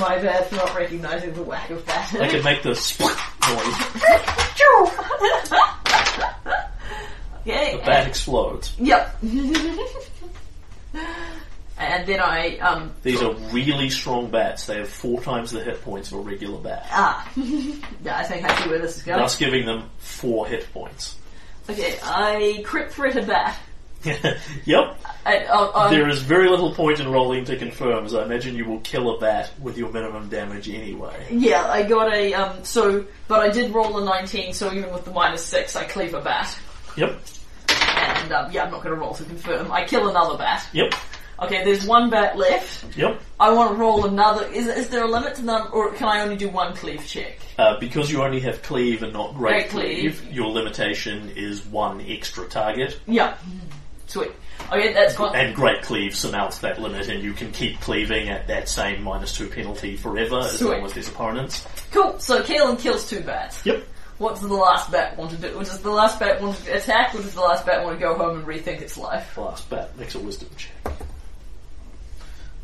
My 0.00 0.18
bad 0.18 0.46
for 0.46 0.56
not 0.56 0.74
recognising 0.74 1.34
the 1.34 1.42
whack 1.42 1.68
of 1.68 1.84
bat. 1.84 2.10
They 2.10 2.28
can 2.28 2.42
make 2.42 2.62
the 2.62 2.74
split 2.74 3.14
noise. 3.46 3.56
okay, 7.40 7.76
The 7.76 7.82
bat 7.84 8.06
explodes. 8.06 8.74
Yep. 8.78 9.22
and 11.80 12.06
then 12.06 12.20
I, 12.20 12.58
um, 12.58 12.92
These 13.02 13.22
are 13.22 13.34
really 13.52 13.90
strong 13.90 14.30
bats. 14.30 14.66
They 14.66 14.78
have 14.78 14.88
four 14.88 15.20
times 15.22 15.50
the 15.50 15.64
hit 15.64 15.82
points 15.82 16.12
of 16.12 16.18
a 16.18 16.20
regular 16.20 16.58
bat, 16.58 16.86
ah. 16.90 17.30
yeah, 17.36 18.18
I 18.18 18.24
think 18.24 18.44
I 18.44 18.62
see 18.62 18.68
where 18.68 18.78
this 18.78 18.98
is 18.98 19.02
going. 19.02 19.18
thus 19.18 19.36
giving 19.36 19.66
them 19.66 19.90
four 19.98 20.46
hit 20.46 20.72
points. 20.72 21.16
Okay, 21.68 21.98
I 22.02 22.62
crit 22.64 22.92
threat 22.92 23.16
a 23.16 23.22
bat. 23.22 23.58
yep. 24.64 24.98
I, 25.26 25.46
oh, 25.50 25.72
oh, 25.74 25.90
There 25.90 26.08
is 26.08 26.22
very 26.22 26.48
little 26.48 26.74
point 26.74 27.00
in 27.00 27.08
rolling 27.10 27.44
to 27.46 27.56
confirm, 27.56 28.06
as 28.06 28.14
I 28.14 28.24
imagine 28.24 28.56
you 28.56 28.64
will 28.64 28.80
kill 28.80 29.14
a 29.14 29.20
bat 29.20 29.52
with 29.60 29.76
your 29.76 29.92
minimum 29.92 30.28
damage 30.30 30.68
anyway. 30.68 31.26
yeah, 31.30 31.66
I 31.66 31.82
got 31.82 32.12
a, 32.12 32.32
um, 32.32 32.64
so, 32.64 33.04
but 33.28 33.40
I 33.40 33.50
did 33.50 33.74
roll 33.74 33.98
a 33.98 34.04
19, 34.04 34.54
so 34.54 34.72
even 34.72 34.92
with 34.92 35.04
the 35.04 35.10
minus 35.10 35.44
6, 35.44 35.76
I 35.76 35.84
cleave 35.84 36.14
a 36.14 36.22
bat. 36.22 36.58
Yep. 36.96 37.20
And, 37.68 38.32
um, 38.32 38.50
yeah, 38.50 38.64
I'm 38.64 38.70
not 38.70 38.82
gonna 38.82 38.96
roll 38.96 39.14
to 39.14 39.24
confirm. 39.24 39.70
I 39.70 39.84
kill 39.84 40.08
another 40.08 40.38
bat. 40.38 40.66
Yep. 40.72 40.94
Okay, 41.42 41.64
there's 41.64 41.86
one 41.86 42.10
bat 42.10 42.36
left. 42.36 42.96
Yep. 42.96 43.20
I 43.38 43.50
want 43.52 43.70
to 43.70 43.76
roll 43.76 44.04
another. 44.04 44.46
Is, 44.48 44.66
is 44.66 44.88
there 44.90 45.04
a 45.04 45.08
limit 45.08 45.34
to 45.36 45.42
them, 45.42 45.68
or 45.72 45.90
can 45.92 46.06
I 46.08 46.20
only 46.20 46.36
do 46.36 46.48
one 46.50 46.74
cleave 46.76 47.06
check? 47.06 47.38
Uh, 47.58 47.78
because 47.80 48.10
you 48.10 48.22
only 48.22 48.40
have 48.40 48.62
cleave 48.62 49.02
and 49.02 49.12
not 49.14 49.34
great, 49.34 49.52
Great 49.52 49.68
cleave. 49.70 50.24
your 50.30 50.48
limitation 50.50 51.30
is 51.36 51.64
one 51.64 52.00
extra 52.06 52.46
target, 52.46 53.00
Yeah. 53.06 53.36
Sweet. 54.06 54.32
Okay, 54.72 54.92
that's 54.92 55.14
fine. 55.14 55.34
and 55.36 55.54
great 55.54 55.82
cleave 55.82 56.14
surmounts 56.16 56.58
that 56.58 56.80
limit, 56.80 57.08
and 57.08 57.22
you 57.22 57.32
can 57.32 57.50
keep 57.52 57.80
cleaving 57.80 58.28
at 58.28 58.46
that 58.48 58.68
same 58.68 59.02
minus 59.02 59.34
two 59.34 59.46
penalty 59.48 59.96
forever 59.96 60.40
as 60.40 60.58
Sweet. 60.58 60.68
long 60.70 60.84
as 60.84 60.92
there's 60.92 61.08
opponents. 61.08 61.64
Cool. 61.92 62.18
So 62.18 62.42
Kaylen 62.42 62.78
kills 62.78 63.08
two 63.08 63.20
bats. 63.20 63.64
Yep. 63.64 63.84
What 64.18 64.34
does 64.34 64.42
the 64.42 64.54
last 64.54 64.90
bat 64.92 65.16
want 65.16 65.30
to 65.30 65.36
do? 65.38 65.48
Does 65.54 65.78
the 65.78 65.90
last 65.90 66.20
bat 66.20 66.42
want 66.42 66.56
to 66.64 66.72
attack, 66.76 67.14
or 67.14 67.18
does 67.22 67.32
the 67.34 67.40
last 67.40 67.64
bat 67.64 67.82
want 67.84 67.98
to 67.98 68.04
go 68.04 68.14
home 68.14 68.36
and 68.38 68.46
rethink 68.46 68.82
its 68.82 68.98
life? 68.98 69.38
Last 69.38 69.70
bat 69.70 69.96
makes 69.96 70.14
a 70.14 70.18
wisdom 70.18 70.50
check. 70.58 70.92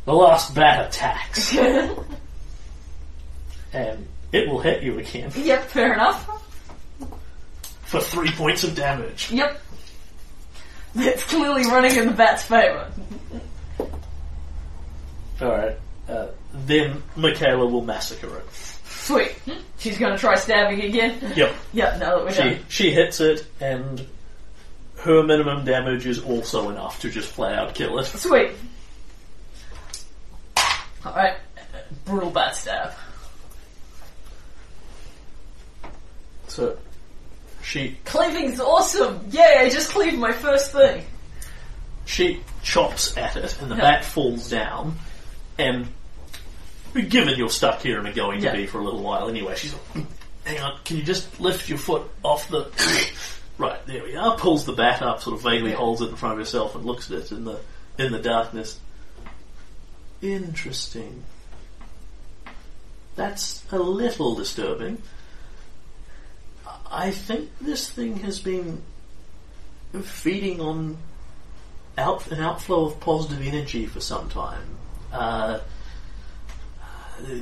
The 0.06 0.14
last 0.14 0.54
bat 0.54 0.86
attacks, 0.88 1.54
and 3.72 4.06
it 4.32 4.48
will 4.48 4.60
hit 4.60 4.82
you 4.82 4.98
again 4.98 5.30
yep, 5.36 5.64
fair 5.64 5.92
enough. 5.94 6.28
for 7.82 8.00
three 8.00 8.30
points 8.30 8.62
of 8.64 8.74
damage. 8.76 9.30
Yep. 9.32 9.60
It's 10.94 11.24
clearly 11.24 11.64
running 11.64 11.96
in 11.96 12.06
the 12.06 12.12
bat's 12.12 12.44
favour. 12.44 12.90
Alright. 15.42 15.76
Uh, 16.08 16.28
then 16.54 17.02
Michaela 17.16 17.66
will 17.66 17.82
massacre 17.82 18.38
it. 18.38 18.46
Sweet. 18.84 19.34
She's 19.78 19.98
going 19.98 20.12
to 20.12 20.18
try 20.18 20.36
stabbing 20.36 20.80
again. 20.82 21.32
Yep. 21.36 21.54
Yep, 21.72 21.98
now 21.98 22.16
that 22.16 22.24
we're 22.24 22.32
She 22.32 22.42
done. 22.42 22.58
she 22.68 22.90
hits 22.92 23.20
it, 23.20 23.44
and 23.60 24.06
her 25.00 25.22
minimum 25.22 25.64
damage 25.64 26.06
is 26.06 26.20
also 26.22 26.70
enough 26.70 27.00
to 27.00 27.10
just 27.10 27.28
flat 27.30 27.58
out 27.58 27.74
kill 27.74 27.98
it. 27.98 28.04
Sweet. 28.06 28.52
Alright. 31.04 31.36
Brutal 32.04 32.30
bat 32.30 32.54
stab. 32.56 32.92
So 36.48 36.76
she 37.62 37.98
Cleaving's 38.04 38.60
awesome! 38.60 39.26
Yay, 39.30 39.56
I 39.58 39.68
just 39.68 39.90
cleaved 39.90 40.18
my 40.18 40.32
first 40.32 40.72
thing. 40.72 41.04
she 42.04 42.40
chops 42.62 43.16
at 43.16 43.36
it, 43.36 43.60
and 43.60 43.70
the 43.70 43.74
Yeah. 43.76 43.80
bat 43.82 44.04
falls 44.04 44.48
down. 44.48 44.96
And 45.58 45.88
given 47.08 47.36
you're 47.36 47.48
stuck 47.50 47.82
here 47.82 47.98
and 47.98 48.06
are 48.08 48.12
going 48.12 48.40
to 48.42 48.52
be 48.52 48.66
for 48.66 48.78
a 48.78 48.84
little 48.84 49.02
while 49.02 49.28
anyway, 49.28 49.54
she's 49.56 49.72
like, 49.72 49.82
hmm, 49.92 50.02
"Hang 50.44 50.60
on, 50.60 50.78
can 50.84 50.96
you 50.98 51.02
just 51.02 51.40
lift 51.40 51.68
your 51.68 51.78
foot 51.78 52.02
off 52.22 52.48
the?" 52.48 52.70
right 53.58 53.84
there 53.86 54.04
we 54.04 54.14
are. 54.16 54.36
Pulls 54.38 54.64
the 54.64 54.72
bat 54.72 55.02
up, 55.02 55.20
sort 55.22 55.34
of 55.36 55.42
vaguely 55.42 55.70
Yeah. 55.70 55.76
holds 55.78 56.00
it 56.00 56.08
in 56.10 56.16
front 56.16 56.34
of 56.34 56.38
herself, 56.38 56.74
and 56.76 56.84
looks 56.84 57.10
at 57.10 57.18
it 57.18 57.32
in 57.32 57.44
the 57.44 57.58
in 57.98 58.12
the 58.12 58.18
darkness. 58.20 58.78
Interesting. 60.22 61.24
That's 63.14 63.64
a 63.72 63.78
little 63.78 64.34
disturbing. 64.34 65.02
I 66.90 67.10
think 67.10 67.50
this 67.60 67.90
thing 67.90 68.18
has 68.18 68.40
been 68.40 68.82
feeding 70.02 70.60
on 70.60 70.98
out 71.98 72.30
an 72.30 72.40
outflow 72.40 72.86
of 72.86 73.00
positive 73.00 73.40
energy 73.46 73.86
for 73.86 74.00
some 74.00 74.28
time. 74.28 74.76
Uh, 75.12 75.60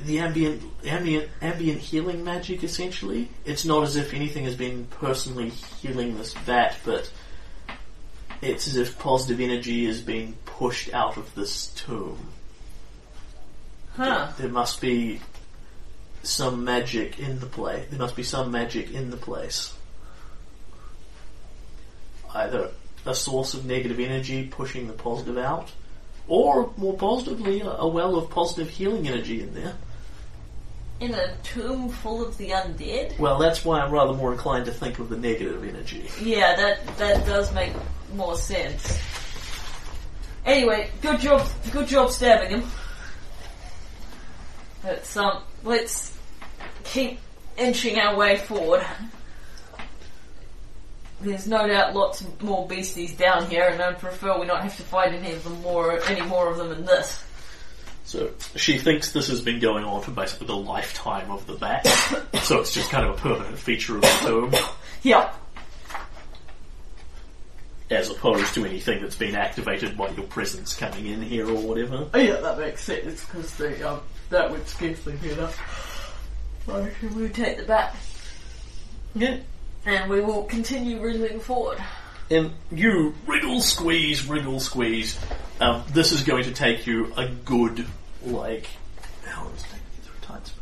the 0.05 0.21
ambient, 0.21 0.63
ambient, 0.87 1.29
ambient 1.43 1.81
healing 1.81 2.23
magic, 2.23 2.63
essentially. 2.63 3.29
It's 3.45 3.65
not 3.65 3.83
as 3.83 3.97
if 3.97 4.15
anything 4.15 4.45
has 4.45 4.55
been 4.55 4.87
personally 4.87 5.49
healing 5.49 6.17
this 6.17 6.33
vat, 6.33 6.77
but 6.85 7.11
it's 8.41 8.69
as 8.69 8.77
if 8.77 8.99
positive 8.99 9.41
energy 9.41 9.87
is 9.87 10.01
being 10.01 10.37
pushed 10.45 10.95
out 10.95 11.17
of 11.17 11.35
this 11.35 11.67
tomb. 11.69 12.29
Huh. 13.97 14.33
There 14.39 14.49
must 14.49 14.81
be 14.81 15.21
some 16.23 16.65
magic 16.65 17.19
in 17.19 17.39
the 17.39 17.47
play. 17.47 17.87
There 17.91 17.99
must 17.99 18.17
be 18.17 18.23
some 18.23 18.51
magic 18.51 18.91
in 18.91 19.11
the 19.11 19.17
place. 19.17 19.73
Either 22.35 22.71
a 23.07 23.15
source 23.15 23.55
of 23.55 23.65
negative 23.65 24.01
energy 24.01 24.47
pushing 24.47 24.89
the 24.89 24.93
positive 24.93 25.39
out, 25.39 25.71
or 26.27 26.73
more 26.77 26.97
positively, 26.97 27.61
a, 27.61 27.87
well 27.87 28.17
of 28.17 28.31
positive 28.31 28.71
healing 28.71 29.07
energy 29.07 29.43
in 29.43 29.55
there. 29.55 29.75
In 31.01 31.13
a 31.13 31.37
tomb 31.43 31.91
full 31.91 32.27
of 32.27 32.37
the 32.39 32.51
undead? 32.51 33.19
Well, 33.19 33.39
that's 33.39 33.65
why 33.65 33.81
I'm 33.81 33.93
rather 33.93 34.15
more 34.15 34.33
inclined 34.33 34.65
to 34.67 34.73
think 34.73 34.99
of 34.99 35.11
the 35.11 35.17
negative 35.17 35.63
energy. 35.63 36.09
Yeah, 36.23 36.57
that 36.57 36.97
that 36.99 37.27
does 37.27 37.53
make 37.53 37.73
more 38.15 38.37
sense. 38.37 38.99
Anyway, 40.47 40.91
good 41.03 41.21
job, 41.21 41.47
good 41.73 41.89
job 41.89 42.11
stabbing 42.11 42.51
him. 42.51 42.71
Let's 44.85 45.17
um, 45.17 45.43
let's 45.63 46.17
keep 46.85 47.19
inching 47.57 47.99
our 47.99 48.17
way 48.17 48.37
forward. 48.37 48.85
There's 51.21 51.47
no 51.47 51.67
doubt 51.67 51.95
lots 51.95 52.23
more 52.43 52.69
beasties 52.69 53.17
down 53.17 53.49
here, 53.49 53.67
and 53.69 53.81
I'd 53.81 53.99
prefer 53.99 54.39
we 54.39 54.47
not 54.47 54.63
have 54.63 54.77
to 54.77 54.83
fight 54.83 55.15
any 55.15 55.33
of 55.33 55.43
them 55.43 55.63
more, 55.63 55.99
any 56.07 56.21
more 56.21 56.51
of 56.51 56.59
them 56.59 56.71
in 56.73 56.85
this. 56.85 57.25
So 58.05 58.31
she 58.57 58.77
thinks 58.77 59.13
this 59.13 59.29
has 59.29 59.41
been 59.41 59.59
going 59.61 59.85
on 59.85 60.03
for 60.03 60.11
basically 60.11 60.49
the 60.49 60.57
lifetime 60.57 61.31
of 61.31 61.47
the 61.47 61.55
bat. 61.55 61.87
so 62.43 62.61
it's 62.61 62.75
just 62.75 62.91
kind 62.91 63.07
of 63.07 63.17
a 63.17 63.19
permanent 63.19 63.59
feature 63.59 63.97
of 63.97 64.03
the 64.03 64.19
tomb, 64.21 64.55
Yeah. 65.03 65.33
as 67.89 68.11
opposed 68.11 68.53
to 68.55 68.67
anything 68.67 69.01
that's 69.01 69.17
been 69.17 69.35
activated 69.35 69.97
by 69.97 70.09
your 70.11 70.27
presence 70.27 70.75
coming 70.77 71.07
in 71.07 71.23
here 71.23 71.49
or 71.49 71.57
whatever. 71.57 72.07
Oh, 72.13 72.19
yeah, 72.19 72.37
that 72.41 72.59
makes 72.59 72.85
sense 72.85 73.25
because 73.25 73.55
the 73.55 73.91
um, 73.93 74.01
that 74.35 74.51
would 74.51 74.67
scarcely 74.69 75.15
be 75.23 75.31
enough. 75.31 75.57
So 76.67 76.89
we 77.15 77.29
take 77.29 77.57
the 77.57 77.63
bat 77.63 77.95
Yeah. 79.15 79.39
and 79.87 80.11
we 80.11 80.21
will 80.21 80.43
continue 80.45 81.01
wriggling 81.01 81.39
forward? 81.41 81.79
And 82.31 82.53
you 82.73 83.15
wriggle, 83.27 83.61
squeeze, 83.61 84.27
wriggle, 84.27 84.59
squeeze. 84.59 85.19
Um, 85.61 85.85
this 85.93 86.11
is 86.11 86.23
going 86.25 86.45
to 86.45 86.53
take 86.53 86.87
you 86.87 87.13
a 87.17 87.29
good, 87.29 87.87
like, 88.25 88.67
how 89.25 89.45
long 89.45 89.53
is 89.55 89.61
it 89.61 89.67
taking 89.67 89.87
you 89.99 90.03
through 90.11 90.21
tight 90.23 90.47
space? 90.47 90.59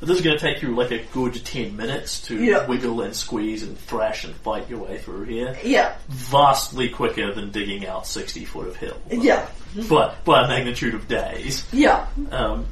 But 0.00 0.08
this 0.08 0.16
is 0.16 0.24
going 0.24 0.38
to 0.38 0.42
take 0.42 0.62
you 0.62 0.74
like 0.74 0.90
a 0.92 1.02
good 1.12 1.34
ten 1.44 1.76
minutes 1.76 2.22
to 2.22 2.42
Yeah. 2.42 2.66
wiggle 2.66 3.02
and 3.02 3.14
squeeze 3.14 3.62
and 3.62 3.78
thrash 3.78 4.24
and 4.24 4.34
fight 4.36 4.68
your 4.70 4.78
way 4.78 4.96
through 4.98 5.24
here. 5.24 5.56
Yeah. 5.62 5.94
Vastly 6.08 6.88
quicker 6.88 7.34
than 7.34 7.50
digging 7.50 7.86
out 7.86 8.06
sixty 8.06 8.46
foot 8.46 8.66
of 8.68 8.76
hill, 8.76 8.96
Yeah. 9.10 9.46
but 9.90 10.24
by 10.24 10.44
a 10.44 10.48
magnitude 10.48 10.94
of 10.94 11.06
days. 11.06 11.64
Yeah. 11.70 12.06
Um, 12.30 12.66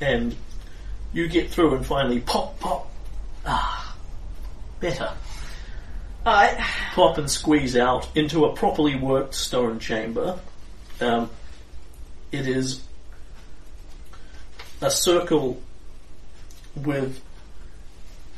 and 0.00 0.36
you 1.12 1.26
get 1.28 1.50
through 1.50 1.74
and 1.74 1.84
finally 1.84 2.20
pop, 2.20 2.58
pop. 2.60 2.90
Ah, 3.44 3.96
better. 4.80 5.10
Alright. 6.26 6.56
pop 6.94 7.18
and 7.18 7.30
squeeze 7.30 7.76
out 7.76 8.08
into 8.16 8.44
a 8.46 8.54
properly 8.54 8.94
worked 8.96 9.34
stone 9.34 9.78
chamber. 9.78 10.38
Um, 11.00 11.28
it 12.32 12.46
is 12.48 12.80
a 14.84 14.90
circle 14.90 15.60
with 16.76 17.20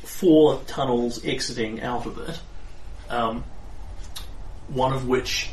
four 0.03 0.61
tunnels 0.65 1.23
exiting 1.25 1.81
out 1.81 2.05
of 2.05 2.17
it. 2.29 2.39
Um, 3.09 3.43
one 4.69 4.93
of 4.93 5.07
which 5.07 5.49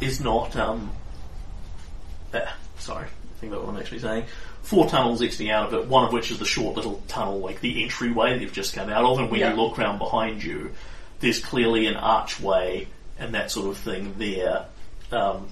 is 0.00 0.20
not. 0.20 0.56
Um, 0.56 0.90
eh, 2.34 2.44
sorry, 2.78 3.06
I 3.06 3.40
think 3.40 3.52
that's 3.52 3.62
what 3.62 3.72
I'm 3.74 3.80
actually 3.80 4.00
saying. 4.00 4.24
Four 4.62 4.88
tunnels 4.88 5.22
exiting 5.22 5.50
out 5.50 5.68
of 5.72 5.74
it. 5.74 5.86
One 5.86 6.04
of 6.04 6.12
which 6.12 6.32
is 6.32 6.40
the 6.40 6.44
short 6.44 6.74
little 6.74 7.02
tunnel, 7.06 7.38
like 7.38 7.60
the 7.60 7.82
entryway 7.84 8.38
they've 8.38 8.52
just 8.52 8.74
come 8.74 8.90
out 8.90 9.04
of. 9.04 9.18
And 9.20 9.30
when 9.30 9.40
Yeah. 9.40 9.50
you 9.54 9.60
look 9.62 9.78
round 9.78 10.00
behind 10.00 10.42
you, 10.42 10.72
there's 11.20 11.38
clearly 11.38 11.86
an 11.86 11.94
archway 11.94 12.88
and 13.18 13.34
that 13.34 13.50
sort 13.52 13.68
of 13.68 13.76
thing 13.78 14.14
there. 14.18 14.66
Um, 15.12 15.46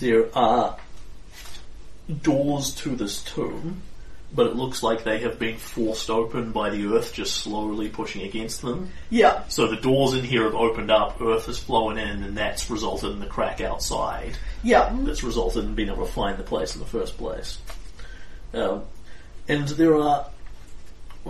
there 0.00 0.26
are 0.36 0.76
doors 2.22 2.74
to 2.76 2.96
this 2.96 3.22
tomb, 3.22 3.82
but 4.34 4.46
it 4.46 4.56
looks 4.56 4.82
like 4.82 5.04
they 5.04 5.18
have 5.20 5.38
been 5.38 5.56
forced 5.56 6.10
open 6.10 6.52
by 6.52 6.70
the 6.70 6.86
earth 6.86 7.12
just 7.14 7.36
slowly 7.36 7.88
pushing 7.88 8.22
against 8.22 8.62
them. 8.62 8.90
Yeah. 9.10 9.44
So 9.48 9.68
the 9.68 9.76
doors 9.76 10.14
in 10.14 10.24
here 10.24 10.44
have 10.44 10.54
opened 10.54 10.90
up, 10.90 11.20
earth 11.20 11.46
has 11.46 11.58
flown 11.58 11.98
in, 11.98 12.22
and 12.22 12.36
that's 12.36 12.68
resulted 12.68 13.12
in 13.12 13.20
the 13.20 13.26
crack 13.26 13.60
outside 13.60 14.36
Yeah. 14.62 14.94
that's 15.02 15.22
resulted 15.22 15.64
in 15.64 15.74
being 15.74 15.88
able 15.88 16.04
to 16.06 16.12
find 16.12 16.36
the 16.36 16.42
place 16.42 16.74
in 16.74 16.80
the 16.80 16.86
first 16.88 17.16
place. 17.16 17.58
Um, 18.52 18.82
and 19.48 19.68
there 19.68 19.96
are 19.96 20.26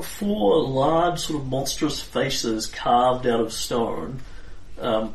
four 0.02 0.62
large, 0.62 1.20
sort 1.20 1.40
of 1.40 1.48
monstrous 1.48 2.00
faces 2.00 2.66
carved 2.66 3.26
out 3.26 3.40
of 3.40 3.52
stone 3.52 4.20
um, 4.80 5.14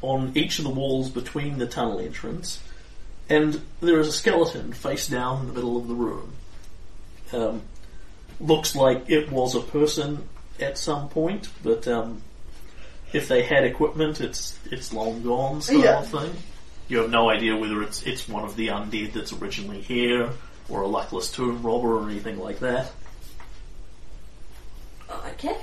on 0.00 0.32
each 0.34 0.58
of 0.58 0.64
the 0.64 0.70
walls 0.70 1.10
between 1.10 1.58
the 1.58 1.66
tunnel 1.66 1.98
entrance, 1.98 2.60
and 3.32 3.60
there 3.80 3.98
is 3.98 4.08
a 4.08 4.12
skeleton 4.12 4.72
face 4.72 5.08
down 5.08 5.40
in 5.40 5.46
the 5.48 5.52
middle 5.54 5.76
of 5.78 5.88
the 5.88 5.94
room. 5.94 6.32
Um, 7.32 7.62
looks 8.40 8.74
like 8.76 9.08
it 9.08 9.32
was 9.32 9.54
a 9.54 9.60
person 9.60 10.28
at 10.60 10.76
some 10.76 11.08
point, 11.08 11.48
but 11.62 11.88
um, 11.88 12.20
if 13.12 13.28
they 13.28 13.42
had 13.42 13.64
equipment, 13.64 14.20
it's 14.20 14.58
it's 14.70 14.92
long 14.92 15.22
gone, 15.22 15.62
sort 15.62 15.84
Yeah. 15.84 16.00
of 16.00 16.08
thing. 16.08 16.32
You 16.88 16.98
have 16.98 17.10
no 17.10 17.30
idea 17.30 17.56
whether 17.56 17.82
it's 17.82 18.02
it's 18.02 18.28
one 18.28 18.44
of 18.44 18.54
the 18.56 18.68
undead 18.68 19.14
that's 19.14 19.32
originally 19.32 19.80
here, 19.80 20.30
or 20.68 20.82
a 20.82 20.86
luckless 20.86 21.30
tomb 21.32 21.62
robber, 21.62 21.96
or 21.98 22.10
anything 22.10 22.38
like 22.38 22.58
that. 22.60 22.92
Okay. 25.28 25.56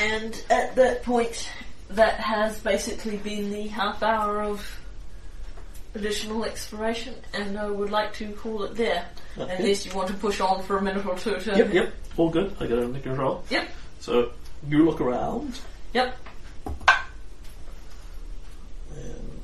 And 0.00 0.42
at 0.50 0.74
that 0.76 1.02
point, 1.04 1.48
that 1.90 2.14
has 2.20 2.58
basically 2.60 3.16
been 3.16 3.50
the 3.50 3.68
half 3.68 4.02
hour 4.02 4.42
of 4.42 4.80
additional 5.94 6.44
exploration, 6.44 7.14
and 7.32 7.58
I 7.58 7.70
would 7.70 7.90
like 7.90 8.14
to 8.14 8.32
call 8.32 8.64
it 8.64 8.74
there. 8.74 9.06
Okay. 9.38 9.56
Unless 9.56 9.86
you 9.86 9.94
want 9.94 10.08
to 10.08 10.14
push 10.14 10.40
on 10.40 10.62
for 10.62 10.78
a 10.78 10.82
minute 10.82 11.06
or 11.06 11.16
two 11.16 11.38
to. 11.38 11.56
Yep, 11.56 11.72
yep, 11.72 11.94
all 12.16 12.30
good. 12.30 12.54
I 12.60 12.66
got 12.66 12.78
it 12.78 12.84
under 12.84 13.00
control. 13.00 13.44
Yep. 13.50 13.68
So 14.00 14.32
you 14.68 14.84
look 14.84 15.00
around. 15.00 15.58
Yep. 15.92 16.16
And 18.96 19.40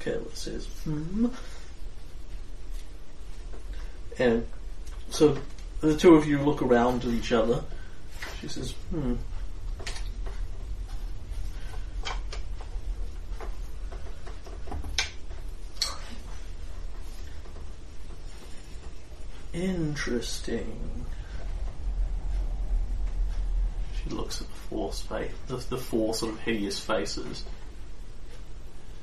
okay, 0.00 0.18
what 0.18 0.36
says 0.36 0.66
hmm. 0.84 1.26
And 4.18 4.46
so 5.10 5.38
the 5.80 5.96
two 5.96 6.14
of 6.14 6.26
you 6.26 6.38
look 6.38 6.62
around 6.62 7.04
at 7.04 7.10
each 7.10 7.32
other. 7.32 7.62
She 8.40 8.48
says, 8.48 8.72
hmm. 8.90 9.14
Interesting. 19.52 21.04
She 24.02 24.10
looks 24.10 24.40
at 24.40 24.46
the 24.46 24.54
four 24.54 24.92
space, 24.92 25.32
the, 25.48 25.56
the 25.56 25.76
four 25.76 26.14
sort 26.14 26.32
of 26.32 26.40
hideous 26.40 26.78
faces. 26.78 27.44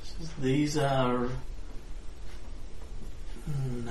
Says, 0.04 0.30
These 0.40 0.78
are 0.78 1.30
hmm, 3.46 3.90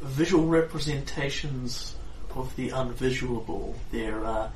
visual 0.00 0.46
representations 0.46 1.96
of 2.34 2.54
the 2.56 2.70
unvisuable. 2.70 3.76
They're 3.90 4.24
uh, 4.24 4.50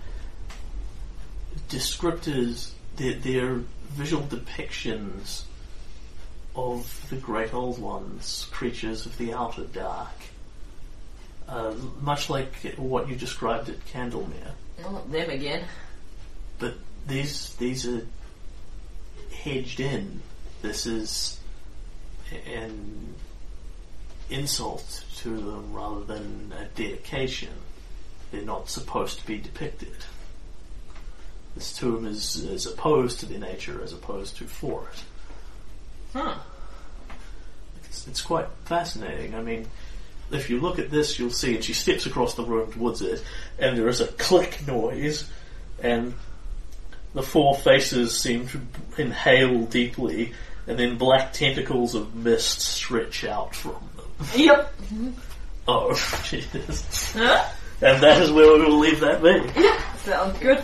descriptors. 1.68 2.70
They're, 2.96 3.14
they're 3.14 3.60
visual 3.90 4.22
depictions 4.24 5.42
of 6.54 7.06
the 7.10 7.16
great 7.16 7.54
old 7.54 7.78
ones, 7.78 8.48
creatures 8.50 9.06
of 9.06 9.16
the 9.18 9.32
outer 9.32 9.64
dark. 9.64 10.08
Uh, 11.48 11.74
much 12.02 12.28
like 12.28 12.52
what 12.76 13.08
you 13.08 13.16
described 13.16 13.70
at 13.70 13.82
Candlemere. 13.86 14.52
Not 14.82 15.10
them 15.10 15.30
again. 15.30 15.64
But 16.58 16.74
these 17.06 17.54
these 17.54 17.86
are 17.86 18.06
hedged 19.32 19.80
in. 19.80 20.20
This 20.60 20.84
is 20.86 21.40
an 22.46 23.14
insult 24.28 25.04
to 25.16 25.30
them 25.30 25.72
rather 25.72 26.04
than 26.04 26.52
a 26.58 26.64
dedication. 26.76 27.52
They're 28.30 28.42
not 28.42 28.68
supposed 28.68 29.20
to 29.20 29.26
be 29.26 29.38
depicted. 29.38 29.96
This 31.54 31.72
tomb 31.72 32.06
is, 32.06 32.36
is 32.36 32.66
opposed 32.66 33.20
to 33.20 33.26
their 33.26 33.38
nature 33.38 33.82
as 33.82 33.92
opposed 33.92 34.36
to 34.36 34.44
for 34.44 34.88
it. 34.92 35.02
Huh. 36.12 36.34
It's, 37.84 38.06
it's 38.06 38.20
quite 38.20 38.46
fascinating. 38.66 39.34
I 39.34 39.42
mean, 39.42 39.66
if 40.30 40.50
you 40.50 40.60
look 40.60 40.78
at 40.78 40.90
this, 40.90 41.18
you'll 41.18 41.30
see, 41.30 41.54
and 41.54 41.64
she 41.64 41.72
steps 41.72 42.06
across 42.06 42.34
the 42.34 42.44
room 42.44 42.70
towards 42.72 43.02
it, 43.02 43.22
and 43.58 43.76
there 43.76 43.88
is 43.88 44.00
a 44.00 44.06
click 44.06 44.66
noise, 44.66 45.30
and 45.82 46.14
the 47.14 47.22
four 47.22 47.56
faces 47.56 48.18
seem 48.18 48.48
to 48.48 48.60
inhale 48.98 49.64
deeply, 49.64 50.32
and 50.66 50.78
then 50.78 50.98
black 50.98 51.32
tentacles 51.32 51.94
of 51.94 52.14
mist 52.14 52.60
stretch 52.60 53.24
out 53.24 53.54
from 53.54 53.76
them. 53.96 54.26
Yep. 54.36 54.74
Oh, 55.66 56.20
Jesus. 56.24 57.12
Huh? 57.12 57.48
And 57.80 58.02
that 58.02 58.20
is 58.22 58.32
where 58.32 58.58
we 58.58 58.64
will 58.64 58.78
leave 58.78 59.00
that 59.00 59.22
be. 59.22 59.60
Yeah, 59.60 59.94
Sounds 59.98 60.38
good. 60.38 60.58